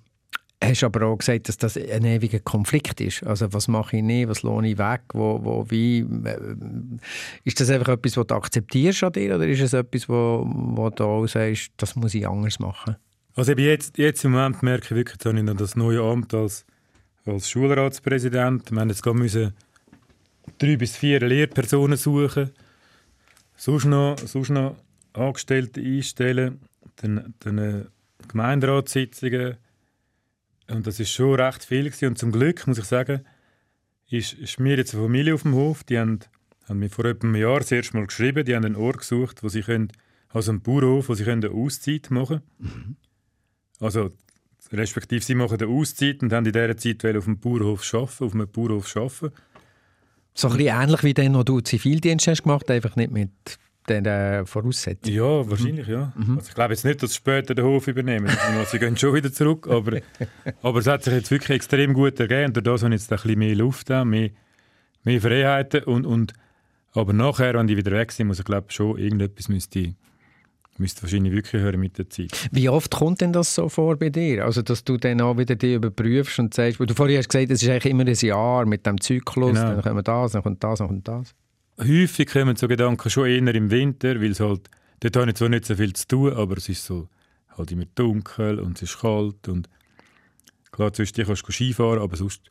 hast 0.64 0.84
aber 0.84 1.08
auch 1.08 1.18
gesagt, 1.18 1.50
dass 1.50 1.58
das 1.58 1.76
ein 1.78 2.06
ewiger 2.06 2.40
Konflikt 2.40 3.02
ist. 3.02 3.24
Also 3.24 3.52
was 3.54 3.68
mache 3.68 3.98
ich 3.98 4.04
nicht, 4.04 4.30
was 4.30 4.44
lohne 4.44 4.70
ich 4.70 4.78
weg, 4.78 5.02
wo, 5.14 5.44
wo, 5.44 5.66
wie. 5.70 6.00
äh, 6.00 6.38
Ist 7.44 7.60
das 7.60 7.70
einfach 7.70 7.94
etwas, 7.94 8.18
was 8.18 8.28
du 8.28 8.36
akzeptierst 8.36 9.04
an 9.04 9.14
dir 9.14 9.36
oder 9.36 9.48
ist 9.48 9.62
es 9.62 9.74
etwas, 9.74 10.08
wo, 10.08 10.44
wo 10.46 10.90
du 10.90 11.04
auch 11.04 11.28
sagst, 11.28 11.72
das 11.78 11.96
muss 11.96 12.14
ich 12.14 12.28
anders 12.28 12.60
machen? 12.60 12.96
Also 13.36 13.54
eben 13.54 13.63
jetzt, 13.63 13.98
jetzt 13.98 14.26
im 14.26 14.32
Moment 14.32 14.62
merke 14.62 14.86
ich 14.86 14.91
wirklich, 14.91 15.26
habe 15.26 15.38
ich 15.38 15.44
noch 15.44 15.56
das 15.56 15.76
neue 15.76 16.02
Amt 16.02 16.34
als, 16.34 16.65
als 17.26 17.50
Schulratspräsident. 17.50 18.72
Wir 18.72 18.82
haben 18.82 18.89
jetzt 18.89 19.06
müssen 19.06 19.54
drei 20.58 20.76
bis 20.76 20.98
vier 20.98 21.20
Lehrpersonen 21.22 21.98
suchen, 21.98 22.52
sonst 23.56 23.86
noch, 23.86 24.17
sonst 24.17 24.50
noch 24.50 24.76
Angestellte 25.13 25.82
einstellen, 25.82 26.60
dann, 26.98 27.34
dann 27.39 27.58
äh, 27.58 27.86
Gemeinderatssitzungen 28.28 29.58
und 30.67 30.88
das 30.88 31.00
ist 31.00 31.12
schon 31.12 31.39
recht 31.39 31.65
viel 31.65 31.86
gewesen. 31.86 32.08
und 32.08 32.17
zum 32.17 32.32
Glück 32.32 32.65
muss 32.67 32.78
ich 32.78 32.86
sagen, 32.86 33.22
ist, 34.10 34.34
ist 34.34 34.60
mir 34.60 34.78
jetzt 34.78 34.94
eine 34.94 35.04
Familie 35.04 35.34
auf 35.34 35.44
dem 35.44 35.56
Hof, 35.56 35.84
die 35.84 36.00
haben, 36.00 36.20
haben 36.67 36.80
mir 36.80 36.89
vor 36.89 37.06
etwa 37.06 37.28
einem 37.28 37.36
Jahr 37.36 37.60
das 37.60 37.72
erste 37.72 37.98
Mal 37.98 38.08
geschrieben, 38.08 38.46
die 38.46 38.56
haben 38.56 38.65
einen 38.65 38.76
Ort 38.76 39.00
gesucht, 39.00 39.44
wo 39.44 39.50
sie 39.50 39.62
können, 39.62 39.91
also 40.30 40.52
einen 40.52 40.62
Bauernhof, 40.62 41.10
wo 41.10 41.13
sie 41.13 41.24
können 41.24 41.44
eine 41.44 41.54
Auszeit 41.54 42.10
machen 42.10 42.41
können. 42.58 42.98
Also, 43.82 44.12
respektive 44.72 45.24
sie 45.24 45.36
machen 45.36 45.60
eine 45.60 45.70
Auszeit 45.70 46.22
und 46.22 46.32
haben 46.32 46.46
in 46.46 46.54
dieser 46.54 46.78
Zeit 46.78 47.15
auf 47.15 47.26
dem 47.26 47.39
Bauernhof 47.39 47.94
arbeiten, 47.94 48.24
auf 48.24 48.34
einem 48.34 48.48
Bauernhof 48.48 48.96
arbeiten. 48.96 49.32
So 50.34 50.48
ein 50.48 50.58
bisschen 50.58 50.82
ähnlich 50.82 51.04
wie 51.04 51.13
den, 51.13 51.34
was 51.34 51.46
du 51.46 51.60
Zivildienst 51.60 52.28
hast 52.28 52.44
gemacht, 52.44 52.70
einfach 52.72 52.96
nicht 52.96 53.12
mit 53.12 53.32
den 53.89 54.06
äh, 54.06 54.46
Voraussetzungen. 54.46 55.17
Ja, 55.17 55.50
wahrscheinlich, 55.50 55.88
ja. 55.88 56.13
Also 56.15 56.50
ich 56.50 56.54
glaube 56.54 56.74
jetzt 56.74 56.86
nicht, 56.86 57.02
dass 57.04 57.12
sie 57.12 57.17
später 57.17 57.56
den 57.56 57.65
Hof 57.65 57.88
übernehmen. 57.88 58.32
Sie 58.67 58.80
gehen 58.80 58.96
schon 58.96 59.13
wieder 59.13 59.34
zurück, 59.34 59.67
aber, 59.67 60.00
aber 60.62 60.80
es 60.80 60.88
hat 60.88 61.04
sich 61.04 61.13
jetzt 61.13 61.32
wirklich 61.32 61.56
extrem 61.58 61.94
gut 61.94 62.20
ergeben. 62.20 62.54
Durch 62.54 62.63
das 62.63 62.84
habe 62.84 62.94
ich 62.94 63.02
jetzt 63.02 63.12
ein 63.12 63.17
bisschen 63.17 63.39
mehr 63.39 63.56
Luft, 63.56 63.89
mehr, 63.89 64.30
mehr 65.04 65.22
Freiheiten. 65.22 65.84
Und, 65.84 66.06
und, 66.06 66.34
aber 66.94 67.12
nachher, 67.12 67.56
wenn 67.56 67.67
die 67.67 67.76
wieder 67.76 67.91
weg 67.91 68.12
sind, 68.12 68.28
muss 68.28 68.39
ich 68.39 68.46
glaube 68.46 68.72
schon, 68.72 68.98
irgendetwas 68.98 69.50
müsste 69.50 69.80
ich 69.80 69.96
müsste 70.78 71.04
wahrscheinlich 71.04 71.34
wirklich 71.34 71.62
hören 71.62 71.80
mit 71.80 71.98
der 71.98 72.10
Zeit. 72.10 72.32
Wie 72.52 72.70
oft 72.70 72.92
kommt 72.92 73.22
denn 73.22 73.34
das 73.34 73.54
so 73.54 73.70
vor 73.70 73.98
bei 73.98 74.10
dir? 74.10 74.46
Also, 74.46 74.62
dass 74.62 74.84
du 74.84 74.98
dann 74.98 75.22
auch 75.22 75.38
wieder 75.38 75.56
die 75.56 75.76
überprüfst 75.76 76.40
und 76.40 76.54
sagst, 76.54 76.80
weil 76.80 76.88
du 76.88 76.94
vorhin 76.96 77.18
hast 77.18 77.30
gesagt, 77.30 77.52
es 77.52 77.62
ist 77.62 77.70
eigentlich 77.70 77.92
immer 77.92 78.06
ein 78.06 78.14
Jahr 78.16 78.66
mit 78.66 78.86
dem 78.86 79.00
Zyklus, 79.00 79.54
Genau. 79.54 79.82
dann 79.82 79.82
kommt 79.82 80.08
das, 80.08 80.32
dann 80.32 80.44
kommt 80.44 80.64
das, 80.64 80.80
dann 80.80 80.88
kommt 80.88 81.08
das. 81.08 81.36
Häufig 81.80 82.28
kommen 82.28 82.56
so 82.56 82.68
Gedanken 82.68 83.10
schon 83.10 83.28
eher 83.28 83.56
im 83.56 83.70
Winter, 83.72 84.20
weil 84.22 84.32
es 84.32 84.40
halt, 84.40 84.70
dort 85.02 85.16
habe 85.18 85.30
ich 85.30 85.36
zwar 85.36 85.50
nicht 85.50 85.66
so 85.66 85.76
viel 85.76 85.94
zu 85.94 86.08
tun, 86.08 86.34
aber 86.34 86.58
es 86.58 86.70
ist 86.70 86.86
so 86.86 87.08
halt 87.58 87.72
immer 87.72 87.86
dunkel 87.96 88.60
und 88.60 88.78
es 88.82 88.90
ist 88.92 89.00
kalt 89.02 89.48
und 89.48 89.68
klar, 90.72 90.94
zwischendurch 90.94 91.28
kannst 91.28 91.48
du 91.48 91.52
Skifahren, 91.52 92.00
aber 92.02 92.16
sonst 92.16 92.42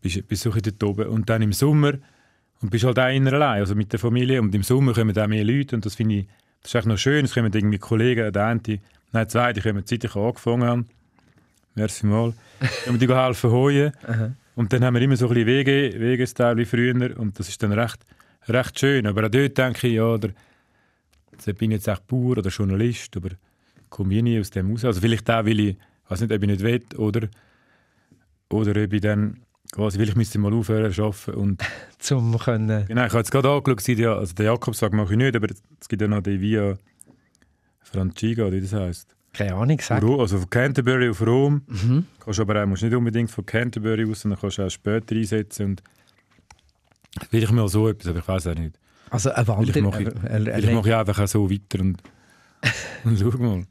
bist 0.00 0.16
du 0.16 0.22
bist 0.22 0.44
dort 0.46 0.82
oben. 0.82 1.08
Und 1.08 1.30
dann 1.30 1.40
im 1.42 1.52
Sommer 1.52 1.92
und 2.60 2.70
bist 2.70 2.84
halt 2.84 2.98
auch 2.98 3.04
einer 3.04 3.32
allein, 3.32 3.60
also 3.60 3.74
mit 3.74 3.92
der 3.92 4.00
Familie 4.00 4.40
und 4.42 4.54
im 4.54 4.62
Sommer 4.62 4.92
kommen 4.92 5.16
auch 5.16 5.26
mehr 5.28 5.44
Leute 5.44 5.76
und 5.76 5.86
das 5.86 5.94
finde 5.94 6.16
ich, 6.16 6.26
das 6.64 6.70
ist 6.70 6.74
echt 6.76 6.86
noch 6.86 6.96
schön, 6.96 7.26
es 7.26 7.34
kommen 7.34 7.52
irgendwie 7.52 7.76
Kollegen, 7.76 8.32
der 8.32 8.46
eine, 8.46 8.60
nein, 9.12 9.28
zwei, 9.28 9.52
die 9.52 9.60
kommen 9.60 9.82
seit 9.84 10.02
ich 10.02 10.16
angefangen 10.16 10.64
habe. 10.64 10.84
Merci 11.74 12.06
mal. 12.06 12.32
Wir 12.86 12.98
die 12.98 13.14
helfen 13.14 13.50
heuen. 13.50 13.92
Und 14.54 14.72
dann 14.72 14.82
haben 14.82 14.94
wir 14.94 15.02
immer 15.02 15.16
so 15.16 15.26
ein 15.26 15.34
bisschen 15.34 15.46
Wege, 15.46 15.92
Wegestyle 15.98 16.56
wie 16.56 16.64
früher 16.64 17.18
und 17.18 17.38
das 17.38 17.48
ist 17.48 17.62
dann 17.62 17.72
recht, 17.72 18.06
recht 18.48 18.78
schön. 18.78 19.06
Aber 19.06 19.26
auch 19.26 19.28
dort 19.28 19.58
denke 19.58 19.88
ich, 19.88 19.94
ja, 19.94 20.16
der, 20.16 20.30
jetzt 21.32 21.58
bin 21.58 21.70
ich 21.70 21.78
jetzt 21.78 21.88
echt 21.88 22.06
Bauer 22.06 22.38
oder 22.38 22.48
Journalist, 22.48 23.14
aber 23.16 23.30
komme 23.90 24.14
ich 24.14 24.22
nie 24.22 24.40
aus 24.40 24.50
dem 24.50 24.70
raus. 24.70 24.84
Also 24.84 25.00
vielleicht 25.00 25.28
auch, 25.28 25.44
weil 25.44 25.60
ich, 25.60 25.76
weiß 26.08 26.22
nicht, 26.22 26.32
ob 26.32 26.40
ich 26.40 26.48
nicht 26.48 26.62
will 26.62 26.82
oder, 26.96 27.28
oder 28.48 28.84
ob 28.84 28.92
ich 28.92 29.00
dann 29.02 29.43
quasi, 29.72 29.98
weil 29.98 30.08
ich 30.08 30.16
müsste 30.16 30.38
mal 30.38 30.52
aufhören 30.52 30.92
zu 30.92 31.04
arbeiten 31.04 31.34
und 31.34 31.62
Zum 31.98 32.38
können... 32.38 32.86
Genau, 32.86 33.04
ich 33.04 33.10
habe 33.10 33.18
jetzt 33.18 33.30
gerade 33.30 33.50
angeschaut, 33.50 33.98
ja, 33.98 34.16
also 34.16 34.34
den 34.34 34.46
Jakobsweg 34.46 34.92
mache 34.92 35.12
ich 35.12 35.18
nicht, 35.18 35.36
aber 35.36 35.48
es 35.80 35.88
gibt 35.88 36.02
ja 36.02 36.08
noch 36.08 36.22
die 36.22 36.40
Via 36.40 36.76
Franciga, 37.80 38.50
wie 38.52 38.60
das 38.60 38.72
heisst. 38.72 39.14
Keine 39.32 39.54
Ahnung, 39.56 39.78
sag. 39.80 40.02
Also 40.02 40.38
von 40.38 40.50
Canterbury 40.50 41.10
auf 41.10 41.20
Rom. 41.26 41.62
Mhm. 41.66 42.06
Kannst 42.20 42.40
aber 42.40 42.62
auch, 42.62 42.66
musst 42.66 42.82
nicht 42.82 42.94
unbedingt 42.94 43.30
von 43.30 43.44
Canterbury 43.44 44.08
aus, 44.08 44.20
sondern 44.20 44.40
kannst 44.40 44.60
auch 44.60 44.70
später 44.70 45.16
einsetzen. 45.16 45.66
Und 45.66 45.82
vielleicht 47.30 47.52
mal 47.52 47.66
so 47.68 47.88
etwas, 47.88 48.08
aber 48.08 48.20
ich 48.20 48.28
weiß 48.28 48.46
auch 48.46 48.54
nicht. 48.54 48.78
Also 49.10 49.30
ein 49.30 49.46
Wander... 49.48 49.82
Mache 49.82 50.02
ich, 50.02 50.08
äh, 50.08 50.36
äh, 50.36 50.70
äh, 50.70 50.74
mache 50.74 50.88
ich 50.88 50.94
einfach 50.94 51.18
auch 51.18 51.28
so 51.28 51.50
weiter 51.50 51.80
und 51.80 52.00
schau 53.18 53.38
mal. 53.38 53.64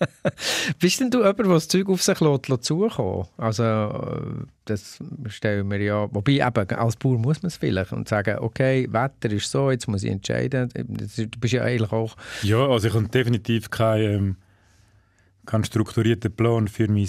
Bist 0.78 1.00
denn 1.00 1.10
du 1.10 1.18
jemand, 1.18 1.38
der 1.38 1.46
das 1.46 1.68
Zeug 1.68 1.88
auf 1.88 2.02
sich 2.02 2.20
lässt, 2.20 2.64
zukommen 2.64 3.26
Also 3.36 3.62
äh, 3.62 4.44
das 4.64 4.98
stellen 5.26 5.70
wir 5.70 5.80
ja... 5.80 6.08
Wobei 6.12 6.32
eben, 6.32 6.70
als 6.70 6.96
Bauer 6.96 7.18
muss 7.18 7.42
man 7.42 7.48
es 7.48 7.56
vielleicht 7.56 7.92
und 7.92 8.08
sagen, 8.08 8.38
okay, 8.40 8.86
Wetter 8.90 9.30
ist 9.30 9.50
so, 9.50 9.70
jetzt 9.70 9.88
muss 9.88 10.04
ich 10.04 10.10
entscheiden. 10.10 10.68
Du 10.74 11.38
bist 11.40 11.54
ja 11.54 11.62
eigentlich 11.62 11.92
auch... 11.92 12.16
Ja, 12.42 12.66
also 12.68 12.88
ich 12.88 12.94
habe 12.94 13.08
definitiv 13.08 13.70
keinen 13.70 14.14
ähm, 14.14 14.36
keinen 15.46 15.64
strukturierten 15.64 16.32
Plan 16.32 16.68
für 16.68 16.88
mein, 16.88 17.08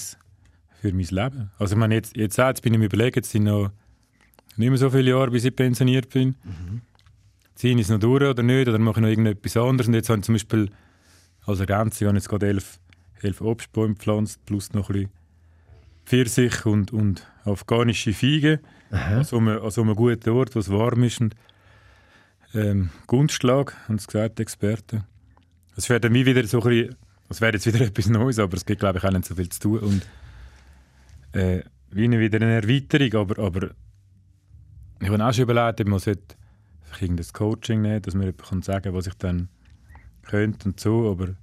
für 0.82 0.94
mein 0.94 1.06
Leben. 1.06 1.52
Also 1.58 1.76
ich 1.76 1.80
meine, 1.80 1.96
jetzt, 1.96 2.16
jetzt, 2.16 2.38
jetzt 2.38 2.62
bin 2.62 2.74
ich 2.74 2.80
mir 2.80 2.86
überlegen, 2.86 3.16
jetzt 3.16 3.32
sind 3.32 3.44
noch 3.44 3.72
nicht 4.58 4.70
mehr 4.70 4.78
so 4.78 4.90
viele 4.90 5.12
Jahre, 5.12 5.32
bis 5.32 5.46
ich 5.46 5.56
pensioniert 5.56 6.10
bin. 6.10 6.36
Mhm. 6.44 6.82
Ziehe 7.56 7.76
ich 7.76 7.82
es 7.82 7.90
noch 7.90 8.00
durch 8.00 8.24
oder 8.24 8.44
nicht, 8.44 8.68
oder 8.68 8.80
mache 8.80 9.00
ich 9.00 9.02
noch 9.02 9.10
irgendetwas 9.10 9.58
anderes. 9.58 9.88
Und 9.88 9.94
jetzt 9.94 10.10
habe 10.10 10.20
ich 10.20 10.26
zum 10.26 10.36
Beispiel 10.36 10.70
als 11.46 11.60
Ergänzung 11.60 12.08
habe 12.08 12.18
ich 12.18 12.24
jetzt 12.24 12.30
gerade 12.30 12.48
elf, 12.48 12.80
elf 13.22 13.42
Obstbäume 13.42 13.96
gepflanzt, 13.96 14.46
plus 14.46 14.74
noch 14.74 14.90
ein 14.90 14.94
bisschen 14.94 15.12
Pfirsich 16.06 16.66
und, 16.66 16.92
und 16.92 17.28
afghanische 17.46 18.14
Feigen. 18.14 18.60
Also 18.92 19.38
an, 19.38 19.48
also 19.48 19.82
einem 19.82 19.96
guten 19.96 20.30
Ort, 20.30 20.56
wo 20.56 20.60
es 20.60 20.70
warm 20.70 21.04
ist. 21.04 21.22
Und, 21.22 21.36
ähm, 22.54 22.90
Gunstschlag, 23.08 23.76
haben 23.88 23.98
sie 23.98 24.08
gesagt, 24.08 24.38
die 24.38 24.44
Experten. 24.44 25.04
Es 25.76 25.90
wäre 25.90 26.00
dann 26.00 26.14
wieder 26.14 26.46
so 26.46 26.62
ein 26.62 26.70
bisschen, 26.70 26.96
es 27.30 27.42
wäre 27.42 27.54
jetzt 27.54 27.66
wieder 27.66 27.82
etwas 27.86 28.08
Neues, 28.08 28.40
aber 28.40 28.56
es 28.56 28.66
gibt, 28.66 28.82
glaube 28.82 29.00
ich, 29.00 29.04
auch 29.04 29.12
nicht 29.12 29.26
so 29.26 29.36
viel 29.36 29.50
zu 29.50 29.60
tun. 29.60 29.80
Und 29.80 30.08
äh, 31.34 31.64
wie 31.92 32.04
eine, 32.04 32.20
wieder 32.20 32.38
eine 32.38 32.56
Erweiterung, 32.56 33.22
aber, 33.22 33.44
aber 33.44 33.70
ich 35.00 35.10
habe 35.10 35.26
auch 35.26 35.34
schon 35.34 35.44
überlegt, 35.44 35.88
man 35.88 36.00
sollte 36.00 36.36
irgendein 37.02 37.26
Coaching 37.34 37.82
nehmen, 37.82 38.02
dass 38.02 38.14
man 38.14 38.26
jemand 38.26 38.66
sagen 38.66 38.84
kann, 38.84 38.94
was 38.94 39.08
ich 39.08 39.16
dann 39.16 39.50
könnte 40.24 40.70
und 40.70 40.80
so, 40.80 41.10
aber 41.12 41.36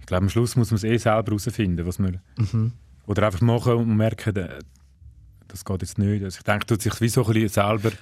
ich 0.00 0.06
glaube, 0.06 0.24
am 0.24 0.28
Schluss 0.28 0.56
muss 0.56 0.70
man 0.70 0.76
es 0.76 0.84
eh 0.84 0.96
selber 0.96 1.30
herausfinden, 1.30 1.86
was 1.86 1.98
man... 1.98 2.20
Mhm. 2.36 2.72
Oder 3.06 3.26
einfach 3.26 3.40
machen 3.40 3.74
und 3.74 3.96
merken, 3.96 4.34
das 5.46 5.64
geht 5.64 5.82
jetzt 5.82 5.98
nicht. 5.98 6.24
Also 6.24 6.38
ich 6.38 6.44
denke, 6.44 6.66
tut 6.66 6.82
sich 6.82 7.00
wie 7.00 7.08
so 7.08 7.24
ein 7.24 7.32
bisschen 7.32 7.48
selber 7.48 7.92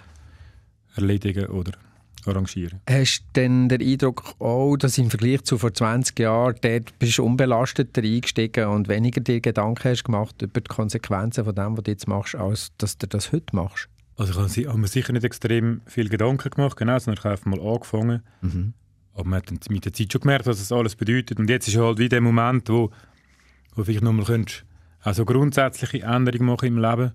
erledigen 0.96 1.46
oder 1.46 1.72
arrangieren. 2.24 2.80
Hast 2.88 3.20
du 3.20 3.24
denn 3.36 3.68
den 3.68 3.82
Eindruck 3.82 4.34
auch, 4.38 4.76
dass 4.76 4.96
im 4.96 5.10
Vergleich 5.10 5.42
zu 5.44 5.58
vor 5.58 5.74
20 5.74 6.18
Jahren 6.18 6.56
dort 6.62 6.98
bist 6.98 7.18
du 7.18 7.24
unbelasteter 7.24 8.02
eingestiegen 8.02 8.68
und 8.68 8.88
weniger 8.88 9.20
dir 9.20 9.42
Gedanken 9.42 9.90
hast 9.90 10.04
gemacht 10.04 10.40
über 10.40 10.60
die 10.62 10.68
Konsequenzen 10.68 11.44
von 11.44 11.54
dem, 11.54 11.76
was 11.76 11.84
du 11.84 11.90
jetzt 11.90 12.08
machst, 12.08 12.34
als 12.34 12.72
dass 12.78 12.96
du 12.96 13.06
das 13.06 13.30
heute 13.32 13.54
machst? 13.54 13.88
Also 14.16 14.46
ich 14.46 14.66
habe 14.66 14.78
mir 14.78 14.88
sicher 14.88 15.12
nicht 15.12 15.24
extrem 15.24 15.82
viel 15.86 16.08
Gedanken 16.08 16.48
gemacht, 16.48 16.76
genau, 16.78 16.98
sondern 16.98 17.18
ich 17.18 17.24
habe 17.24 17.32
einfach 17.32 17.46
mal 17.46 17.60
angefangen. 17.60 18.22
Mhm. 18.40 18.72
Aber 19.14 19.28
man 19.28 19.38
hat 19.38 19.70
mit 19.70 19.84
der 19.84 19.92
Zeit 19.92 20.12
schon 20.12 20.20
gemerkt, 20.20 20.46
was 20.46 20.58
das 20.58 20.72
alles 20.72 20.96
bedeutet. 20.96 21.38
Und 21.38 21.48
jetzt 21.48 21.68
ist 21.68 21.76
halt 21.76 21.98
wie 21.98 22.08
der 22.08 22.20
Moment, 22.20 22.68
wo, 22.68 22.90
wo 23.74 23.84
vielleicht 23.84 24.02
nochmal 24.02 24.26
könntest, 24.26 24.64
also 25.00 25.24
grundsätzliche 25.24 26.02
Änderungen 26.02 26.46
machen 26.46 26.66
im 26.66 26.78
Leben. 26.78 27.12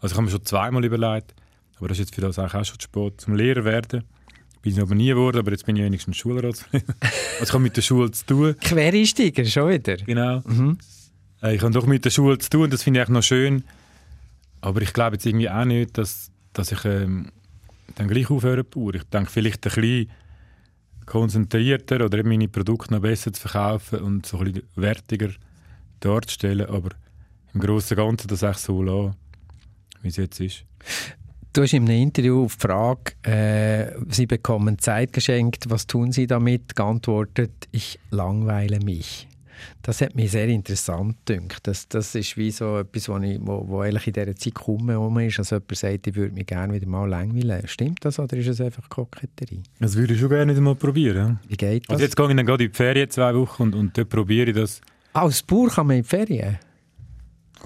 Also 0.00 0.14
ich 0.14 0.16
habe 0.16 0.22
mir 0.22 0.30
schon 0.30 0.44
zweimal 0.44 0.84
überlegt, 0.84 1.34
aber 1.76 1.88
das 1.88 1.98
ist 1.98 2.06
jetzt 2.06 2.14
für 2.14 2.20
das 2.20 2.38
auch 2.38 2.50
schon 2.50 2.64
zu 2.64 2.80
spät, 2.80 3.20
zum 3.20 3.34
Lehrer 3.34 3.64
werden. 3.64 4.04
Bin 4.62 4.72
ich 4.72 4.80
aber 4.80 4.94
nie 4.94 5.08
geworden, 5.08 5.38
aber 5.38 5.50
jetzt 5.50 5.66
bin 5.66 5.76
ich 5.76 5.82
wenigstens 5.82 6.16
Schulrat. 6.16 6.64
ich 7.42 7.52
habe 7.52 7.58
mit 7.58 7.76
der 7.76 7.82
Schule 7.82 8.10
zu 8.12 8.24
tun. 8.24 8.56
Quereinsteiger, 8.60 9.44
schon 9.44 9.70
wieder? 9.70 9.96
Genau. 9.96 10.40
Mhm. 10.46 10.78
Äh, 11.42 11.56
ich 11.56 11.62
habe 11.62 11.72
doch 11.72 11.86
mit 11.86 12.04
der 12.04 12.10
Schule 12.10 12.38
zu 12.38 12.48
tun, 12.48 12.70
das 12.70 12.84
finde 12.84 13.00
ich 13.00 13.02
eigentlich 13.02 13.14
noch 13.14 13.22
schön. 13.22 13.64
Aber 14.60 14.80
ich 14.80 14.92
glaube 14.92 15.16
jetzt 15.16 15.26
irgendwie 15.26 15.50
auch 15.50 15.64
nicht, 15.64 15.98
dass, 15.98 16.30
dass 16.52 16.70
ich 16.70 16.84
ähm, 16.84 17.32
dann 17.96 18.06
gleich 18.06 18.30
aufhören 18.30 18.64
pur. 18.64 18.94
Ich 18.94 19.02
denke 19.04 19.30
vielleicht 19.30 19.66
ein 19.66 19.74
bisschen 19.74 20.10
konzentrierter 21.06 22.04
oder 22.04 22.22
meine 22.24 22.48
Produkte 22.48 22.94
noch 22.94 23.00
besser 23.00 23.32
zu 23.32 23.48
verkaufen 23.48 24.00
und 24.00 24.26
so 24.26 24.38
ein 24.38 24.52
bisschen 24.52 24.68
wertiger 24.76 25.30
darzustellen, 26.00 26.68
aber 26.68 26.90
im 27.54 27.60
Großen 27.60 27.96
und 27.96 28.04
Ganzen 28.04 28.28
das 28.28 28.42
echt 28.42 28.60
so 28.60 28.82
lassen, 28.82 29.14
wie 30.02 30.08
es 30.08 30.16
jetzt 30.16 30.40
ist. 30.40 30.64
Du 31.52 31.62
hast 31.62 31.74
in 31.74 31.82
einem 31.82 32.00
Interview 32.00 32.44
auf 32.44 32.56
die 32.56 32.62
Frage, 32.62 33.12
äh, 33.22 33.92
Sie 34.08 34.26
bekommen 34.26 34.78
Zeit 34.78 35.12
geschenkt, 35.12 35.68
was 35.68 35.86
tun 35.86 36.10
Sie 36.10 36.26
damit, 36.26 36.74
geantwortet, 36.74 37.68
ich 37.72 37.98
langweile 38.10 38.80
mich. 38.80 39.28
Das 39.82 40.00
hat 40.00 40.14
mich 40.14 40.30
sehr 40.30 40.48
interessant 40.48 41.16
gedacht. 41.26 41.66
Das, 41.66 41.88
das 41.88 42.14
ist 42.14 42.36
wie 42.36 42.50
so 42.50 42.78
etwas, 42.78 43.08
wo, 43.08 43.18
ich, 43.18 43.38
wo, 43.40 43.64
wo 43.66 43.80
eigentlich 43.80 44.06
in 44.06 44.12
dieser 44.12 44.36
Zeit 44.36 44.54
kaum 44.54 45.18
ist, 45.18 45.38
als 45.38 45.50
jemand 45.50 45.76
sagt, 45.76 46.06
ich 46.06 46.14
würde 46.14 46.34
mich 46.34 46.46
gerne 46.46 46.72
wieder 46.72 46.86
mal 46.86 47.08
langweilen. 47.08 47.66
Stimmt 47.66 48.04
das 48.04 48.18
oder 48.18 48.36
ist 48.36 48.48
es 48.48 48.60
einfach 48.60 48.88
Koketterie? 48.88 49.62
Das 49.80 49.96
würde 49.96 50.14
ich 50.14 50.20
schon 50.20 50.28
gerne 50.28 50.52
mal 50.60 50.74
probieren. 50.74 51.40
Wie 51.48 51.56
geht 51.56 51.84
das? 51.84 51.94
Also 51.94 52.04
jetzt 52.04 52.16
gehe 52.16 52.28
ich 52.28 52.36
dann 52.36 52.46
gerade 52.46 52.64
in 52.64 52.70
die 52.70 52.76
Ferien 52.76 53.10
zwei 53.10 53.34
Wochen 53.34 53.62
und, 53.64 53.74
und 53.74 53.98
dort 53.98 54.08
probiere 54.08 54.50
ich 54.50 54.56
das. 54.56 54.80
Ah, 55.12 55.22
als 55.22 55.42
Bauer 55.42 55.68
kann 55.68 55.86
man 55.86 55.96
in 55.96 56.02
die 56.02 56.08
Ferien? 56.08 56.58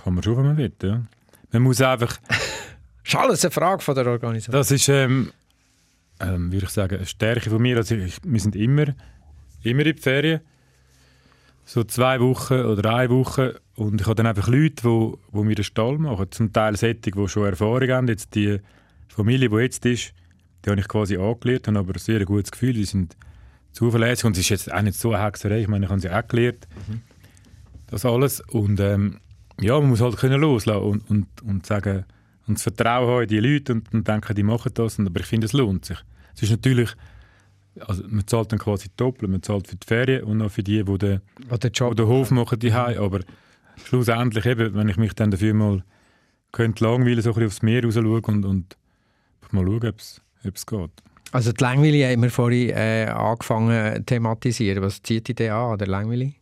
Kann 0.03 0.15
man 0.15 0.23
schon, 0.23 0.37
wenn 0.37 0.47
man 0.47 0.57
will, 0.57 0.73
ja. 0.83 1.03
Man 1.53 1.63
muss 1.63 1.81
einfach... 1.81 2.19
Das 2.29 2.39
ist 3.05 3.15
alles 3.15 3.45
eine 3.45 3.51
Frage 3.51 3.83
von 3.83 3.95
der 3.95 4.07
Organisation. 4.07 4.53
Das 4.53 4.71
ist, 4.71 4.89
ähm, 4.89 5.31
ähm, 6.21 6.53
würde 6.53 6.67
ich 6.67 6.73
sagen, 6.73 6.97
eine 6.97 7.07
Stärke 7.07 7.51
von 7.51 7.61
mir. 7.61 7.77
Also 7.77 7.95
ich, 7.95 8.19
wir 8.23 8.41
sind 8.41 8.57
immer, 8.57 8.87
immer 9.63 9.87
in 9.87 9.97
die 9.97 10.03
Ferien. 10.03 10.41
So 11.67 11.85
zwei 11.85 12.21
Wochen 12.21 12.61
oder 12.61 12.95
eine 12.95 13.11
Woche. 13.11 13.61
Und 13.75 14.01
ich 14.01 14.07
habe 14.07 14.15
dann 14.15 14.27
einfach 14.27 14.49
Leute, 14.49 14.83
die, 14.83 15.13
die 15.35 15.45
mir 15.45 15.55
den 15.55 15.65
Stall 15.65 15.99
machen. 15.99 16.31
Zum 16.31 16.53
Teil 16.53 16.77
Sättig, 16.77 17.17
die 17.17 17.29
schon 17.29 17.45
Erfahrung 17.45 17.91
haben. 17.91 18.09
Jetzt 18.09 18.35
die 18.35 18.61
Familie, 19.09 19.51
die 19.51 19.57
jetzt 19.57 19.85
ist, 19.85 20.15
die 20.65 20.71
habe 20.71 20.81
ich 20.81 20.89
quasi 20.89 21.17
angelernt, 21.17 21.67
habe 21.67 21.81
aber 21.81 21.95
ein 21.95 21.99
sehr 21.99 22.25
gutes 22.25 22.53
Gefühl. 22.53 22.73
Die 22.73 22.85
sind 22.85 23.17
zuverlässig 23.73 24.25
und 24.25 24.33
es 24.33 24.39
ist 24.39 24.49
jetzt 24.49 24.73
auch 24.73 24.81
nicht 24.81 24.99
so 24.99 25.13
eine 25.13 25.25
Hexerei. 25.25 25.61
Ich 25.61 25.69
meine, 25.69 25.87
ich 25.87 25.91
habe 25.91 26.01
sie 26.01 26.09
auch 26.09 26.27
gelernt. 26.27 26.67
Mhm. 26.89 27.03
Das 27.89 28.05
alles. 28.05 28.41
Und 28.41 28.81
ähm, 28.81 29.19
ja, 29.61 29.79
man 29.79 29.91
muss 29.91 30.01
halt 30.01 30.17
können 30.17 30.41
loslassen 30.41 30.83
und, 30.83 31.11
und, 31.11 31.27
und 31.43 31.67
sagen 31.67 32.05
und 32.47 32.59
das 32.59 32.63
Vertrauen 32.63 33.09
haben 33.09 33.23
in 33.23 33.29
die 33.29 33.41
Leute 33.41 33.73
und, 33.73 33.93
und 33.93 34.07
denken, 34.07 34.35
die 34.35 34.43
machen 34.43 34.71
das. 34.75 34.99
Und, 34.99 35.09
aber 35.09 35.21
ich 35.21 35.27
finde, 35.27 35.47
es 35.47 35.53
lohnt 35.53 35.85
sich. 35.85 35.99
Es 36.35 36.43
ist 36.43 36.51
natürlich, 36.51 36.91
also 37.81 38.03
man 38.09 38.27
zahlt 38.27 38.53
dann 38.53 38.59
quasi 38.59 38.89
doppelt. 38.97 39.31
Man 39.31 39.43
zahlt 39.43 39.67
für 39.67 39.77
die 39.77 39.87
Ferien 39.87 40.25
und 40.25 40.43
auch 40.43 40.51
für 40.51 40.63
die, 40.63 40.83
die 40.85 40.99
den, 40.99 41.21
den, 41.51 41.73
Job 41.73 41.91
die 41.91 41.97
den 41.97 42.07
Hof 42.07 42.31
machen, 42.31 42.59
die. 42.59 42.73
Aber 42.73 43.21
schlussendlich 43.85 44.47
eben, 44.47 44.75
wenn 44.75 44.89
ich 44.89 44.97
mich 44.97 45.15
dann 45.15 45.31
dafür 45.31 45.55
mal 45.55 45.85
könnte 46.53 46.85
langweilen, 46.85 47.21
so 47.21 47.31
ein 47.31 47.35
bisschen 47.35 47.47
aufs 47.49 47.63
Meer 47.63 47.85
raus 47.85 47.95
schauen 47.95 48.21
und, 48.25 48.45
und 48.45 48.77
mal 49.53 49.65
schauen, 49.65 49.93
ob 50.45 50.57
es 50.57 50.67
geht. 50.67 50.91
Also 51.33 51.53
die 51.53 51.63
Langweile 51.63 52.11
haben 52.11 52.23
wir 52.23 52.31
vorhin 52.31 52.71
äh, 52.71 53.07
angefangen 53.07 53.97
zu 53.97 54.05
thematisieren. 54.05 54.83
Was 54.83 55.03
zieht 55.03 55.29
die 55.29 55.35
denn 55.35 55.53
an, 55.53 55.77
der 55.77 55.89
Langweile? 55.89 56.33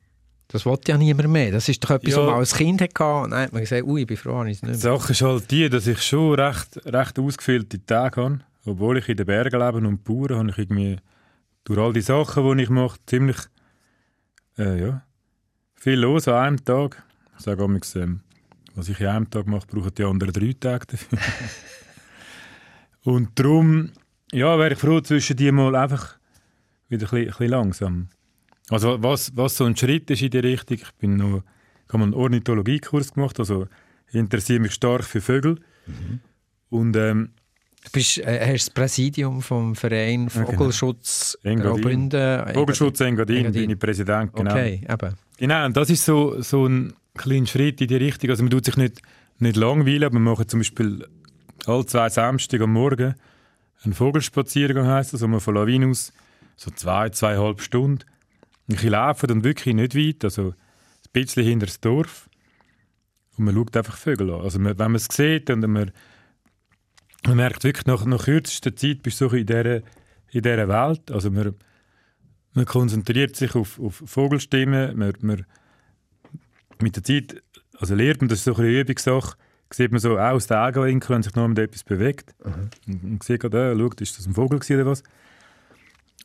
Das 0.49 0.67
wollte 0.67 0.93
ja 0.93 0.99
niemand 0.99 1.31
mehr. 1.31 1.51
Das 1.51 1.69
ist 1.69 1.83
doch 1.83 1.91
etwas, 1.91 2.13
ja. 2.13 2.19
was 2.19 2.27
man 2.27 2.35
als 2.37 2.55
Kind 2.55 2.81
hatte. 2.81 2.95
Dann 2.95 3.35
hat 3.35 3.53
man 3.53 3.63
gesagt, 3.63 3.83
ui, 3.85 4.03
ich 4.03 4.07
bin 4.07 4.17
froh, 4.17 4.45
ich 4.45 4.59
es 4.59 4.63
nicht 4.63 4.65
mehr. 4.65 4.73
Die 4.73 4.79
Sache 4.79 5.13
ist 5.13 5.23
halt 5.23 5.51
die, 5.51 5.69
dass 5.69 5.87
ich 5.87 6.01
schon 6.03 6.39
recht, 6.39 6.81
recht 6.85 7.19
ausgefüllte 7.19 7.85
Tage 7.85 8.23
habe. 8.23 8.41
Obwohl 8.67 8.99
ich 8.99 9.09
in 9.09 9.17
den 9.17 9.27
Bergen 9.27 9.61
lebe 9.61 9.79
und 9.79 10.05
Bauern, 10.05 10.39
habe 10.39 10.51
ich 10.51 10.59
irgendwie 10.59 10.97
durch 11.65 11.79
all 11.79 11.93
die 11.93 12.01
Sachen, 12.01 12.57
die 12.57 12.65
ich 12.65 12.71
mache, 12.71 12.99
ziemlich 13.07 13.39
äh, 14.59 14.81
ja, 14.81 15.07
viel 15.75 15.99
los 15.99 16.29
an 16.29 16.35
einem 16.35 16.65
Tag. 16.65 17.03
Ich 17.37 17.45
sage 17.45 17.63
auch, 17.63 17.69
ähm, 17.97 18.21
was 18.75 18.89
ich 18.89 19.01
an 19.01 19.17
einem 19.17 19.31
Tag 19.31 19.47
mache, 19.47 19.67
brauchen 19.67 19.95
die 19.95 20.05
anderen 20.05 20.33
drei 20.33 20.55
Tage 20.59 20.87
dafür. 20.87 21.19
und 23.05 23.39
darum 23.39 23.91
ja, 24.33 24.59
wäre 24.59 24.75
ich 24.75 24.79
froh, 24.79 25.01
zwischen 25.01 25.37
die 25.37 25.53
mal 25.53 25.75
einfach 25.75 26.17
wieder 26.89 27.07
ein 27.07 27.11
bisschen, 27.11 27.19
ein 27.19 27.27
bisschen 27.27 27.51
langsam 27.51 28.09
also 28.71 29.03
was, 29.03 29.37
was 29.37 29.57
so 29.57 29.65
ein 29.65 29.77
Schritt 29.77 30.11
ist 30.11 30.23
in 30.23 30.31
die 30.31 30.39
Richtung, 30.39 30.79
ich 30.79 30.93
bin 30.95 31.17
noch, 31.17 31.43
ich 31.87 31.93
habe 31.93 32.03
einen 32.03 32.15
Ornithologiekurs 32.15 33.13
gemacht, 33.13 33.39
also 33.39 33.67
interessiere 34.11 34.61
mich 34.61 34.73
stark 34.73 35.05
für 35.05 35.21
Vögel. 35.21 35.61
Mhm. 35.87 36.21
Und 36.71 36.97
ähm, 36.97 37.31
Du 37.85 37.91
bist, 37.93 38.19
äh, 38.19 38.41
hast 38.53 38.69
das 38.69 38.71
Präsidium 38.71 39.43
vom 39.43 39.75
Verein. 39.75 40.29
Vogelschutz 40.29 41.39
genau. 41.43 41.75
Graubünden. 41.75 42.55
Vogelschutz 42.55 43.01
Engadin, 43.01 43.37
Engadin, 43.37 43.63
bin 43.63 43.71
ich 43.71 43.79
Präsident, 43.79 44.33
genau. 44.35 44.51
Okay, 44.51 44.81
eben. 44.89 45.15
Genau, 45.37 45.67
und 45.67 45.77
das 45.77 45.91
ist 45.91 46.05
so, 46.05 46.41
so 46.41 46.67
ein 46.67 46.95
kleiner 47.15 47.47
Schritt 47.47 47.81
in 47.81 47.89
die 47.89 47.97
Richtung. 47.97 48.31
Also 48.31 48.43
man 48.43 48.51
tut 48.51 48.65
sich 48.65 48.77
nicht, 48.77 49.03
nicht 49.39 49.57
langweilen, 49.57 50.05
aber 50.05 50.15
wir 50.15 50.21
machen 50.21 50.49
zum 50.49 50.61
Beispiel 50.61 51.07
alle 51.67 51.87
zwei 51.87 52.09
Samstage 52.09 52.65
am 52.65 52.73
Morgen 52.73 53.15
einen 53.85 53.93
Vogelspaziergang, 53.93 54.87
heisst 54.87 55.13
das, 55.13 55.21
wo 55.21 55.27
man 55.27 55.41
von 55.41 55.55
Lawin 55.55 55.91
aus 55.91 56.13
so 56.57 56.71
zwei, 56.71 57.11
zweieinhalb 57.11 57.61
Stunden 57.61 58.05
ich 58.67 58.83
laufe 58.83 59.27
dann 59.27 59.45
wirklich 59.45 59.75
nicht 59.75 59.95
weit, 59.95 60.25
also 60.25 60.51
ein 60.51 60.55
bisschen 61.13 61.45
hinter 61.45 61.67
das 61.67 61.81
Dorf. 61.81 62.29
Und 63.37 63.45
man 63.47 63.55
schaut 63.55 63.77
einfach 63.77 63.97
Vögel 63.97 64.31
an. 64.31 64.41
Also 64.41 64.63
wenn 64.63 64.77
man 64.77 64.95
es 64.95 65.09
sieht 65.11 65.51
und 65.51 65.67
man, 65.67 65.91
man 67.27 67.37
merkt 67.37 67.65
wirklich, 67.65 67.87
nach, 67.87 68.05
nach 68.05 68.25
kürzester 68.25 68.75
Zeit 68.77 69.03
bist 69.03 69.21
du 69.21 69.29
so 69.29 69.37
in 69.37 69.47
dieser, 69.47 69.77
in 70.31 70.43
dieser 70.43 70.69
Welt. 70.69 71.11
Also 71.11 71.31
man, 71.31 71.55
man 72.53 72.65
konzentriert 72.65 73.37
sich 73.37 73.55
auf, 73.55 73.81
auf 73.81 74.03
Vogelstimmen, 74.07 74.97
man, 74.97 75.13
man, 75.21 75.47
mit 76.81 76.97
der 76.97 77.05
Zeit 77.05 77.43
also 77.79 77.95
lernt 77.95 78.21
man, 78.21 78.29
das 78.29 78.39
ist 78.39 78.45
so 78.45 78.55
eine 78.55 78.69
Übungssache, 78.69 79.37
sieht 79.71 79.91
man 79.91 80.01
so 80.01 80.19
aus 80.19 80.47
den 80.47 80.57
Augenwinkeln, 80.57 81.17
wenn 81.17 81.23
sich 81.23 81.35
noch 81.35 81.51
etwas 81.57 81.83
bewegt. 81.83 82.35
Mhm. 82.45 82.71
Und, 82.87 83.05
und 83.05 83.23
sieht 83.23 83.41
gerade, 83.41 83.73
äh, 83.73 83.79
schaut, 83.79 84.01
ist 84.01 84.19
das 84.19 84.27
ein 84.27 84.35
Vogel 84.35 84.59
oder 84.59 84.87
was? 84.87 85.03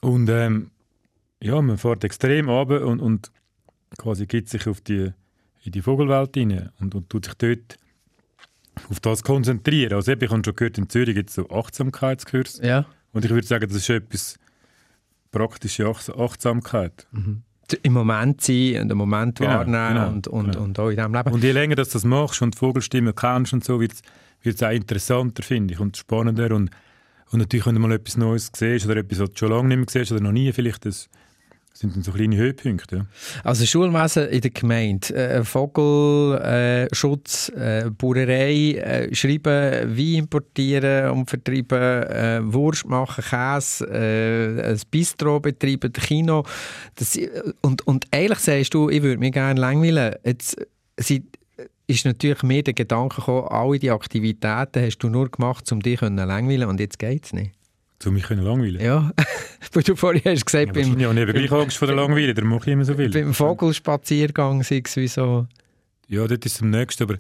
Und 0.02 0.30
ähm, 0.30 0.72
ja, 1.42 1.62
man 1.62 1.78
fährt 1.78 2.04
extrem 2.04 2.50
runter 2.50 2.86
und, 2.86 3.00
und 3.00 3.32
quasi 3.98 4.28
gibt 4.28 4.50
sich 4.50 4.68
auf 4.68 4.82
die, 4.82 5.12
in 5.64 5.72
die 5.72 5.82
Vogelwelt 5.82 6.36
hinein 6.36 6.72
und, 6.80 6.96
und 6.96 7.10
tut 7.10 7.26
sich 7.26 7.34
dort 7.36 7.78
auf 8.90 9.00
das 9.00 9.24
konzentrieren. 9.24 9.94
Also 9.94 10.12
ich 10.12 10.30
habe 10.30 10.44
schon 10.44 10.56
gehört, 10.56 10.78
in 10.78 10.90
Zürich 10.90 11.16
gibt 11.16 11.30
es 11.30 11.36
so 11.36 11.50
Achtsamkeitskurs. 11.50 12.60
Ja. 12.64 12.86
Und 13.12 13.26
ich 13.26 13.32
würde 13.32 13.48
sagen, 13.48 13.68
das 13.68 13.78
ist 13.78 13.90
etwas 13.90 14.40
praktische 15.32 15.88
Achtsamkeit. 15.88 17.08
Mhm. 17.12 17.44
im 17.84 17.94
Moment 17.94 18.42
sein 18.42 18.82
und 18.82 18.92
im 18.92 18.98
Moment 18.98 19.38
Genau, 19.38 19.52
wahrnehmen 19.52 19.94
genau, 19.94 20.08
und, 20.10 20.28
und, 20.28 20.52
genau. 20.52 20.64
und 20.64 20.80
auch 20.80 20.90
in 20.90 20.96
diesem 20.96 21.14
Leben. 21.14 21.32
Und 21.32 21.44
je 21.44 21.52
länger 21.52 21.76
dass 21.76 21.90
du 21.90 21.94
das 21.94 22.06
machst 22.06 22.42
und 22.42 22.56
die 22.56 22.58
Vogelstimmen 22.58 23.14
kennst 23.14 23.54
und 23.54 23.64
so, 23.64 23.80
wird 23.80 23.94
es 24.44 24.64
auch 24.64 24.72
interessanter, 24.72 25.44
finde 25.44 25.76
ich, 25.76 25.80
und 25.80 25.98
spannender. 25.98 26.56
Und, 26.56 26.72
und 27.32 27.40
natürlich, 27.40 27.66
wenn 27.66 27.76
du 27.76 27.82
mal 27.82 27.92
etwas 27.92 28.18
Neues 28.18 28.52
siehst 28.56 28.86
oder 28.86 28.98
etwas, 28.98 29.20
was 29.20 29.30
du 29.32 29.38
schon 29.38 29.52
lange 29.52 29.68
nicht 29.68 29.78
mehr 29.78 29.86
siehst 29.90 30.12
oder 30.12 30.22
noch 30.22 30.32
nie, 30.32 30.52
vielleicht, 30.52 30.86
das 30.86 31.10
sind 31.74 31.96
dann 31.96 32.04
so 32.04 32.12
kleine 32.12 32.36
Höhepunkte. 32.36 33.06
Also 33.44 33.66
Schulwesen 33.66 34.28
in 34.28 34.42
der 34.42 34.52
Gemeinde, 34.52 35.16
äh, 35.16 35.44
Vogelschutz, 35.46 37.52
äh, 37.56 37.86
äh, 37.86 37.90
Bauerei, 37.90 38.74
äh, 38.74 39.16
Schreiben, 39.16 39.98
Wein 39.98 40.16
importieren 40.16 41.12
und 41.12 41.30
vertreiben, 41.30 42.04
äh, 42.04 42.40
Wurst 42.44 42.86
machen, 42.86 43.24
Käse, 43.24 43.86
äh, 43.86 44.72
ein 44.72 44.82
Bistro 44.92 45.40
betreiben, 45.40 45.94
Kino. 45.94 46.44
Das, 46.96 47.18
und, 47.62 47.88
und 47.88 48.08
eigentlich 48.12 48.40
sagst 48.40 48.74
du, 48.74 48.90
ich 48.90 49.02
würde 49.02 49.20
mich 49.20 49.32
gerne 49.32 49.60
langweilen. 49.60 50.16
Jetzt 50.26 50.58
sie, 50.98 51.24
ist 51.88 52.06
natürlich 52.06 52.44
mir 52.44 52.62
der 52.62 52.74
Gedanke 52.74 53.16
gekommen, 53.16 53.48
alle 53.48 53.80
die 53.80 53.92
Aktivitäten 53.92 54.84
hast 54.84 55.00
du 55.00 55.10
nur 55.10 55.32
gemacht, 55.32 55.72
um 55.72 55.82
dich 55.82 56.02
langweilen 56.02 56.70
und 56.70 56.80
jetzt 56.80 57.00
geht 57.00 57.26
es 57.26 57.34
nicht. 57.34 57.59
Um 58.06 58.14
mich 58.14 58.24
können 58.24 58.44
langweilen. 58.44 58.80
Ja, 58.80 59.12
weil 59.74 59.84
du 59.84 59.96
vorhin 59.96 60.22
hast 60.24 60.46
gesagt, 60.46 60.68
Ja, 60.68 60.74
beim, 60.74 60.84
wahrscheinlich 60.84 61.06
habe 61.08 61.20
ich 61.20 61.30
eben 61.30 61.48
gleich 61.48 61.52
Angst 61.52 61.78
vor 61.78 61.88
der 61.88 61.98
Langweile, 61.98 62.34
darum 62.34 62.52
mache 62.52 62.70
ich 62.70 62.74
immer 62.74 62.86
so 62.86 62.94
viel. 62.96 63.10
beim 63.10 63.34
Vogelspaziergang 63.34 64.64
sei 64.64 64.82
es 64.86 64.96
wie 64.96 65.08
so... 65.08 65.48
Ja, 66.08 66.26
das 66.26 66.40
ist 66.46 66.62
am 66.62 66.70
nächsten, 66.70 67.04
aber 67.04 67.18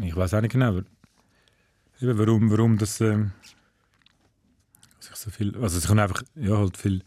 ich 0.00 0.14
weiß 0.14 0.34
auch 0.34 0.40
nicht 0.40 0.52
genau, 0.52 0.68
aber 0.68 0.82
eben, 2.00 2.18
warum, 2.18 2.50
warum 2.50 2.78
das 2.78 3.00
ähm, 3.00 3.32
sich 5.00 5.16
so 5.16 5.30
viel, 5.30 5.56
also 5.56 5.76
es 5.76 5.86
kommt 5.86 6.00
einfach, 6.00 6.22
ja, 6.36 6.56
halt 6.56 6.76
viel 6.76 7.02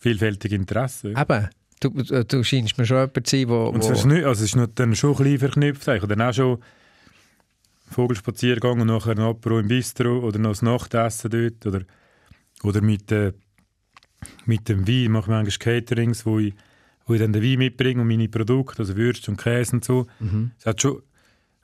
vielfältige 0.00 0.54
Interesse. 0.54 1.10
Ja. 1.10 1.22
Eben, 1.22 1.48
du, 1.80 1.90
du 1.90 2.24
du 2.24 2.44
scheinst 2.44 2.78
mir 2.78 2.86
schon 2.86 2.98
jemand 2.98 3.26
zu 3.26 3.36
sein, 3.36 3.48
wo... 3.48 3.66
Und 3.66 3.82
es 3.82 3.90
ist, 3.90 4.04
nicht, 4.04 4.24
also 4.24 4.44
es 4.44 4.54
ist 4.54 4.68
dann 4.76 4.94
schon 4.94 5.10
ein 5.10 5.16
bisschen 5.16 5.38
verknüpft. 5.40 5.88
Ich 5.88 6.02
habe 6.02 6.16
dann 6.16 6.28
auch 6.28 6.32
schon 6.32 6.62
Vogelspaziergang 7.90 8.80
und 8.80 8.86
nachher 8.86 9.12
ein 9.12 9.20
Apero 9.20 9.58
im 9.58 9.68
Bistro 9.68 10.20
oder 10.20 10.38
noch 10.38 10.50
das 10.50 10.62
Nachtessen 10.62 11.30
dort 11.30 11.66
oder, 11.66 11.84
oder 12.62 12.80
mit, 12.80 13.10
äh, 13.12 13.32
mit 14.46 14.68
dem 14.68 14.86
Wein 14.86 15.12
mache 15.12 15.24
ich 15.24 15.28
manchmal 15.28 15.80
Caterings, 15.80 16.26
wo 16.26 16.38
ich, 16.38 16.54
wo 17.06 17.14
ich 17.14 17.20
dann 17.20 17.32
den 17.32 17.42
Wein 17.42 17.58
mitbringe 17.58 18.02
und 18.02 18.08
meine 18.08 18.28
Produkte, 18.28 18.80
also 18.80 18.96
Würste 18.96 19.30
und 19.30 19.36
Käse 19.36 19.76
und 19.76 19.84
so. 19.84 20.06
Es 20.58 20.66
hat 20.66 20.82
schon 20.82 21.02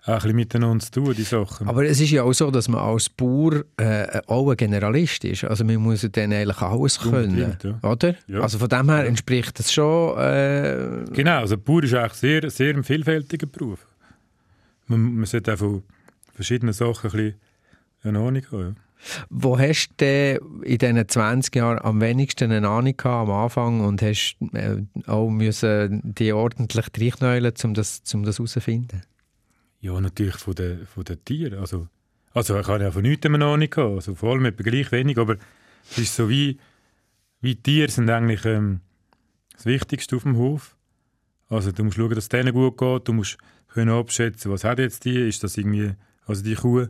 auch 0.06 0.08
ein 0.08 0.14
bisschen 0.16 0.36
miteinander 0.36 0.84
zu 0.84 0.92
tun, 0.92 1.14
die 1.16 1.22
Sachen. 1.22 1.66
aber 1.66 1.86
es 1.86 1.98
ist 1.98 2.10
ja 2.10 2.24
auch 2.24 2.32
so, 2.34 2.50
dass 2.50 2.68
man 2.68 2.78
als 2.80 3.08
Bauer 3.08 3.64
äh, 3.78 4.20
auch 4.26 4.50
ein 4.50 4.56
Generalist 4.58 5.24
ist. 5.24 5.44
Also 5.44 5.64
man 5.64 5.76
muss 5.76 6.06
dann 6.12 6.30
eigentlich 6.30 6.60
alles 6.60 7.00
können, 7.00 7.56
ja. 7.62 7.78
oder? 7.88 8.14
Ja. 8.26 8.40
Also 8.40 8.58
von 8.58 8.68
dem 8.68 8.90
her 8.90 9.06
entspricht 9.06 9.58
das 9.58 9.72
schon... 9.72 10.18
Äh, 10.18 11.04
Genau, 11.12 11.38
also 11.40 11.56
Bauer 11.56 11.84
ist 11.84 11.94
eigentlich 11.94 12.12
sehr, 12.14 12.50
sehr 12.50 12.74
ein 12.74 12.84
vielfältiger 12.84 13.46
Beruf. 13.46 13.86
Man, 14.88 15.14
man 15.14 15.24
sollte 15.24 15.54
auch 15.54 15.58
von 15.58 15.82
verschiedenen 16.34 16.74
Sachen 16.74 17.10
ein 17.10 17.16
bisschen 17.16 17.40
eine 18.02 18.18
Ahnung 18.18 18.42
haben. 18.52 18.60
Ja. 18.60 18.74
Wo 19.30 19.58
hast 19.58 19.90
du 19.98 20.40
in 20.62 20.78
diesen 20.78 21.08
20 21.08 21.54
Jahren 21.54 21.78
am 21.78 22.00
wenigsten 22.00 22.50
eine 22.50 22.68
Ahnung 22.68 22.96
gehabt 22.96 23.28
am 23.28 23.30
Anfang 23.30 23.80
und 23.80 24.02
hast 24.02 24.36
äh, 24.52 24.82
auch 25.06 25.30
müssen 25.30 26.00
die 26.04 26.32
ordentlich 26.32 26.86
reinknäulen, 26.98 27.52
um 27.64 27.74
das, 27.74 28.02
um 28.12 28.24
das 28.24 28.38
herauszufinden? 28.38 29.02
Ja, 29.80 30.00
natürlich 30.00 30.36
von 30.36 30.54
den, 30.54 30.86
von 30.86 31.04
den 31.04 31.24
Tieren. 31.24 31.58
Also, 31.58 31.88
also 32.32 32.58
ich 32.58 32.66
habe 32.66 32.82
ja 32.82 32.90
von 32.90 33.02
nichts 33.02 33.26
eine 33.26 33.44
Ahnung 33.44 33.68
gehabt. 33.68 33.94
Also 33.94 34.14
vor 34.14 34.32
allem 34.32 34.46
etwa 34.46 34.62
gleich 34.62 34.90
wenig, 34.92 35.18
aber 35.18 35.36
es 35.90 35.98
ist 35.98 36.16
so 36.16 36.28
wie, 36.28 36.58
wie 37.40 37.56
Tiere 37.56 37.90
sind 37.90 38.08
eigentlich 38.08 38.44
ähm, 38.46 38.80
das 39.54 39.66
Wichtigste 39.66 40.16
auf 40.16 40.22
dem 40.22 40.36
Hof. 40.36 40.76
Also 41.48 41.72
du 41.72 41.84
musst 41.84 41.96
schauen, 41.96 42.14
dass 42.14 42.24
es 42.24 42.28
denen 42.28 42.52
gut 42.52 42.78
geht. 42.78 43.08
Du 43.08 43.12
musst 43.12 43.38
können 43.68 43.90
abschätzen, 43.90 44.50
was 44.50 44.64
hat 44.64 44.78
jetzt 44.78 45.04
die? 45.04 45.28
Ist 45.28 45.42
das 45.42 45.56
irgendwie, 45.56 45.92
also 46.26 46.42
die 46.42 46.54
Kuh, 46.54 46.86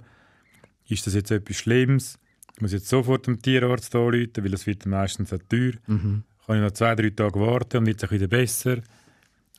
ist 0.89 1.07
das 1.07 1.14
jetzt 1.14 1.30
etwas 1.30 1.57
Schlimmes? 1.57 2.18
Ich 2.55 2.61
muss 2.61 2.72
jetzt 2.72 2.89
sofort 2.89 3.26
dem 3.26 3.41
Tierarzt 3.41 3.95
anrufen, 3.95 4.30
weil 4.37 4.51
das 4.51 4.66
wird 4.66 4.87
meistens 4.87 5.32
auch 5.32 5.39
teuer. 5.49 5.72
Kann 5.87 6.22
ich 6.49 6.62
noch 6.62 6.70
zwei, 6.72 6.95
drei 6.95 7.11
Tage 7.11 7.41
warten 7.41 7.78
und 7.78 7.87
jetzt 7.87 8.05
auch 8.05 8.11
wieder 8.11 8.28
besser. 8.28 8.78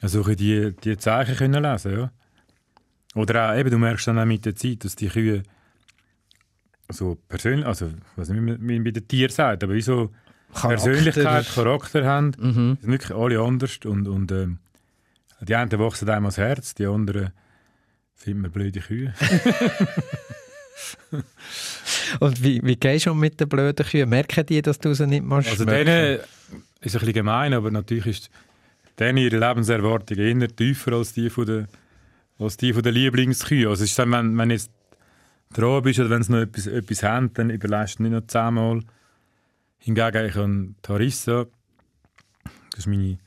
Also 0.02 0.24
die, 0.24 0.74
die 0.84 0.98
Zeichen 0.98 1.36
können 1.36 1.64
lesen, 1.64 1.92
ja. 1.98 2.12
Oder 3.16 3.50
auch, 3.52 3.58
eben, 3.58 3.72
du 3.72 3.78
merkst 3.78 4.08
dann 4.08 4.20
auch 4.20 4.26
mit 4.26 4.46
der 4.46 4.56
Zeit, 4.56 4.84
dass 4.86 4.96
die 4.96 5.08
Kühe 5.08 5.44
so 6.90 7.16
persönlich, 7.28 7.66
also 7.66 7.92
wie 8.18 8.40
man 8.40 8.84
bei 8.84 8.92
den 8.92 9.08
Tieren 9.08 9.32
sagt, 9.32 9.64
aber 9.64 9.74
wie 9.74 9.82
so 9.82 10.12
Persönlichkeit, 10.54 11.48
Charakter 11.48 12.06
haben, 12.06 12.32
Mhm. 12.38 12.78
sind 12.82 12.92
wirklich 12.92 13.12
alle 13.18 13.40
anders 13.42 13.80
und, 13.86 14.08
und 14.08 14.32
ähm, 14.32 14.60
die 15.42 15.56
einen 15.56 15.72
wachsen 15.80 16.10
einem 16.10 16.26
ans 16.26 16.38
Herz, 16.38 16.76
die 16.76 16.86
anderen 16.86 17.32
finden 18.14 18.44
wir 18.44 18.50
blöde 18.50 18.80
Kühe. 18.80 19.14
Und 22.20 22.44
wie, 22.44 22.62
wie 22.64 22.76
gehst 22.76 23.06
du 23.06 23.14
mit 23.14 23.40
den 23.40 23.50
blöden 23.50 23.86
Kühen? 23.86 24.10
Merken 24.10 24.46
die, 24.46 24.62
dass 24.62 24.80
du 24.80 24.94
sie 24.94 25.08
nicht 25.08 25.24
machst? 25.24 25.50
Also 25.50 25.66
denen 25.66 26.20
ist 26.82 26.96
ein 26.96 27.00
bisschen 27.00 27.14
gemein, 27.14 27.54
aber 27.54 27.72
natürlich 27.72 28.08
ist 28.08 28.30
denen 29.00 29.18
ihre 29.18 29.40
Lebenserwartung 29.40 30.18
eher 30.18 30.56
tiefer 30.56 30.94
als 30.94 31.14
die 31.14 31.30
von 31.30 31.46
der, 31.46 31.68
als 32.40 32.58
die 32.58 32.74
von 32.74 32.84
der 32.84 32.92
Lieblingskühe. 32.92 33.70
Also 33.70 33.84
es 33.84 33.92
ist 33.92 34.00
dann, 34.00 34.12
wenn, 34.12 34.38
wenn 34.38 34.52
jetzt 34.52 34.72
dran 35.54 35.82
bist 35.84 36.00
oder 36.00 36.10
wenn 36.10 36.24
sie 36.24 36.32
noch 36.32 36.40
etwas, 36.40 36.68
etwas 36.68 37.04
haben, 37.04 37.34
dann 37.34 37.50
überlässt 37.50 38.00
du 38.00 38.04
nicht 38.04 38.12
noch 38.12 38.28
zehnmal. 38.28 38.82
Hingegen 39.80 40.26
ich 40.26 40.36
habe 40.36 40.70
Tarissa, 40.82 41.46
das 42.76 42.88
war 42.88 42.94
meine 42.94 43.18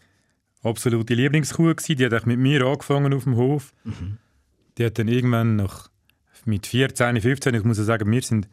absolute 0.63 1.15
Lieblingskuh, 1.15 1.73
die 1.75 2.05
hat 2.05 2.13
eigentlich 2.13 2.27
mit 2.27 2.39
mir 2.39 2.67
angefangen 2.67 3.15
auf 3.15 3.25
dem 3.25 3.37
Hof. 3.37 3.73
Die 4.77 4.85
hat 4.85 4.99
dann 4.99 5.09
irgendwann 5.09 5.57
nach, 5.57 5.88
mit 6.49 6.67
14, 6.67 7.21
15, 7.21 7.55
ich 7.55 7.65
muss 7.65 7.79
ja 7.79 7.85
sagen, 7.85 8.11
wir 8.11 8.23
sind, 8.23 8.49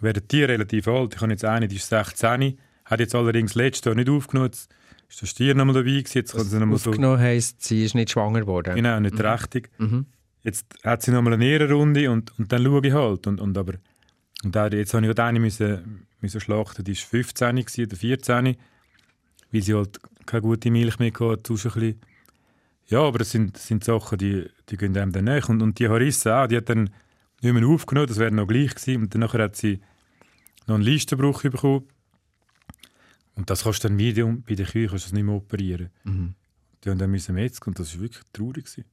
werden 0.00 0.22
die 0.30 0.42
relativ 0.42 0.88
alt. 0.88 1.14
Ich 1.14 1.20
habe 1.20 1.30
jetzt 1.30 1.44
eine, 1.44 1.68
die 1.68 1.76
ist 1.76 1.88
16, 1.88 2.58
hat 2.84 3.00
jetzt 3.00 3.14
allerdings 3.14 3.54
letztes 3.54 3.84
Jahr 3.84 3.94
nicht 3.94 4.08
aufgenommen. 4.08 4.50
Ist 4.50 5.22
der 5.22 5.26
Stier 5.26 5.54
noch 5.54 5.64
mal 5.64 5.72
dabei 5.72 5.90
gewesen. 5.90 6.18
Jetzt 6.18 6.32
kann 6.32 6.44
sie 6.44 6.58
noch 6.58 6.66
mal 6.66 6.78
so, 6.78 6.90
Aufgenommen 6.90 7.18
heisst, 7.18 7.62
sie 7.62 7.84
ist 7.84 7.94
nicht 7.94 8.10
schwanger 8.10 8.40
geworden. 8.40 8.74
genau, 8.74 8.98
nicht 9.00 9.16
trächtig. 9.16 9.70
Mhm. 9.78 10.06
Jetzt 10.42 10.66
hat 10.84 11.02
sie 11.02 11.10
noch 11.10 11.22
mal 11.22 11.34
eine 11.34 11.44
Ehrenrunde 11.44 12.10
und, 12.10 12.36
und 12.38 12.50
dann 12.50 12.64
schaue 12.64 12.86
ich 12.86 12.92
halt. 12.92 13.26
Und, 13.26 13.40
und 13.40 13.58
aber, 13.58 13.74
und 14.42 14.56
auch, 14.56 14.70
jetzt 14.70 14.94
habe 14.94 15.04
ich 15.04 15.08
gerade 15.08 15.28
eine 15.28 15.40
müssen, 15.40 16.06
müssen 16.20 16.40
schlachten, 16.40 16.84
die 16.84 16.96
war 16.96 17.06
15 17.08 17.56
gewesen, 17.56 17.86
oder 17.86 17.96
14, 17.96 18.56
weil 19.52 19.62
sie 19.62 19.74
halt 19.74 20.00
keine 20.26 20.42
gute 20.42 20.70
Milch 20.70 20.98
mehr 20.98 21.12
hatte, 21.12 21.42
sonst 21.46 21.66
ein 21.66 21.72
bisschen. 21.72 22.00
Ja, 22.86 23.00
aber 23.02 23.18
das 23.20 23.30
sind, 23.30 23.54
das 23.54 23.66
sind 23.66 23.84
Sachen, 23.84 24.18
die, 24.18 24.46
die 24.68 24.76
gehen 24.76 24.96
einem 24.96 25.12
dann 25.12 25.24
nach. 25.24 25.48
Und, 25.48 25.62
und 25.62 25.78
die 25.78 25.88
Harissa 25.88 26.44
auch, 26.44 26.48
die 26.48 26.56
hat 26.56 26.68
dann 26.68 26.90
nicht 27.42 27.52
mehr 27.52 27.66
aufgenommen, 27.66 28.08
das 28.08 28.18
wäre 28.18 28.30
noch 28.30 28.46
gleich 28.46 28.74
gewesen. 28.74 29.02
Und 29.02 29.14
dann 29.14 29.32
hat 29.32 29.56
sie 29.56 29.80
noch 30.66 30.76
einen 30.76 30.84
Leistenbruch 30.84 31.42
bekommen. 31.42 31.84
Und 33.34 33.48
das 33.48 33.64
kannst 33.64 33.84
du 33.84 33.88
dann 33.88 33.98
wieder, 33.98 34.26
bei 34.26 34.54
den 34.54 34.66
Kühen 34.66 34.88
kannst 34.88 35.04
du 35.04 35.08
das 35.08 35.12
nicht 35.12 35.24
mehr 35.24 35.34
operieren. 35.34 35.90
Mhm. 36.04 36.34
Die 36.84 36.90
haben 36.90 36.98
dann 36.98 37.10
müssen 37.10 37.34
Metzger 37.34 37.68
und 37.68 37.78
das 37.78 37.94
war 37.94 38.02
wirklich 38.02 38.24
traurig. 38.32 38.64
Gewesen. 38.64 38.84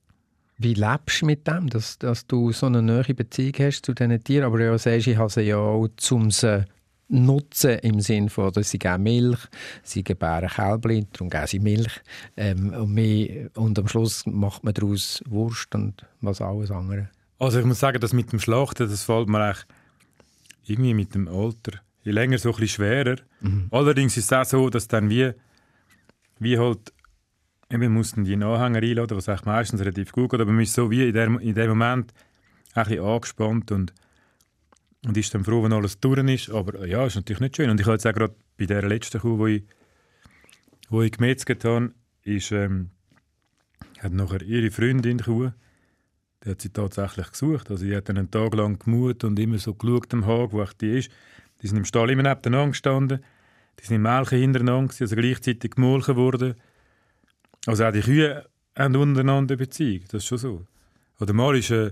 Wie 0.58 0.74
lebst 0.74 1.22
du 1.22 1.26
mit 1.26 1.48
dem, 1.48 1.70
dass, 1.70 2.00
dass 2.00 2.26
du 2.28 2.52
so 2.52 2.66
eine 2.66 2.82
neue 2.82 3.14
Beziehung 3.14 3.54
hast 3.60 3.84
zu 3.86 3.94
diesen 3.94 4.24
Tieren, 4.24 4.46
aber 4.46 4.60
ja 4.60 4.78
sagst, 4.78 5.08
ich 5.08 5.18
habe 5.18 5.30
sie 5.30 5.42
ja 5.42 5.58
auch 5.58 5.88
zum 5.98 6.32
sie 6.32 6.66
nutzen 7.10 7.80
im 7.80 8.02
Sinne 8.02 8.30
von, 8.30 8.52
dass 8.52 8.72
sie 8.72 8.80
geben 8.80 9.04
Milch, 9.04 9.40
sie 9.84 10.04
gebären 10.04 10.50
Kälbchen, 10.50 11.08
darum 11.14 11.30
geben 11.30 11.48
sie 11.48 11.60
Milch 11.60 12.02
ähm, 12.36 12.74
und, 12.74 12.94
mehr, 12.94 13.50
und 13.56 13.80
am 13.80 13.88
Schluss 13.88 14.26
macht 14.26 14.64
man 14.64 14.74
daraus 14.74 15.24
Wurst 15.28 15.74
und 15.76 16.06
was 16.22 16.42
alles 16.42 16.72
andere. 16.72 17.10
Also 17.40 17.60
ich 17.60 17.66
muss 17.66 17.80
sagen, 17.80 18.00
das 18.00 18.14
mit 18.14 18.32
dem 18.32 18.40
Schlachten, 18.40 18.90
das 18.90 19.04
fällt 19.04 19.30
mir 19.30 19.44
eigentlich 19.44 19.66
irgendwie 20.66 20.94
mit 20.94 21.14
dem 21.16 21.28
Alter 21.28 21.82
je 22.08 22.14
länger 22.14 22.38
so 22.38 22.50
ein 22.50 22.56
bisschen 22.56 22.70
schwerer. 22.70 23.18
Allerdings 23.70 24.16
ist 24.16 24.32
es 24.32 24.34
auch 24.34 24.46
so, 24.46 24.70
dass 24.70 24.88
dann 24.88 25.10
wie, 25.10 25.34
wie 26.40 26.58
halt, 26.58 26.94
wir 27.70 27.90
mussten 27.90 28.24
die 28.24 28.36
Anhänger 28.36 28.82
einladen, 28.82 29.18
was 29.18 29.28
eigentlich 29.28 29.46
meistens 29.46 29.82
relativ 29.82 30.14
gut 30.14 30.32
geht, 30.32 30.40
aber 30.40 30.52
man 30.52 30.62
ist 30.62 30.74
so 30.74 30.90
wie 30.90 31.06
in 31.06 31.14
dem, 31.14 31.38
in 31.40 31.54
dem 31.54 31.68
Moment 31.68 32.14
ein 32.74 32.86
bisschen 32.86 33.04
angespannt 33.04 33.74
und, 33.74 33.94
und 35.06 35.18
ist 35.18 35.36
dann 35.36 35.44
froh, 35.44 35.64
wenn 35.64 35.74
alles 35.74 36.00
durch 36.00 36.26
ist. 36.30 36.50
Aber 36.50 36.88
ja, 36.88 37.06
ist 37.06 37.16
natürlich 37.16 37.42
nicht 37.42 37.58
schön. 37.58 37.70
Und 37.70 37.82
ich 37.82 37.86
habe 37.86 37.96
jetzt 37.96 38.08
auch 38.08 38.14
gerade 38.14 38.36
bei 38.58 38.66
der 38.66 38.88
letzten 38.88 39.20
Kuh, 39.20 39.38
wo 39.38 39.48
ich, 39.48 39.64
wo 40.90 41.02
ich 41.02 41.12
gemetzelt 41.12 41.66
habe, 41.66 41.92
ist, 42.24 42.54
ähm, 42.54 42.92
hat 44.00 44.14
nachher 44.14 44.44
ihre 44.44 44.72
Freundin 44.72 45.20
Kuh, 45.20 45.52
die 46.44 46.52
hat 46.52 46.62
sie 46.62 46.70
tatsächlich 46.70 47.32
gesucht. 47.32 47.70
Also, 47.70 47.84
sie 47.84 47.96
hat 47.96 48.10
dann 48.10 48.18
einen 48.18 48.32
Tag 48.32 48.54
lang 48.54 48.80
gemut 48.80 49.24
und 49.24 49.40
immer 49.40 49.58
so 49.58 49.74
geschaut 49.74 50.14
am 50.14 50.26
Hag, 50.26 50.52
wo 50.54 50.64
die 50.80 51.00
ist. 51.00 51.12
Die 51.62 51.68
sind 51.68 51.78
im 51.78 51.86
Stall 51.86 52.10
immer 52.12 52.24
nebeneinander 52.24 52.72
gestanden. 52.72 53.24
Die 53.80 53.86
sind 53.86 53.98
im 53.98 54.02
Melken 54.04 54.40
hintereinander, 54.40 54.94
also 55.00 55.16
gleichzeitig 55.16 55.72
gemolken 55.72 56.16
worden. 56.16 56.56
Also 57.66 57.86
auch 57.86 57.92
die 57.92 58.02
Kühe 58.02 58.46
haben 58.76 58.96
untereinander 58.96 59.56
Beziehung, 59.56 60.04
das 60.10 60.24
ist 60.24 60.28
schon 60.28 60.38
so. 60.38 60.68
Oder 61.20 61.34
mal 61.34 61.58
ist 61.58 61.72
äh, 61.72 61.92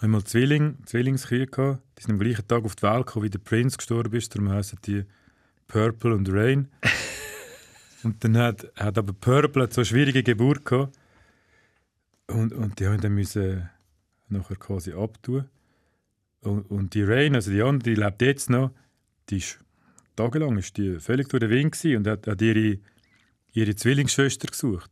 einmal 0.00 0.24
Zwilling, 0.24 0.78
Zwillingskühe 0.86 1.46
gehabt. 1.46 1.82
Die 1.98 2.02
sind 2.02 2.12
am 2.12 2.18
gleichen 2.18 2.46
Tag 2.46 2.64
auf 2.64 2.76
die 2.76 2.82
Welt 2.82 3.06
gekommen, 3.06 3.24
wie 3.24 3.30
der 3.30 3.38
Prince 3.38 3.76
gestorben 3.76 4.14
ist. 4.14 4.34
Darum 4.34 4.50
heissen 4.50 4.78
die 4.86 5.04
Purple 5.68 6.14
und 6.14 6.28
Rain. 6.32 6.68
Und 8.02 8.24
dann 8.24 8.38
hat, 8.38 8.66
hat 8.76 8.96
aber 8.96 9.12
Purple 9.12 9.68
so 9.70 9.82
eine 9.82 9.84
schwierige 9.84 10.22
Geburt 10.22 10.64
gehabt. 10.64 10.98
Und, 12.32 12.52
und 12.52 12.78
die 12.78 12.86
haben 12.86 13.00
dann 13.00 13.14
müssen 13.14 13.68
nachher 14.28 14.56
quasi 14.56 14.92
abtun. 14.92 15.46
Und, 16.40 16.70
und 16.70 16.94
die 16.94 17.02
Rain, 17.02 17.34
also 17.34 17.50
die 17.50 17.62
andere, 17.62 17.94
die 17.94 18.00
lebt 18.00 18.22
jetzt 18.22 18.50
noch, 18.50 18.70
die 19.28 19.38
ist 19.38 19.58
tagelang 20.16 20.58
ist 20.58 20.76
die 20.76 20.98
völlig 21.00 21.28
durch 21.28 21.40
den 21.40 21.50
Wind 21.50 21.84
und 21.96 22.06
hat, 22.06 22.26
hat 22.26 22.42
ihre, 22.42 22.78
ihre 23.52 23.74
Zwillingsschwester 23.74 24.48
gesucht. 24.48 24.90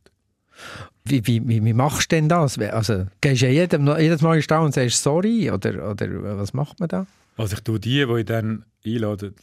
Wie, 1.05 1.25
wie, 1.25 1.47
wie, 1.47 1.73
machst 1.73 2.11
du 2.11 2.15
denn 2.15 2.27
das? 2.27 2.59
Also, 2.59 3.07
gehst 3.21 3.41
du 3.41 3.47
jedem, 3.47 3.87
jedes 3.97 4.21
Mal 4.21 4.41
Stau 4.41 4.65
und 4.65 4.73
sagst 4.73 5.01
sorry? 5.01 5.49
Oder, 5.49 5.89
oder 5.89 6.37
was 6.37 6.53
macht 6.53 6.79
man 6.79 6.89
da? 6.89 7.07
Also 7.37 7.55
ich 7.55 7.61
tue 7.61 7.79
die, 7.79 8.05
die 8.05 8.19
ich 8.19 8.25
dann 8.25 8.65
einlade, 8.85 9.33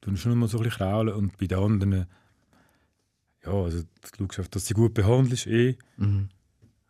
tue 0.00 0.16
schon 0.16 0.38
mal 0.38 0.48
so 0.48 0.58
ein 0.58 0.64
bisschen 0.64 0.78
kraulen 0.78 1.14
und 1.14 1.36
bei 1.36 1.46
den 1.46 1.58
anderen, 1.58 2.06
ja, 3.44 3.52
also 3.52 3.82
du 4.16 4.28
schaust, 4.32 4.56
dass 4.56 4.66
sie 4.66 4.74
gut 4.74 4.94
behandelst 4.94 5.46
eh. 5.46 5.76
Mhm. 5.98 6.30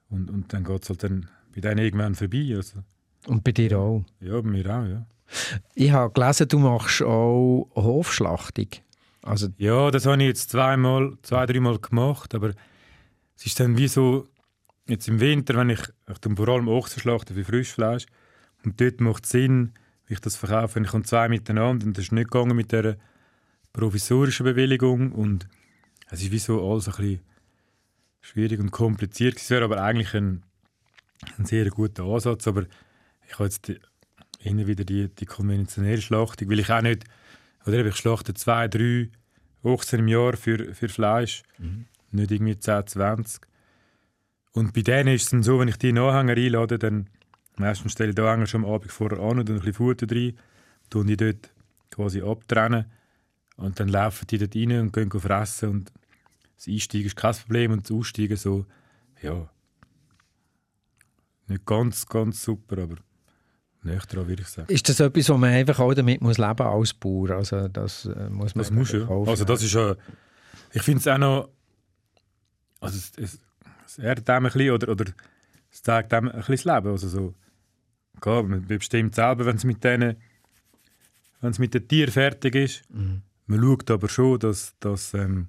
Und, 0.08 0.30
und 0.30 0.52
dann 0.52 0.64
geht 0.64 0.82
es 0.82 0.88
halt 0.88 1.02
dann 1.02 1.28
bei 1.54 1.60
denen 1.60 1.78
irgendwann 1.78 2.14
vorbei. 2.14 2.54
Also. 2.56 2.82
Und 3.26 3.42
bei 3.44 3.52
dir 3.52 3.78
auch? 3.78 4.04
Ja, 4.20 4.40
bei 4.40 4.48
mir 4.48 4.66
auch, 4.66 4.86
ja. 4.86 5.06
Ich 5.74 5.90
habe 5.90 6.12
gelesen, 6.12 6.48
du 6.48 6.58
machst 6.58 7.02
auch 7.02 7.68
Hofschlachtung. 7.74 8.68
Also, 9.22 9.48
Ja, 9.58 9.90
das 9.90 10.06
habe 10.06 10.22
ich 10.22 10.28
jetzt 10.28 10.50
zweimal, 10.50 11.16
zwei, 11.22 11.46
dreimal 11.46 11.78
gemacht, 11.78 12.34
aber 12.34 12.52
es 13.36 13.46
ist 13.46 13.58
dann 13.58 13.76
wie 13.76 13.88
so, 13.88 14.28
jetzt 14.86 15.08
im 15.08 15.18
Winter, 15.18 15.56
wenn 15.56 15.70
ich, 15.70 15.80
ich 16.08 16.18
tue 16.18 16.36
vor 16.36 16.48
allem 16.48 16.68
Ochsen 16.68 17.00
schlachten 17.00 17.34
für 17.34 17.44
Frischfleisch 17.44 18.06
und 18.64 18.80
dort 18.80 19.00
macht 19.00 19.24
es 19.24 19.30
Sinn, 19.30 19.72
wie 20.06 20.14
ich 20.14 20.20
das 20.20 20.36
verkaufe, 20.36 20.76
wenn 20.76 20.84
ich 20.84 20.90
komme 20.90 21.04
zwei 21.04 21.28
miteinander 21.28 21.86
und 21.86 21.96
das 21.96 22.04
ist 22.04 22.12
nicht 22.12 22.30
gegangen 22.30 22.56
mit 22.56 22.70
dieser 22.70 22.96
provisorischen 23.72 24.44
Bewilligung 24.44 25.10
und 25.10 25.48
es 26.08 26.22
ist 26.22 26.30
wie 26.30 26.38
so 26.38 26.70
alles 26.70 26.86
ein 26.88 26.94
bisschen 26.94 27.20
schwierig 28.26 28.60
und 28.60 28.70
kompliziert. 28.70 29.36
Es 29.36 29.50
wäre 29.50 29.64
aber 29.64 29.82
eigentlich 29.82 30.14
ein, 30.14 30.42
ein 31.38 31.44
sehr 31.44 31.68
guter 31.70 32.04
Ansatz, 32.04 32.48
aber 32.48 32.64
ich 33.26 33.34
habe 33.34 33.44
jetzt 33.44 33.68
die, 33.68 33.78
immer 34.40 34.66
wieder 34.66 34.84
die, 34.84 35.08
die 35.08 35.26
konventionelle 35.26 36.00
Schlachtung, 36.00 36.50
weil 36.50 36.60
ich 36.60 36.70
auch 36.70 36.82
nicht, 36.82 37.04
oder 37.66 37.84
ich 37.84 37.96
schlachte 37.96 38.34
zwei, 38.34 38.68
drei 38.68 39.10
Ochsen 39.62 40.00
im 40.00 40.08
Jahr 40.08 40.36
für, 40.36 40.74
für 40.74 40.88
Fleisch, 40.88 41.42
nicht 42.10 42.30
irgendwie 42.30 42.58
10, 42.58 42.86
20. 42.86 43.42
Und 44.52 44.72
bei 44.72 44.82
denen 44.82 45.14
ist 45.14 45.24
es 45.24 45.30
dann 45.30 45.42
so, 45.42 45.58
wenn 45.60 45.68
ich 45.68 45.76
die 45.76 45.90
Anhänger 45.90 46.36
einlade, 46.36 46.78
dann 46.78 47.08
meistens 47.56 47.92
stelle 47.92 48.10
ich 48.10 48.16
die 48.16 48.22
Anhänger 48.22 48.46
schon 48.46 48.64
am 48.64 48.70
Abend 48.72 48.90
vorher 48.90 49.18
an 49.18 49.38
und 49.38 49.50
ein 49.50 49.56
bisschen 49.56 49.74
Futter 49.74 50.06
rein, 50.10 50.36
tun 50.90 51.06
die 51.06 51.16
dort 51.16 51.50
quasi 51.90 52.22
abtrennen 52.22 52.86
und 53.56 53.78
dann 53.78 53.88
laufen 53.88 54.26
die 54.28 54.38
dort 54.38 54.56
rein 54.56 54.80
und 54.80 54.92
gehen 54.92 55.10
fressen 55.10 55.70
und 55.70 55.92
das 56.56 56.68
Einsteigen 56.68 57.06
ist 57.06 57.16
kein 57.16 57.34
Problem 57.34 57.72
und 57.72 57.88
das 57.88 57.96
Aussteigen 57.96 58.36
so, 58.36 58.66
ja, 59.22 59.48
nicht 61.48 61.64
ganz, 61.64 62.06
ganz 62.06 62.42
super, 62.42 62.82
aber 62.82 62.96
dran, 64.08 64.26
würde 64.26 64.42
ich 64.42 64.48
sagen. 64.48 64.72
ist 64.72 64.88
das 64.88 64.98
etwas, 64.98 65.28
wo 65.28 65.36
man 65.36 65.50
einfach 65.50 65.78
auch 65.78 65.94
damit 65.94 66.20
muss 66.20 66.38
leben 66.38 66.62
als 66.62 66.92
Bauer? 66.92 67.30
Also, 67.30 67.68
das 67.68 68.06
äh, 68.06 68.28
muss 68.30 68.54
man 68.54 68.64
Das 68.64 68.70
muss 68.72 68.92
ja. 68.92 69.06
auch 69.06 69.28
Also 69.28 69.44
das 69.44 69.62
ist 69.62 69.74
ja, 69.74 69.94
ich 70.72 70.82
finde 70.82 71.00
es 71.00 71.06
auch 71.06 71.18
noch, 71.18 71.50
also 72.80 72.98
es, 72.98 73.12
es, 73.16 73.40
es 73.86 73.98
erdet 73.98 74.28
einem 74.28 74.46
ein 74.46 74.52
bisschen 74.52 74.72
oder, 74.72 74.88
oder 74.88 75.04
es 75.70 75.82
zeigt 75.82 76.12
einem 76.12 76.28
ein 76.28 76.38
bisschen 76.38 76.56
das 76.56 76.64
Leben. 76.64 76.88
Also 76.88 77.08
so, 77.08 77.34
klar, 78.20 78.42
man 78.42 78.66
bestimmt 78.66 79.14
selber, 79.14 79.46
wenn 79.46 79.56
es 79.56 79.64
mit 79.64 79.84
denen, 79.84 80.16
wenn 81.40 81.50
es 81.50 81.58
mit 81.58 81.74
den 81.74 81.86
Tieren 81.86 82.12
fertig 82.12 82.54
ist. 82.56 82.82
Man 83.46 83.60
schaut 83.60 83.90
aber 83.90 84.08
schon, 84.08 84.40
dass, 84.40 84.74
dass, 84.80 85.14
ähm, 85.14 85.48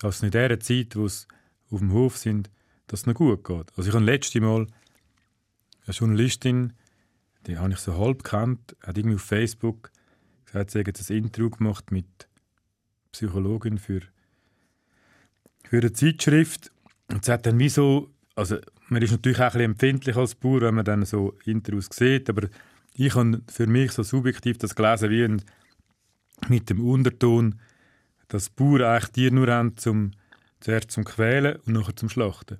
dass 0.00 0.22
in 0.22 0.30
der 0.30 0.60
Zeit, 0.60 0.96
wo 0.96 1.08
sie 1.08 1.26
auf 1.70 1.80
dem 1.80 1.92
Hof 1.92 2.16
sind, 2.16 2.50
dass 2.86 3.00
es 3.00 3.06
noch 3.06 3.14
gut 3.14 3.44
geht. 3.44 3.66
Also 3.76 3.88
ich 3.88 3.94
habe 3.94 4.04
letztes 4.04 4.40
Mal 4.40 4.66
eine 5.86 5.94
Journalistin, 5.94 6.72
die 7.46 7.58
habe 7.58 7.72
ich 7.72 7.78
so 7.78 7.96
halb 7.96 8.22
gekannt, 8.22 8.76
hat 8.82 8.98
irgendwie 8.98 9.16
auf 9.16 9.22
Facebook 9.22 9.90
gesagt, 10.46 10.70
sie 10.70 10.80
hat 10.80 11.10
ein 11.10 11.16
Interview 11.16 11.50
gemacht 11.50 11.90
mit 11.90 12.28
Psychologin 13.12 13.78
für, 13.78 14.00
für 15.64 15.78
eine 15.78 15.92
Zeitschrift. 15.92 16.70
Und 17.08 17.24
sie 17.24 17.32
hat 17.32 17.46
dann 17.46 17.58
wie 17.58 17.68
so, 17.68 18.10
also 18.34 18.58
man 18.88 19.02
ist 19.02 19.10
natürlich 19.10 19.38
auch 19.38 19.44
ein 19.44 19.52
bisschen 19.52 19.70
empfindlich 19.72 20.16
als 20.16 20.34
Bauer, 20.34 20.62
wenn 20.62 20.74
man 20.74 20.84
dann 20.84 21.04
so 21.04 21.34
Interviews 21.44 21.88
sieht, 21.92 22.28
aber 22.28 22.48
ich 22.94 23.14
habe 23.14 23.42
für 23.50 23.66
mich 23.66 23.92
so 23.92 24.02
subjektiv 24.02 24.58
das 24.58 24.74
gelesen 24.74 25.10
wie 25.10 25.24
ein, 25.24 25.42
mit 26.48 26.70
dem 26.70 26.84
Unterton, 26.84 27.60
dass 28.28 28.50
Bauern 28.50 28.82
eigentlich 28.82 29.10
Tiere 29.12 29.34
nur 29.34 29.48
haben, 29.48 29.76
zum, 29.76 30.12
zuerst 30.60 30.90
zum 30.90 31.04
Quälen 31.04 31.56
und 31.66 31.72
nachher 31.72 31.96
zum 31.96 32.08
Schlachten. 32.08 32.58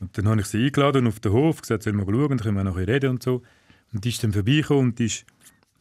Und 0.00 0.16
dann 0.16 0.28
habe 0.28 0.40
ich 0.40 0.46
sie 0.46 0.64
eingeladen 0.64 1.06
auf 1.06 1.20
den 1.20 1.32
Hof, 1.32 1.60
gesagt, 1.60 1.82
soll 1.82 1.92
mal 1.92 2.06
schauen, 2.06 2.28
dann 2.28 2.38
können 2.38 2.56
wir 2.56 2.64
nachher 2.64 2.88
reden 2.88 3.10
und 3.10 3.22
so. 3.22 3.42
Und 3.92 4.04
die 4.04 4.08
ist 4.08 4.22
dann 4.24 4.32
vorbeigekommen 4.32 4.90
und 4.90 4.98
die 4.98 5.06
ist 5.06 5.26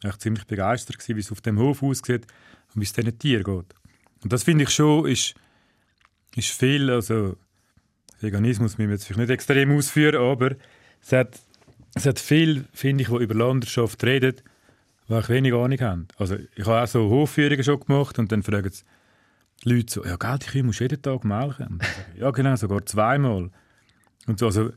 echt 0.03 0.21
ziemlich 0.21 0.45
begeistert 0.45 0.97
gewesen, 0.97 1.15
wie 1.15 1.21
es 1.21 1.31
auf 1.31 1.41
dem 1.41 1.59
Hof 1.59 1.83
aussieht 1.83 2.25
und 2.73 2.81
wie 2.81 2.85
es 2.85 2.93
diesen 2.93 3.17
Tieren 3.17 3.43
geht. 3.43 3.75
Und 4.23 4.33
das 4.33 4.43
finde 4.43 4.63
ich 4.63 4.71
schon, 4.71 5.07
ist, 5.07 5.35
ist 6.35 6.51
viel, 6.51 6.89
also 6.89 7.37
Veganismus 8.19 8.77
müssen 8.77 8.89
wir 8.89 8.95
jetzt 8.95 9.05
vielleicht 9.05 9.19
nicht 9.19 9.29
extrem 9.29 9.71
ausführen, 9.71 10.21
aber 10.21 10.55
es 11.01 11.11
hat, 11.11 11.39
es 11.95 12.05
hat 12.05 12.19
viel, 12.19 12.65
finde 12.73 13.03
ich, 13.03 13.09
die 13.09 13.15
über 13.15 13.35
Landwirtschaft 13.35 14.03
reden, 14.03 14.35
die 15.09 15.15
ich 15.15 15.29
wenig 15.29 15.53
Ahnung 15.53 15.79
haben. 15.79 16.07
Also 16.17 16.35
ich 16.55 16.65
habe 16.65 16.83
auch 16.83 16.87
so 16.87 17.09
Hofführungen 17.09 17.63
schon 17.63 17.79
gemacht 17.79 18.19
und 18.19 18.31
dann 18.31 18.43
fragen 18.43 18.69
sie 18.71 18.83
die 19.63 19.73
Leute 19.73 19.93
so, 19.93 20.05
ja 20.05 20.15
gell, 20.15 20.37
die 20.39 20.45
Kühe 20.47 20.63
musst 20.63 20.79
du 20.79 20.85
jeden 20.85 21.01
Tag 21.01 21.23
melken. 21.23 21.67
Und 21.67 21.83
sage 21.83 22.19
ja 22.19 22.31
genau, 22.31 22.55
sogar 22.55 22.85
zweimal. 22.85 23.49
Und 24.27 24.39
so, 24.39 24.45
also 24.45 24.69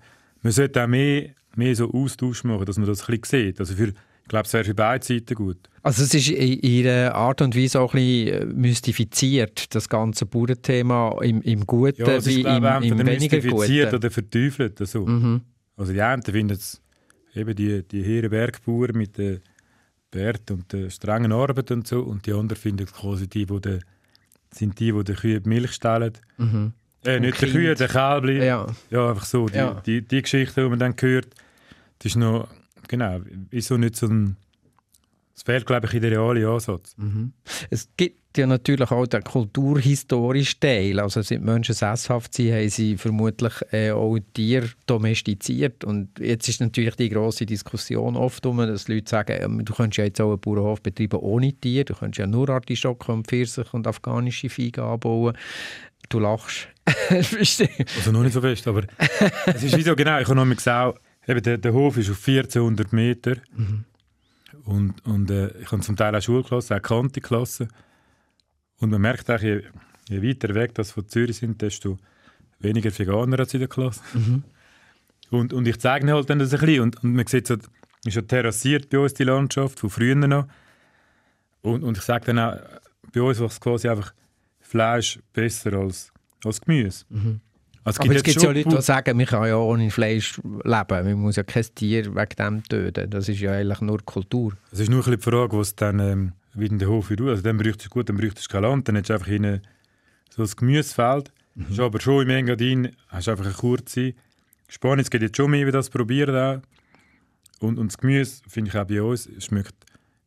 man 0.43 0.53
sollte 0.53 0.83
auch 0.83 0.89
mehr, 0.89 1.31
mehr 1.55 1.77
so 1.77 1.93
Austausch 1.93 2.45
machen, 2.45 2.65
dass 2.65 2.79
man 2.79 2.87
das 2.87 3.09
ein 3.09 3.21
bisschen 3.21 3.47
sieht. 3.47 3.61
Also 3.61 3.75
für, 3.75 3.89
ich 3.89 4.29
glaube, 4.29 4.47
es 4.47 4.53
wäre 4.53 4.65
für 4.65 4.75
beide 4.75 5.05
Seiten 5.05 5.35
gut. 5.35 5.59
Also 5.83 6.05
es 6.05 6.15
ist 6.15 6.31
in 6.31 6.59
ihrer 6.61 7.15
Art 7.15 7.41
und 7.43 7.57
Weise 7.57 7.81
auch 7.81 7.95
ein 7.95 8.01
bisschen 8.01 8.61
mystifiziert, 8.61 9.75
das 9.75 9.89
ganze 9.89 10.27
Bauernthema 10.27 11.19
im, 11.23 11.43
im 11.43 11.67
Guten 11.67 12.01
Ja, 12.01 12.17
ist, 12.17 12.27
wie 12.27 12.41
im, 12.41 12.47
im 12.47 12.65
entweder 12.65 13.07
weniger 13.07 13.37
mystifiziert 13.37 13.91
Guten. 13.91 13.97
oder 13.97 14.11
verteufelt. 14.11 14.81
Also. 14.81 15.07
Mhm. 15.07 15.43
Also 15.77 15.93
die 15.93 16.03
einen 16.03 16.23
finden 16.23 16.55
es 16.55 16.81
eben 17.35 17.55
die, 17.55 17.83
die 17.83 18.03
Herren 18.03 18.31
Bergbauern 18.31 18.97
mit 18.97 19.19
den 19.19 19.41
Bärt 20.13 20.51
und 20.53 20.73
der 20.73 20.91
strengen 20.91 21.33
Arbeit 21.33 21.73
und 21.73 21.89
so 21.89 22.01
und 22.03 22.27
die 22.27 22.33
anderen 22.33 22.61
finden 22.61 22.87
quasi 22.87 23.27
die, 23.29 23.47
die 23.47 23.61
de, 23.61 23.81
sind 24.53 24.79
die, 24.79 24.93
die 24.93 25.05
den 25.05 25.17
Kühen 25.17 25.43
die 25.43 25.49
Milch 25.49 25.73
stellen. 25.73 26.13
Mhm. 26.37 26.73
Äh, 27.05 27.19
nicht 27.19 27.41
die 27.41 27.47
Kind. 27.47 27.53
Kühe, 27.57 27.75
der 27.75 27.89
Kälbli. 27.89 28.45
Ja. 28.45 28.67
Ja. 28.91 29.09
einfach 29.11 29.25
so. 29.25 29.49
Die, 29.49 29.57
Ja. 29.57 29.83
die, 29.85 30.03
die 30.03 30.23
Geschichte, 30.23 30.63
die 30.63 30.69
man 30.69 30.79
dann 30.79 30.95
hört, 31.01 31.29
das 31.99 32.13
ist 32.13 32.17
noch, 32.17 32.47
genau, 32.87 33.21
ist 33.51 33.67
so 33.69 33.77
nicht 33.77 33.97
so 33.97 34.07
ein, 34.07 34.37
es 35.43 35.45
fehlt, 35.45 35.67
glaube 35.67 35.89
ich, 35.89 35.95
in 35.95 36.03
der 36.03 36.13
realen 36.13 36.47
Ansatz. 36.47 36.95
Es 37.69 37.89
gibt 37.97 38.39
ja 38.39 38.47
natürlich 38.47 38.89
auch 38.93 39.09
den 39.09 39.25
kulturhistorischen 39.25 40.61
Teil. 40.61 41.01
Also 41.01 41.21
seit 41.21 41.43
Menschen 41.43 41.75
sesshaft 41.75 42.33
sind, 42.33 42.53
haben 42.53 42.69
sie 42.69 42.97
vermutlich 42.97 43.53
äh, 43.73 43.91
auch 43.91 44.17
Tiere 44.35 44.69
domestiziert. 44.87 45.83
Und 45.83 46.17
jetzt 46.21 46.49
ist 46.49 46.61
natürlich 46.61 46.95
die 46.95 47.09
große 47.09 47.45
Diskussion 47.45 48.15
oft 48.15 48.47
um, 48.47 48.59
dass 48.59 48.87
Leute 48.87 49.11
sagen, 49.11 49.37
ähm, 49.41 49.65
du 49.65 49.75
könntest 49.75 49.99
ja 49.99 50.05
jetzt 50.05 50.21
auch 50.21 50.31
einen 50.31 50.41
Bauernhof 50.41 50.81
betreiben 50.81 51.19
ohne 51.19 51.53
Tiere. 51.55 51.87
Du 51.87 51.95
könntest 51.95 52.21
ja 52.21 52.29
nur 52.29 52.49
Artischocken 52.49 53.13
und 53.13 53.27
Pfirsich 53.27 53.75
und 53.75 53.89
afghanische 53.89 54.49
Feigen 54.49 54.85
anbauen. 54.85 55.37
Du 56.09 56.21
lachst. 56.21 56.69
Also 57.11 58.13
noch 58.13 58.23
nicht 58.23 58.33
so 58.33 58.41
fest, 58.41 58.67
aber 58.69 58.83
es 59.47 59.63
ist 59.63 59.77
wie 59.77 59.83
so, 59.83 59.95
genau, 59.97 60.19
ich 60.21 60.27
habe 60.27 60.37
noch 60.37 60.45
mal 60.45 60.55
gesagt, 60.55 61.01
eben, 61.27 61.43
der, 61.43 61.59
der 61.59 61.73
Hof 61.73 61.97
ist 61.97 62.11
auf 62.11 62.19
1400 62.27 62.93
Meter 62.93 63.37
und, 64.65 65.05
und 65.05 65.31
äh, 65.31 65.57
ich 65.59 65.71
habe 65.73 65.83
zum 65.83 65.97
Teil 65.97 66.15
auch 66.15 66.23
Schulklassen, 66.23 66.77
auch 66.77 66.83
Kanti-Klassen 66.83 67.69
und 68.79 68.91
man 68.91 69.01
merkt 69.01 69.31
auch, 69.31 69.41
je, 69.41 69.63
je 70.09 70.23
weiter 70.23 70.55
weg 70.55 70.75
das 70.75 70.93
von 70.93 71.09
Zürich 71.09 71.39
sind, 71.39 71.63
desto 71.63 71.99
weniger 72.59 72.97
Veganer 72.97 73.39
als 73.41 73.55
in 73.55 73.61
der 73.61 73.69
Klasse. 73.69 74.01
Und, 75.31 75.53
und 75.53 75.67
ich 75.67 75.79
zeige 75.81 76.05
ihnen 76.05 76.15
halt 76.15 76.29
dann 76.29 76.39
das 76.39 76.53
ein 76.53 76.61
bisschen. 76.61 76.83
Und, 76.83 77.03
und 77.03 77.15
man 77.15 77.27
sieht 77.27 77.47
so, 77.47 77.57
ist 78.05 78.15
ja 78.15 78.23
terrassiert 78.23 78.91
bei 78.91 78.99
uns 78.99 79.15
die 79.15 79.25
Landschaft, 79.25 79.81
von 79.81 79.91
früher 79.91 80.15
noch. 80.15 80.47
Und, 81.63 81.83
und 81.83 81.97
ich 81.97 82.05
sage 82.05 82.27
dann 82.27 82.39
auch, 82.39 82.57
bei 83.13 83.23
uns 83.23 83.41
wächst 83.41 83.61
quasi 83.61 83.89
einfach 83.89 84.13
Fleisch 84.61 85.19
besser 85.33 85.73
als, 85.75 86.13
als 86.45 86.61
Gemüse. 86.61 87.05
Also, 87.85 88.03
Aber 88.03 88.15
es 88.15 88.23
gibt 88.23 88.37
ja 88.37 88.43
schon 88.43 88.55
Leute, 88.55 88.69
die 88.69 88.83
sagen, 88.83 89.17
man 89.17 89.27
kann 89.27 89.47
ja 89.47 89.57
ohne 89.57 89.91
Fleisch 89.91 90.39
leben. 90.39 90.87
Man 90.89 91.15
muss 91.15 91.37
ja 91.37 91.43
kein 91.43 91.65
Tier 91.75 92.15
wegen 92.15 92.37
dem 92.39 92.63
töten. 92.63 93.11
Das 93.11 93.29
ist 93.29 93.41
ja 93.41 93.53
eigentlich 93.53 93.81
nur 93.81 93.99
Kultur. 94.05 94.53
Es 94.71 94.79
ist 94.79 94.89
nur 94.89 95.01
ein 95.01 95.05
bisschen 95.05 95.19
die 95.19 95.31
Frage, 95.31 95.59
was 95.59 95.75
dann, 95.75 95.99
ähm, 95.99 96.33
wie 96.55 96.67
in 96.67 96.79
der 96.79 96.89
Hof 96.89 97.11
wie 97.11 97.17
du. 97.17 97.29
Also 97.29 97.43
dann 97.43 97.57
bräuchtest 97.57 97.87
du 97.87 97.91
gut, 97.91 98.09
dann 98.09 98.17
bräuchtest 98.17 98.49
du 98.49 98.53
kein 98.53 98.63
Land, 98.63 98.87
dann 98.87 98.95
hättest 98.95 99.11
du 99.11 99.15
einfach 99.15 99.29
in 99.29 99.61
so 100.31 100.43
ein 100.43 100.51
Gemüsefeld. 100.57 101.33
Ist 101.71 101.81
aber 101.81 102.01
schon 102.01 102.23
im 102.23 102.31
Engadin, 102.31 102.93
hast 103.09 103.27
du 103.27 103.33
einfach 103.33 103.45
eine 103.45 103.55
kurze 103.55 104.15
Spanien. 104.69 105.01
Es 105.01 105.11
geht 105.11 105.23
jetzt 105.23 105.37
schon 105.37 105.51
mehr, 105.51 105.67
wie 105.67 105.73
das 105.73 105.91
probieren 105.91 106.37
auch. 106.37 106.63
Und, 107.61 107.79
und 107.79 107.93
das 107.93 107.99
Gemüse, 107.99 108.43
finde 108.49 108.71
ich 108.71 108.77
auch 108.77 108.87
bei 108.87 109.03
uns, 109.03 109.29
schmeckt 109.39 109.75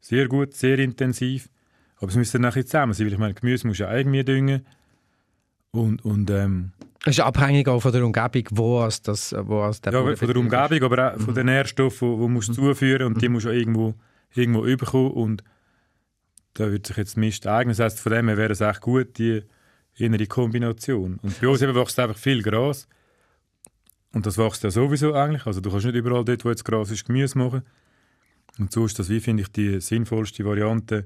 sehr 0.01 0.27
gut, 0.27 0.53
sehr 0.53 0.77
intensiv. 0.79 1.49
Aber 1.97 2.09
es 2.09 2.15
müsste 2.15 2.33
dann 2.33 2.43
nachher 2.43 2.65
zusammen 2.65 2.93
sein, 2.93 3.07
weil 3.07 3.13
ich 3.13 3.19
meine, 3.19 3.33
Gemüse 3.33 3.65
musst 3.65 3.79
du 3.79 3.85
ja 3.85 3.95
irgendwie 3.95 4.23
düngen. 4.23 4.65
Und, 5.71 6.05
und 6.05 6.29
ähm, 6.29 6.71
Es 7.07 7.19
ist 7.19 7.23
abhängig 7.23 7.67
auch 7.67 7.79
von 7.79 7.91
der 7.91 8.03
Umgebung, 8.03 8.43
wo 8.49 8.83
es 8.83 8.99
das, 8.99 9.33
wo 9.37 9.63
es 9.65 9.79
der 9.79 9.93
ja, 9.93 9.99
Bauernbetrieb 9.99 10.27
von 10.27 10.27
der 10.27 10.59
Umgebung, 10.59 10.91
aber 10.91 11.13
auch 11.13 11.19
von 11.19 11.35
den 11.35 11.45
Nährstoffen, 11.45 12.19
die, 12.19 12.27
musst 12.27 12.49
du 12.49 12.53
zuführen 12.53 13.05
und 13.05 13.21
die 13.21 13.29
musst 13.29 13.45
du 13.45 13.51
irgendwo, 13.51 13.93
irgendwo 14.33 14.65
überkommen 14.65 15.11
und 15.11 15.43
da 16.55 16.71
wird 16.71 16.87
sich 16.87 16.97
jetzt 16.97 17.15
Mist 17.15 17.45
eignen. 17.45 17.75
Das 17.77 17.79
heisst, 17.79 17.99
von 17.99 18.11
dem 18.11 18.27
her 18.27 18.37
wäre 18.37 18.53
es 18.53 18.61
echt 18.61 18.81
gut, 18.81 19.19
die 19.19 19.43
innere 19.97 20.25
Kombination. 20.25 21.19
Und 21.21 21.39
bei 21.39 21.47
uns 21.47 21.61
eben 21.61 21.75
wächst 21.75 21.99
einfach 21.99 22.17
viel 22.17 22.41
Gras 22.41 22.87
und 24.11 24.25
das 24.25 24.39
wächst 24.39 24.63
ja 24.63 24.71
sowieso 24.71 25.13
eigentlich, 25.13 25.45
also 25.45 25.61
du 25.61 25.69
kannst 25.69 25.85
nicht 25.85 25.95
überall 25.95 26.25
dort, 26.25 26.43
wo 26.43 26.49
jetzt 26.49 26.65
Gras 26.65 26.89
ist, 26.89 27.05
Gemüse 27.05 27.37
machen. 27.37 27.61
Und 28.57 28.71
so 28.71 28.83
ist 28.85 28.97
das, 28.97 29.09
wie 29.09 29.19
finde 29.19 29.43
ich, 29.43 29.51
die 29.51 29.79
sinnvollste 29.79 30.43
Variante, 30.43 31.05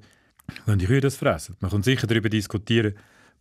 wenn 0.65 0.79
die 0.79 0.85
Kühe 0.85 1.01
das 1.01 1.17
fressen. 1.17 1.57
Man 1.59 1.71
kann 1.71 1.83
sicher 1.83 2.07
darüber 2.07 2.29
diskutieren, 2.29 2.95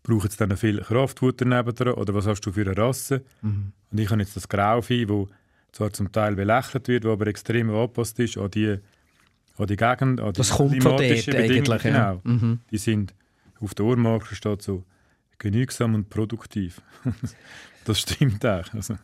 braucht 0.09 0.31
es 0.31 0.37
dann 0.37 0.57
viel 0.57 0.81
Kraftfutter 0.81 1.45
nebendran 1.45 1.95
oder 1.95 2.15
was 2.15 2.27
hast 2.27 2.41
du 2.41 2.53
für 2.53 2.63
eine 2.63 2.77
Rasse? 2.77 3.23
Mhm. 3.43 3.73
Und 3.91 4.01
ich 4.01 4.11
habe 4.11 4.21
jetzt 4.21 4.37
das 4.37 4.49
Grauvieh, 4.49 5.09
wo 5.09 5.29
zwar 5.73 5.93
zum 5.93 6.11
Teil 6.11 6.35
belächelt 6.35 6.89
wird, 6.89 7.05
wo 7.05 7.13
aber 7.13 7.27
extrem 7.27 7.71
angepasst 7.71 8.19
ist 8.19 8.39
an 8.39 8.51
die, 8.51 8.79
an 9.57 9.67
die 9.67 9.77
Gegend, 9.77 10.21
an 10.21 10.33
die 10.33 10.39
Das 10.39 10.51
kommt 10.51 10.83
von 10.83 10.97
klimatischen 10.97 11.35
Bedingungen. 11.35 11.79
Genau. 11.79 12.21
Mhm. 12.25 12.61
Die 12.71 12.79
sind, 12.79 13.15
auf 13.61 13.75
der 13.75 13.85
Ohrmarke 13.85 14.35
steht 14.35 14.63
so, 14.63 14.85
genügsam 15.39 15.95
und 15.95 16.09
produktiv. 16.09 16.81
das 17.85 18.01
stimmt 18.01 18.45
auch. 18.45 18.73
Also, 18.73 18.97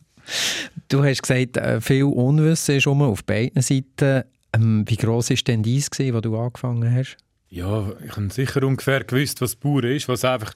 Du 0.89 1.05
hast 1.05 1.23
gesagt, 1.23 1.59
äh, 1.59 1.83
viel 1.83 2.05
Unwissen 2.05 2.77
ist 2.77 2.87
auf 2.87 3.25
beiden 3.25 3.61
Seiten. 3.61 4.25
Ähm, 4.55 4.85
wie 4.89 4.97
gross 4.97 5.29
war 5.29 5.37
denn 5.37 5.63
dies, 5.63 5.91
wo 5.91 6.21
du 6.21 6.39
angefangen 6.39 6.95
hast? 6.95 7.19
ja, 7.55 7.93
ich 8.05 8.17
habe 8.17 8.31
sicher 8.31 8.65
ungefähr 8.65 9.05
gewusst, 9.05 9.41
was 9.41 9.55
Bauern 9.55 9.85
ist, 9.85 10.09
was, 10.09 10.25
einfach, 10.25 10.55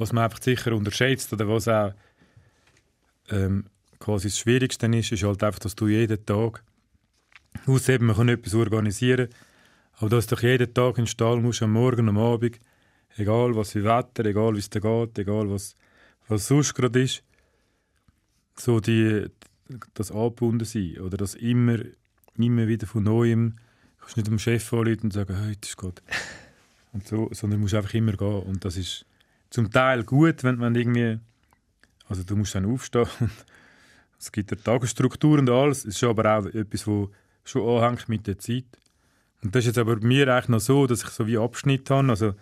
was 0.00 0.12
man 0.12 0.24
einfach 0.24 0.42
sicher 0.42 0.72
unterschätzt 0.72 1.32
oder 1.32 1.46
was 1.46 1.68
auch 1.68 1.92
ähm, 3.30 3.66
quasi 3.98 4.28
das 4.28 4.38
Schwierigste 4.38 4.86
ist, 4.86 5.12
ist 5.12 5.22
halt 5.22 5.44
einfach, 5.44 5.60
dass 5.60 5.76
du 5.76 5.88
jeden 5.88 6.24
Tag 6.24 6.64
ausheben, 7.66 8.06
man 8.06 8.16
kann 8.16 8.28
etwas 8.28 8.54
organisieren, 8.54 9.28
aber 9.98 10.08
dass 10.08 10.26
du 10.26 10.36
jeden 10.36 10.72
Tag 10.72 10.96
in 10.96 11.04
den 11.04 11.06
Stall 11.06 11.40
musst, 11.40 11.62
am 11.62 11.72
Morgen, 11.72 12.08
am 12.08 12.18
Abend, 12.18 12.58
egal 13.16 13.54
was 13.54 13.72
für 13.72 13.84
Wetter, 13.84 14.24
egal 14.24 14.54
wie 14.54 14.60
es 14.60 14.70
dir 14.70 14.80
geht, 14.80 15.18
egal 15.18 15.50
was, 15.50 15.74
was 16.28 16.48
sonst 16.48 16.74
gerade 16.74 17.02
ist, 17.02 17.22
so 18.56 18.80
die, 18.80 19.26
das 19.94 20.10
angebunden 20.10 20.64
sein 20.64 20.98
oder 21.00 21.18
das 21.18 21.34
immer, 21.34 21.78
immer 22.38 22.66
wieder 22.66 22.86
von 22.86 23.04
Neuem, 23.04 23.50
du 23.50 24.00
kannst 24.00 24.16
nicht 24.16 24.28
dem 24.28 24.38
Chef 24.38 24.72
anrufen 24.72 25.04
und 25.04 25.12
sagen, 25.12 25.36
heute 25.46 25.68
ist 25.68 25.76
gut. 25.76 26.02
Und 26.92 27.06
so, 27.06 27.28
sondern 27.32 27.58
du 27.58 27.62
musst 27.64 27.74
einfach 27.74 27.94
immer 27.94 28.12
gehen 28.12 28.42
und 28.42 28.64
das 28.64 28.76
ist 28.76 29.04
zum 29.50 29.70
Teil 29.70 30.04
gut, 30.04 30.42
wenn 30.44 30.56
man 30.56 30.74
irgendwie, 30.74 31.18
also 32.08 32.22
du 32.22 32.36
musst 32.36 32.54
dann 32.54 32.66
aufstehen 32.66 33.06
und 33.20 33.30
es 34.18 34.30
gibt 34.32 34.52
eine 34.52 34.62
Tagesstruktur 34.62 35.38
und 35.38 35.50
alles, 35.50 35.84
es 35.84 35.96
ist 35.96 36.04
aber 36.04 36.38
auch 36.38 36.46
etwas, 36.46 36.86
wo 36.86 37.10
schon 37.44 37.82
anhängt 37.82 38.08
mit 38.08 38.26
der 38.26 38.38
Zeit. 38.38 38.64
Und 39.42 39.54
das 39.54 39.60
ist 39.60 39.68
jetzt 39.68 39.78
aber 39.78 39.96
bei 39.96 40.06
mir 40.06 40.28
eigentlich 40.28 40.48
noch 40.48 40.60
so, 40.60 40.86
dass 40.86 41.02
ich 41.02 41.08
so 41.08 41.26
wie 41.26 41.38
Abschnitt 41.38 41.88
habe, 41.90 42.08
also 42.10 42.34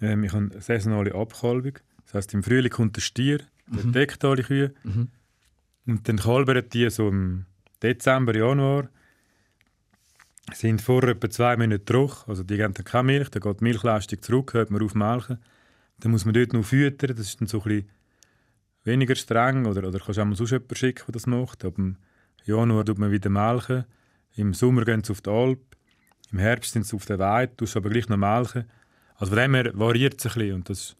ähm, 0.00 0.24
ich 0.24 0.32
habe 0.32 0.48
eine 0.52 0.60
saisonale 0.60 1.14
Abkalbung, 1.14 1.78
das 2.04 2.14
heisst 2.14 2.34
im 2.34 2.42
Frühling 2.42 2.70
kommt 2.70 2.96
der 2.96 3.00
Stier, 3.02 3.40
der 3.66 3.82
deckt 3.90 4.24
alle 4.24 4.44
Kühe 4.44 4.72
Mhm. 4.84 5.08
und 5.86 6.08
dann 6.08 6.18
kalbern 6.18 6.62
die 6.72 6.88
so 6.90 7.08
im 7.08 7.46
Dezember, 7.82 8.34
Januar, 8.36 8.88
sind 10.54 10.80
vor 10.80 11.02
etwa 11.02 11.28
zwei 11.28 11.56
Monaten 11.56 11.84
trocken, 11.84 12.30
also 12.30 12.44
die 12.44 12.56
geben 12.56 12.72
dann 12.74 12.84
keine 12.84 13.02
Milch, 13.04 13.28
dann 13.30 13.42
geht 13.42 13.60
die 13.60 13.64
Milchleistung 13.64 14.22
zurück, 14.22 14.54
hört 14.54 14.70
man 14.70 14.82
auf 14.82 14.94
melken. 14.94 15.38
Dann 16.00 16.12
muss 16.12 16.24
man 16.24 16.34
dort 16.34 16.52
noch 16.52 16.64
füttern, 16.64 17.16
das 17.16 17.28
ist 17.28 17.40
dann 17.40 17.48
so 17.48 17.58
ein 17.62 17.64
bisschen 17.64 17.90
weniger 18.84 19.14
streng, 19.14 19.66
oder, 19.66 19.86
oder 19.88 19.98
kannst 19.98 20.18
du 20.18 20.22
auch 20.22 20.26
mal 20.26 20.36
sonst 20.36 20.52
jemanden 20.52 20.76
schicken, 20.76 21.04
der 21.06 21.12
das 21.12 21.26
macht. 21.26 21.64
Ab 21.64 21.76
dem 21.76 21.96
Januar 22.44 22.84
tut 22.84 22.98
man 22.98 23.10
wieder 23.10 23.30
melken, 23.30 23.84
im 24.34 24.54
Sommer 24.54 24.84
gehen 24.84 25.02
sie 25.02 25.12
auf 25.12 25.20
die 25.20 25.30
Alp, 25.30 25.60
im 26.32 26.38
Herbst 26.38 26.72
sind 26.72 26.86
sie 26.86 26.96
auf 26.96 27.06
der 27.06 27.18
Weide, 27.18 27.56
tust 27.56 27.76
aber 27.76 27.90
gleich 27.90 28.08
noch 28.08 28.16
melken. 28.16 28.64
Also 29.16 29.34
von 29.34 29.42
dem 29.42 29.54
her 29.54 29.70
variiert 29.74 30.18
es 30.18 30.26
ein 30.26 30.32
bisschen 30.38 30.54
und 30.54 30.68
das, 30.68 30.96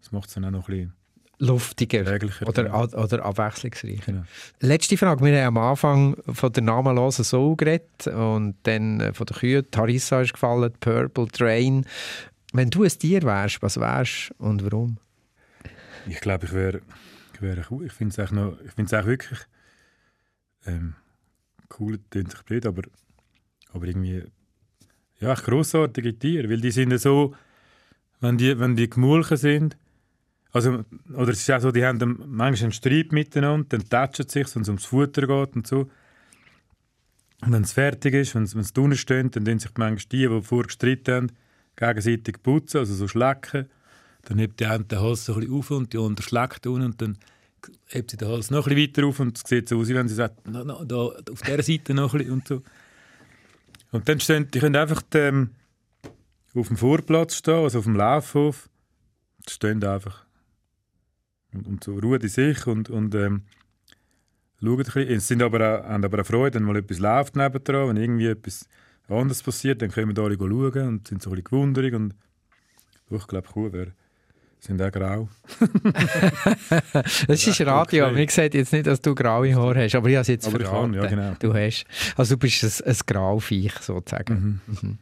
das 0.00 0.12
macht 0.12 0.28
es 0.28 0.34
dann 0.34 0.44
auch 0.44 0.50
noch 0.50 0.68
ein 0.68 0.74
bisschen 0.74 0.92
Luftiger 1.38 2.00
oder, 2.46 2.66
ja. 2.66 2.82
oder 2.82 3.24
abwechslungsreicher. 3.24 4.06
Genau. 4.06 4.22
Letzte 4.60 4.96
Frage. 4.96 5.22
Wir 5.22 5.44
haben 5.44 5.58
am 5.58 5.70
Anfang 5.70 6.16
von 6.32 6.50
der 6.50 6.62
namenlosen 6.62 7.24
Soul 7.24 7.56
geredet 7.56 8.06
und 8.06 8.56
dann 8.62 9.00
äh, 9.00 9.12
von 9.12 9.26
der 9.26 9.36
Kühe. 9.36 9.70
Tarissa 9.70 10.22
ist 10.22 10.32
gefallen, 10.32 10.72
Purple 10.80 11.28
Train. 11.28 11.84
Wenn 12.56 12.70
du 12.70 12.84
ein 12.84 12.88
Tier 12.88 13.22
wärst, 13.22 13.60
was 13.60 13.78
wärst 13.78 14.32
und 14.38 14.64
warum? 14.64 14.96
Ich 16.08 16.20
glaube, 16.20 16.46
ich 16.46 16.52
wäre 16.52 16.80
ich 17.34 17.42
wär 17.42 17.62
cool. 17.70 17.84
Ich 17.84 17.92
finde 17.92 18.22
es 18.22 18.72
find's 18.74 18.94
auch 18.94 19.04
wirklich 19.04 19.40
ähm, 20.64 20.94
cool, 21.78 21.98
klingt 22.08 22.30
sich 22.30 22.42
blöd, 22.44 22.64
aber, 22.64 22.82
aber 23.72 23.86
irgendwie 23.86 24.24
ja, 25.20 25.34
grossartige 25.34 26.18
Tiere, 26.18 26.48
weil 26.48 26.62
die 26.62 26.70
sind 26.70 26.98
so, 26.98 27.34
wenn 28.20 28.38
die, 28.38 28.58
wenn 28.58 28.74
die 28.74 28.88
gemulchen 28.88 29.36
sind, 29.36 29.76
also, 30.52 30.82
oder 31.12 31.32
es 31.32 31.40
ist 31.40 31.50
auch 31.50 31.60
so, 31.60 31.72
die 31.72 31.84
haben 31.84 32.24
manchmal 32.26 32.64
einen 32.64 32.72
Streit 32.72 33.12
miteinander, 33.12 33.66
dann 33.68 33.88
tätschen 33.88 34.28
sich, 34.28 34.54
wenn 34.54 34.62
es 34.62 34.68
ums 34.68 34.86
Futter 34.86 35.26
geht 35.26 35.56
und 35.56 35.66
so. 35.66 35.90
Und 37.42 37.52
wenn 37.52 37.64
es 37.64 37.72
fertig 37.72 38.14
ist, 38.14 38.34
wenn 38.34 38.44
es 38.44 38.72
drinnen 38.72 38.96
steht, 38.96 39.36
dann 39.36 39.44
tun 39.44 39.58
sich 39.58 39.72
manchmal 39.76 40.08
die, 40.10 40.26
die 40.26 40.42
vorher 40.42 40.66
gestritten 40.66 41.14
haben, 41.14 41.32
gegenseitig 41.76 42.42
putzen, 42.42 42.78
also 42.78 42.94
so 42.94 43.08
schlecken. 43.08 43.68
Dann 44.22 44.38
hebt 44.38 44.58
die 44.60 44.66
eine 44.66 44.84
den 44.84 45.00
Hals 45.00 45.24
so 45.24 45.34
ein 45.34 45.40
bisschen 45.40 45.54
auf 45.54 45.70
und 45.70 45.92
die 45.92 45.98
andere 45.98 46.26
schlägt 46.26 46.66
unten 46.66 46.86
und 46.86 47.02
dann 47.02 47.18
hebt 47.86 48.10
sie 48.10 48.16
den 48.16 48.28
Hals 48.28 48.50
noch 48.50 48.66
ein 48.66 48.76
weiter 48.76 49.06
auf 49.06 49.20
und 49.20 49.36
es 49.36 49.44
sieht 49.48 49.68
so 49.68 49.78
aus, 49.78 49.88
wie 49.88 49.94
wenn 49.94 50.08
sie 50.08 50.14
sagt, 50.14 50.46
no, 50.48 50.64
no, 50.64 50.84
da, 50.84 50.96
auf 50.96 51.42
dieser 51.42 51.62
Seite 51.62 51.94
noch 51.94 52.12
ein 52.14 52.18
bisschen 52.18 52.32
und 52.32 52.48
so. 52.48 52.62
Und 53.92 54.08
dann 54.08 54.20
stehen, 54.20 54.50
die 54.50 54.58
können 54.58 54.76
einfach 54.76 55.02
ähm, 55.14 55.50
auf 56.54 56.68
dem 56.68 56.76
Vorplatz 56.76 57.36
stehen, 57.36 57.54
also 57.54 57.78
auf 57.78 57.84
dem 57.84 57.96
Laufhof, 57.96 58.68
die 59.46 59.52
stehen 59.52 59.82
einfach 59.84 60.26
und, 61.56 61.66
und 61.66 61.84
so 61.84 61.98
ruhen 61.98 62.20
in 62.20 62.28
sich 62.28 62.66
und, 62.66 62.90
und 62.90 63.14
ähm, 63.14 63.42
schauen 64.60 64.78
ein 64.78 64.84
bisschen. 64.84 65.08
Es 65.08 65.28
sind 65.28 65.42
aber 65.42 65.58
auch, 65.58 65.84
haben 65.84 66.04
aber 66.04 66.20
auch 66.20 66.26
Freude, 66.26 66.54
wenn 66.56 66.64
mal 66.64 66.76
etwas 66.76 66.98
läuft 66.98 67.36
nebendran, 67.36 67.88
wenn 67.88 67.96
irgendwie 67.96 68.26
etwas 68.26 68.68
anderes 69.08 69.42
passiert, 69.42 69.82
dann 69.82 69.90
können 69.90 70.08
wir 70.08 70.14
da 70.14 70.22
alle 70.22 70.36
schauen 70.36 70.88
und 70.88 71.08
sind 71.08 71.22
so 71.22 71.30
ein 71.30 71.36
bisschen 71.36 71.44
gewundert 71.44 71.92
und 71.94 72.14
ich 73.10 73.26
glaube, 73.26 73.48
cool 73.54 73.72
wäre. 73.72 73.92
Sind 74.58 74.82
auch 74.82 74.90
grau. 74.90 75.28
Das 77.28 77.46
ist 77.46 77.60
Radio. 77.60 78.06
okay. 78.06 78.14
Mir 78.14 78.26
gesagt 78.26 78.54
jetzt 78.54 78.72
nicht, 78.72 78.86
dass 78.86 79.00
du 79.00 79.14
graue 79.14 79.54
Haare 79.54 79.84
hast, 79.84 79.94
aber 79.94 80.08
ich 80.08 80.16
habe 80.16 80.22
es 80.22 80.28
jetzt 80.28 80.46
Aber 80.48 80.58
verraten. 80.58 80.92
kann, 80.92 81.02
ja, 81.02 81.08
genau. 81.08 81.36
Du 81.38 81.54
hast. 81.54 81.84
Also 82.16 82.34
du 82.34 82.38
bist 82.40 82.64
ein, 82.64 82.90
ein 82.90 82.96
Grauviech 83.06 83.74
sozusagen. 83.80 84.60
Mhm. 84.66 84.98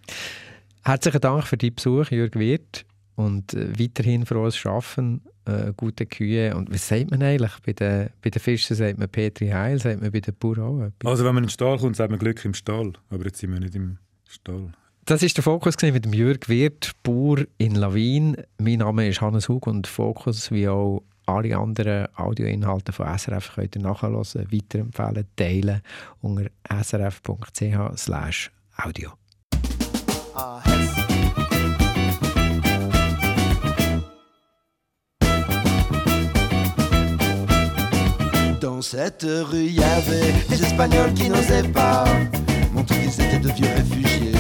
Herzlichen 0.83 1.21
Dank 1.21 1.45
für 1.47 1.57
deinen 1.57 1.75
Besuch, 1.75 2.11
Jürg 2.11 2.35
Wirth. 2.39 2.85
Und 3.17 3.55
äh, 3.55 3.79
weiterhin 3.79 4.27
frohes 4.27 4.57
Schaffen, 4.57 5.23
äh, 5.45 5.73
gute 5.77 6.07
Kühe. 6.07 6.57
Und 6.57 6.73
was 6.73 6.89
sagt 6.89 7.11
man 7.11 7.23
eigentlich? 7.23 7.53
Bei 7.65 7.73
den, 7.73 8.11
bei 8.23 8.31
den 8.31 8.41
Fischen 8.41 8.77
sagt 8.77 8.99
man 8.99 9.09
Petri 9.09 9.49
Heil, 9.49 9.79
sagt 9.79 10.01
man 10.01 10.11
bei 10.11 10.21
den 10.21 10.35
Bauern 10.35 10.61
auch. 10.61 11.09
Also 11.09 11.25
wenn 11.25 11.35
man 11.35 11.45
in 11.45 11.49
den 11.49 11.53
Stall 11.53 11.79
kommt, 11.79 11.97
sagt 11.97 12.11
man 12.11 12.19
Glück 12.19 12.45
im 12.45 12.55
Stall. 12.55 12.93
Aber 13.11 13.25
jetzt 13.25 13.39
sind 13.39 13.53
wir 13.53 13.61
nicht 13.61 13.75
im 13.75 13.99
Stall. 14.29 14.73
Das 15.07 15.23
ist 15.23 15.37
der 15.37 15.45
Fokus 15.45 15.75
mit 15.83 16.05
dem 16.07 16.15
Jürg 16.15 16.49
Wirth, 16.49 16.93
Bauer 17.03 17.45
in 17.59 17.75
Lawin. 17.75 18.39
Mein 18.59 18.79
Name 18.79 19.07
ist 19.09 19.21
Hannes 19.21 19.51
Hug 19.51 19.67
und 19.67 19.87
Fokus, 19.87 20.51
wie 20.51 20.67
auch 20.67 21.03
alle 21.27 21.57
anderen 21.57 22.09
Audioinhalte 22.17 22.93
von 22.93 23.07
SRF, 23.19 23.55
könnt 23.55 23.77
ihr 23.77 23.83
nachhören, 23.83 24.17
weiterempfehlen, 24.17 25.27
teilen 25.37 25.83
unter 26.21 26.51
srf.ch/audio. 26.83 28.11
Dans 38.65 38.81
cette 38.81 39.27
rue, 39.29 39.67
il 39.67 39.75
y 39.75 39.83
avait 39.83 40.33
des 40.49 40.65
Espagnols 40.65 41.13
qui 41.13 41.29
n'osaient 41.29 41.69
pas 41.69 42.07
montrer 42.73 42.97
qu'ils 42.97 43.21
étaient 43.21 43.39
de 43.39 43.53
vieux 43.53 43.69
réfugiés 43.77 44.33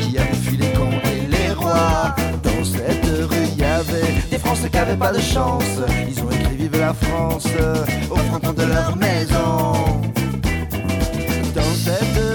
qui 0.00 0.16
avaient 0.16 0.36
fui 0.36 0.56
les 0.56 0.70
camps 0.70 1.00
et 1.04 1.26
les 1.26 1.52
rois. 1.52 2.14
Dans 2.44 2.64
cette 2.64 3.04
rue, 3.04 3.48
il 3.52 3.58
y 3.58 3.64
avait 3.64 4.22
des 4.30 4.38
Français 4.38 4.70
qui 4.70 4.76
n'avaient 4.76 4.96
pas 4.96 5.10
de 5.12 5.18
chance. 5.18 5.64
Ils 6.08 6.22
ont 6.22 6.30
écrit 6.30 6.54
Vive 6.54 6.78
la 6.78 6.94
France 6.94 7.48
au 8.08 8.16
fronton 8.16 8.52
de 8.52 8.66
leur 8.66 8.94
maison. 8.94 9.72
Dans 11.56 11.74
cette 11.74 12.33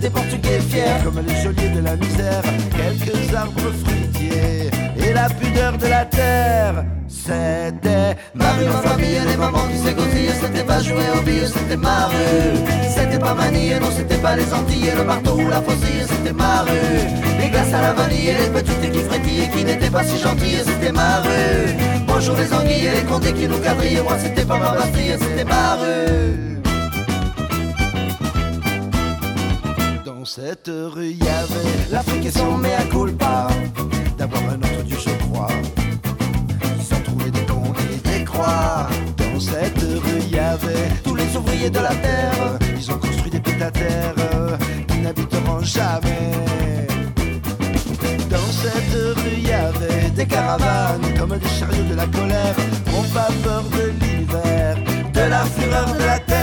des 0.00 0.10
Portugais 0.10 0.60
fiers 0.68 1.02
comme 1.04 1.20
les 1.26 1.34
geôliers 1.36 1.68
de 1.68 1.80
la 1.80 1.96
misère, 1.96 2.42
quelques 2.76 3.34
arbres 3.34 3.72
fruitiers 3.84 4.70
et 4.96 5.12
la 5.12 5.28
pudeur 5.28 5.76
de 5.78 5.86
la 5.86 6.04
terre. 6.04 6.84
C'était 7.08 8.16
Ma 8.34 8.50
rue, 8.52 8.64
ma 8.66 8.88
famille, 8.88 9.20
les 9.28 9.36
mamans 9.36 9.66
qui 9.70 9.78
s'égosillent, 9.78 10.34
c'était 10.40 10.64
pas 10.64 10.80
jouer 10.80 11.08
au 11.16 11.22
billes, 11.22 11.46
c'était 11.46 11.76
ma 11.76 12.06
rue. 12.06 12.58
C'était 12.88 13.18
pas 13.18 13.34
manier, 13.34 13.78
non, 13.78 13.90
c'était 13.94 14.16
pas 14.16 14.36
les 14.36 14.52
Antilles, 14.52 14.92
le 14.96 15.04
marteau 15.04 15.34
ou 15.34 15.48
la 15.48 15.60
faucille, 15.62 16.04
c'était 16.08 16.32
ma 16.32 16.62
rue. 16.62 17.40
Les 17.40 17.48
glaces 17.48 17.74
à 17.74 17.82
la 17.82 17.92
vanille 17.92 18.34
les 18.40 18.50
petites 18.50 18.90
qui 18.90 18.98
frétillaient, 19.00 19.48
qui 19.48 19.64
n'étaient 19.64 19.90
pas 19.90 20.04
si 20.04 20.18
gentilles, 20.18 20.62
c'était 20.64 20.92
ma 20.92 21.20
rue. 21.20 21.76
Bonjour 22.06 22.36
les 22.36 22.52
anguilles 22.52 22.90
les 22.94 23.02
condés 23.02 23.32
qui 23.32 23.46
nous 23.46 23.58
quadrillent, 23.58 24.02
moi 24.02 24.16
c'était 24.18 24.44
pas 24.44 24.58
ma 24.58 24.72
bastille, 24.72 25.16
c'était 25.20 25.44
ma 25.44 25.74
rue. 25.76 26.61
Cette 30.34 30.70
rue, 30.94 31.10
y 31.10 31.28
avait 31.28 31.90
l'Afrique 31.90 32.24
et 32.24 32.30
son 32.30 32.56
mea 32.56 32.82
culpa. 32.90 33.48
D'avoir 34.16 34.42
un 34.44 34.56
autre 34.56 34.82
Dieu, 34.84 34.96
je 34.98 35.10
crois. 35.24 35.48
Ils 36.80 36.94
ont 36.94 37.00
trouvé 37.00 37.30
des 37.30 37.44
cons 37.44 37.74
et 37.92 38.08
des 38.08 38.24
croix. 38.24 38.88
Dans 39.18 39.38
cette 39.38 39.78
rue, 39.78 40.22
y 40.30 40.38
avait 40.38 40.88
tous 41.04 41.14
les 41.16 41.36
ouvriers 41.36 41.68
de 41.68 41.80
la 41.80 41.94
terre. 41.96 42.58
Ils 42.78 42.90
ont 42.90 42.98
construit 42.98 43.30
des 43.30 43.40
terre 43.40 44.14
qui 44.88 44.98
n'habiteront 45.00 45.60
jamais. 45.60 46.86
Dans 48.30 48.50
cette 48.62 49.18
rue, 49.18 49.38
y 49.38 49.52
avait 49.52 50.10
des 50.16 50.24
caravanes 50.24 51.12
comme 51.18 51.36
des 51.36 51.48
chariots 51.58 51.88
de 51.90 51.94
la 51.94 52.06
colère. 52.06 52.56
N'ont 52.86 53.08
pas 53.12 53.28
peur 53.44 53.64
de 53.64 53.84
l'hiver, 54.00 54.78
de 55.12 55.20
la 55.20 55.44
fureur 55.44 55.92
de 55.92 56.04
la 56.04 56.18
terre. 56.20 56.42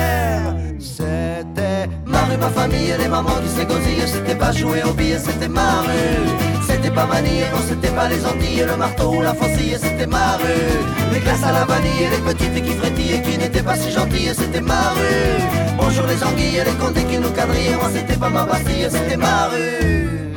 Ma 2.38 2.50
famille 2.50 2.90
et 2.90 2.98
les 2.98 3.08
mamans 3.08 3.40
qui 3.44 3.50
s'égosillent. 3.50 4.08
C'était 4.08 4.36
pas 4.36 4.52
jouer 4.52 4.84
au 4.84 4.94
billet, 4.94 5.20
c'était 5.20 5.48
ma 5.48 5.82
rue. 5.82 6.50
C'était 6.68 6.92
pas 6.92 7.06
manier, 7.06 7.42
non, 7.52 7.62
c'était 7.68 7.90
pas 7.90 8.08
les 8.08 8.24
Antilles, 8.26 8.66
le 8.68 8.78
marteau 8.78 9.16
ou 9.16 9.22
la 9.22 9.34
faucille, 9.34 9.78
c'était 9.82 10.06
ma 10.08 10.38
rue. 10.38 11.12
Les 11.12 11.20
glaces 11.20 11.44
à 11.44 11.52
la 11.52 11.66
vanille 11.66 12.04
et 12.04 12.10
les 12.10 12.34
petites 12.34 12.64
qui 12.64 12.74
frétillent 12.74 13.14
et 13.16 13.22
qui 13.22 13.38
n'étaient 13.38 13.64
pas 13.64 13.76
si 13.76 13.92
gentilles, 13.92 14.34
c'était 14.36 14.62
ma 14.62 14.92
rue. 14.92 15.42
Bonjour 15.78 16.06
les 16.06 16.24
anguilles 16.24 16.58
et 16.58 16.64
les 16.64 16.74
condés 16.74 17.04
qui 17.06 17.18
nous 17.18 17.32
quadrillaient. 17.32 17.76
Moi, 17.76 17.90
c'était 17.94 18.20
pas 18.20 18.30
ma 18.30 18.46
bastille, 18.46 18.88
c'était 18.90 19.18
ma 19.18 19.48
rue. 19.48 20.36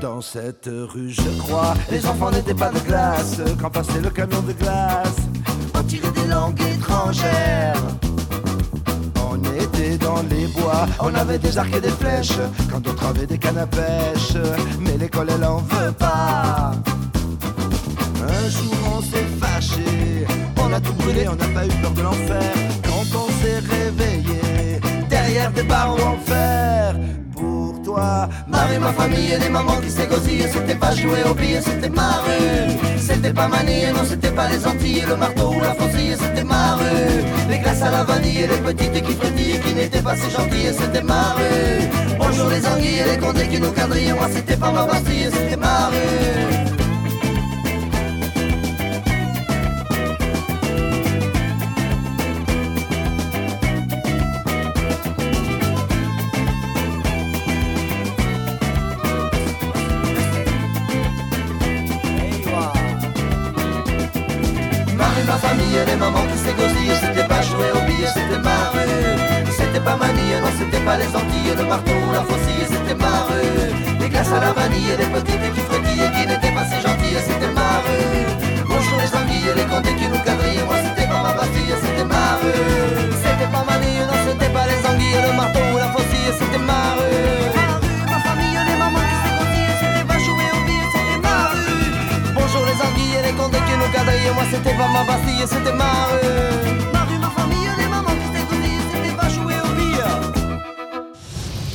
Dans 0.00 0.20
cette 0.20 0.68
rue, 0.68 1.10
je 1.10 1.30
crois, 1.42 1.74
les 1.90 2.06
enfants 2.06 2.30
n'étaient 2.30 2.54
pas 2.54 2.70
de 2.70 2.78
glace. 2.80 3.40
Quand 3.60 3.70
passait 3.70 4.00
le 4.00 4.10
camion 4.10 4.42
de 4.42 4.52
glace, 4.52 5.16
on 5.74 5.82
tirait 5.82 6.12
des 6.12 6.28
langues 6.28 6.60
étrangères. 6.60 7.63
Les 10.30 10.46
bois, 10.46 10.86
on 11.00 11.14
avait 11.14 11.38
des 11.38 11.56
arcs 11.58 11.74
et 11.76 11.80
des 11.80 11.90
flèches. 11.90 12.38
Quand 12.70 12.80
d'autres 12.80 13.06
avaient 13.06 13.26
des 13.26 13.38
cannes 13.38 13.58
à 13.58 13.66
pêche, 13.66 14.34
mais 14.80 14.96
l'école 14.98 15.28
elle 15.34 15.44
en 15.44 15.58
veut 15.58 15.92
pas. 15.92 16.72
Un 18.22 18.48
jour 18.48 18.74
on 18.96 19.00
s'est 19.02 19.28
fâché, 19.40 20.26
on 20.58 20.72
a 20.72 20.80
tout 20.80 20.94
brûlé, 20.94 21.28
on 21.28 21.36
n'a 21.36 21.48
pas 21.48 21.66
eu 21.66 21.70
peur 21.82 21.90
de 21.92 22.02
l'enfer. 22.02 22.52
Quand 22.82 23.18
on 23.18 23.28
s'est 23.42 23.58
réveillé, 23.58 24.80
derrière 25.08 25.50
des 25.52 25.62
barreaux 25.62 26.02
en 26.02 26.18
fer. 26.18 26.96
Toi, 27.94 28.28
ma 28.48 28.92
famille 28.92 29.30
et 29.34 29.38
les 29.38 29.48
mamans 29.48 29.80
qui 29.80 29.88
s'égosillent, 29.88 30.48
c'était 30.52 30.74
pas 30.74 30.92
jouer 30.96 31.22
au 31.30 31.32
billet, 31.32 31.60
c'était 31.60 31.88
ma 31.88 32.22
rue. 32.24 32.98
C'était 32.98 33.32
pas 33.32 33.46
manier, 33.46 33.92
non, 33.92 34.04
c'était 34.04 34.32
pas 34.32 34.48
les 34.48 34.66
Antilles, 34.66 35.04
le 35.08 35.14
marteau 35.14 35.52
ou 35.54 35.60
la 35.60 35.74
faucille, 35.74 36.16
c'était 36.18 36.42
ma 36.42 36.74
rue. 36.74 37.22
Les 37.48 37.58
glaces 37.58 37.82
à 37.82 37.92
la 37.92 38.02
vanille 38.02 38.40
et 38.40 38.46
les 38.48 38.56
petites 38.56 39.00
qui 39.00 39.12
frétillent, 39.14 39.60
qui 39.60 39.74
n'étaient 39.74 40.02
pas 40.02 40.16
si 40.16 40.28
gentilles, 40.28 40.74
c'était 40.76 41.02
ma 41.02 41.34
rue. 41.36 42.18
Bonjour 42.18 42.48
les 42.48 42.66
anguilles 42.66 42.98
et 42.98 43.10
les 43.12 43.18
condés 43.18 43.46
qui 43.46 43.60
nous 43.60 43.70
quadrillent, 43.70 44.14
moi 44.14 44.26
c'était 44.34 44.56
pas 44.56 44.72
ma 44.72 44.86
bastille, 44.86 45.28
c'était 45.32 45.56
ma 45.56 45.90
pas 70.84 70.96
les 70.98 71.08
Antilles 71.16 71.54
Le 71.56 71.64
marteau 71.64 71.96
la 72.12 72.22
faucille, 72.22 72.66
c'était 72.68 72.94
ma 72.94 73.24
rue 73.28 73.98
Les 74.00 74.08
glaces 74.08 74.32
à 74.32 74.40
la 74.40 74.52
vanille 74.52 74.90
et 74.92 74.96
les 74.96 75.06
petites 75.06 75.46
qui 75.54 75.60
frétillaient 75.60 76.12
Qui 76.12 76.26
n'étaient 76.28 76.54
pas 76.54 76.64
si 76.68 76.76
gentilles, 76.84 77.20
c'était 77.26 77.52
ma 77.52 77.80
rue 77.84 78.24
Bonjour 78.68 78.96
les 79.00 79.10
anguilles 79.16 79.48
et 79.50 79.56
les 79.58 79.66
condés 79.66 79.94
qui 79.96 80.06
nous 80.08 80.22
quadrillent 80.26 80.64
Moi 80.68 80.76
c'était 80.84 81.08
pas 81.08 81.22
ma 81.22 81.32
bastille, 81.32 81.74
c'était 81.80 82.04
ma 82.04 82.36
rue 82.40 83.12
C'était 83.22 83.50
pas 83.50 83.64
manier, 83.64 84.04
non 84.08 84.18
c'était 84.26 84.52
pas 84.52 84.66
les 84.68 84.82
anguilles 84.84 85.22
Le 85.24 85.32
marteau 85.32 85.66
la 85.80 85.88
faucille, 85.94 86.32
c'était 86.38 86.62
ma 86.70 86.82
rue 87.00 87.48
Ma 87.56 88.12
ma 88.12 88.18
famille 88.20 88.58
les 88.68 88.76
mamans 88.76 89.04
qui 89.08 89.16
s'égosillent 89.24 89.76
C'était 89.80 90.06
pas 90.06 90.18
jouer 90.20 90.48
au 90.52 90.60
billet, 90.68 90.88
c'était 90.92 91.20
ma 91.24 91.38
rue 91.52 91.80
Bonjour 92.36 92.62
les 92.68 92.78
anguilles 92.84 93.16
et 93.18 93.24
les 93.26 93.34
condés 93.38 93.64
qui 93.66 93.74
nous 93.80 93.90
quadrillent 93.94 94.34
Moi 94.36 94.44
c'était 94.52 94.76
pas 94.76 94.88
ma 94.92 95.02
bastille, 95.08 95.44
c'était 95.48 95.72
ma 95.72 96.12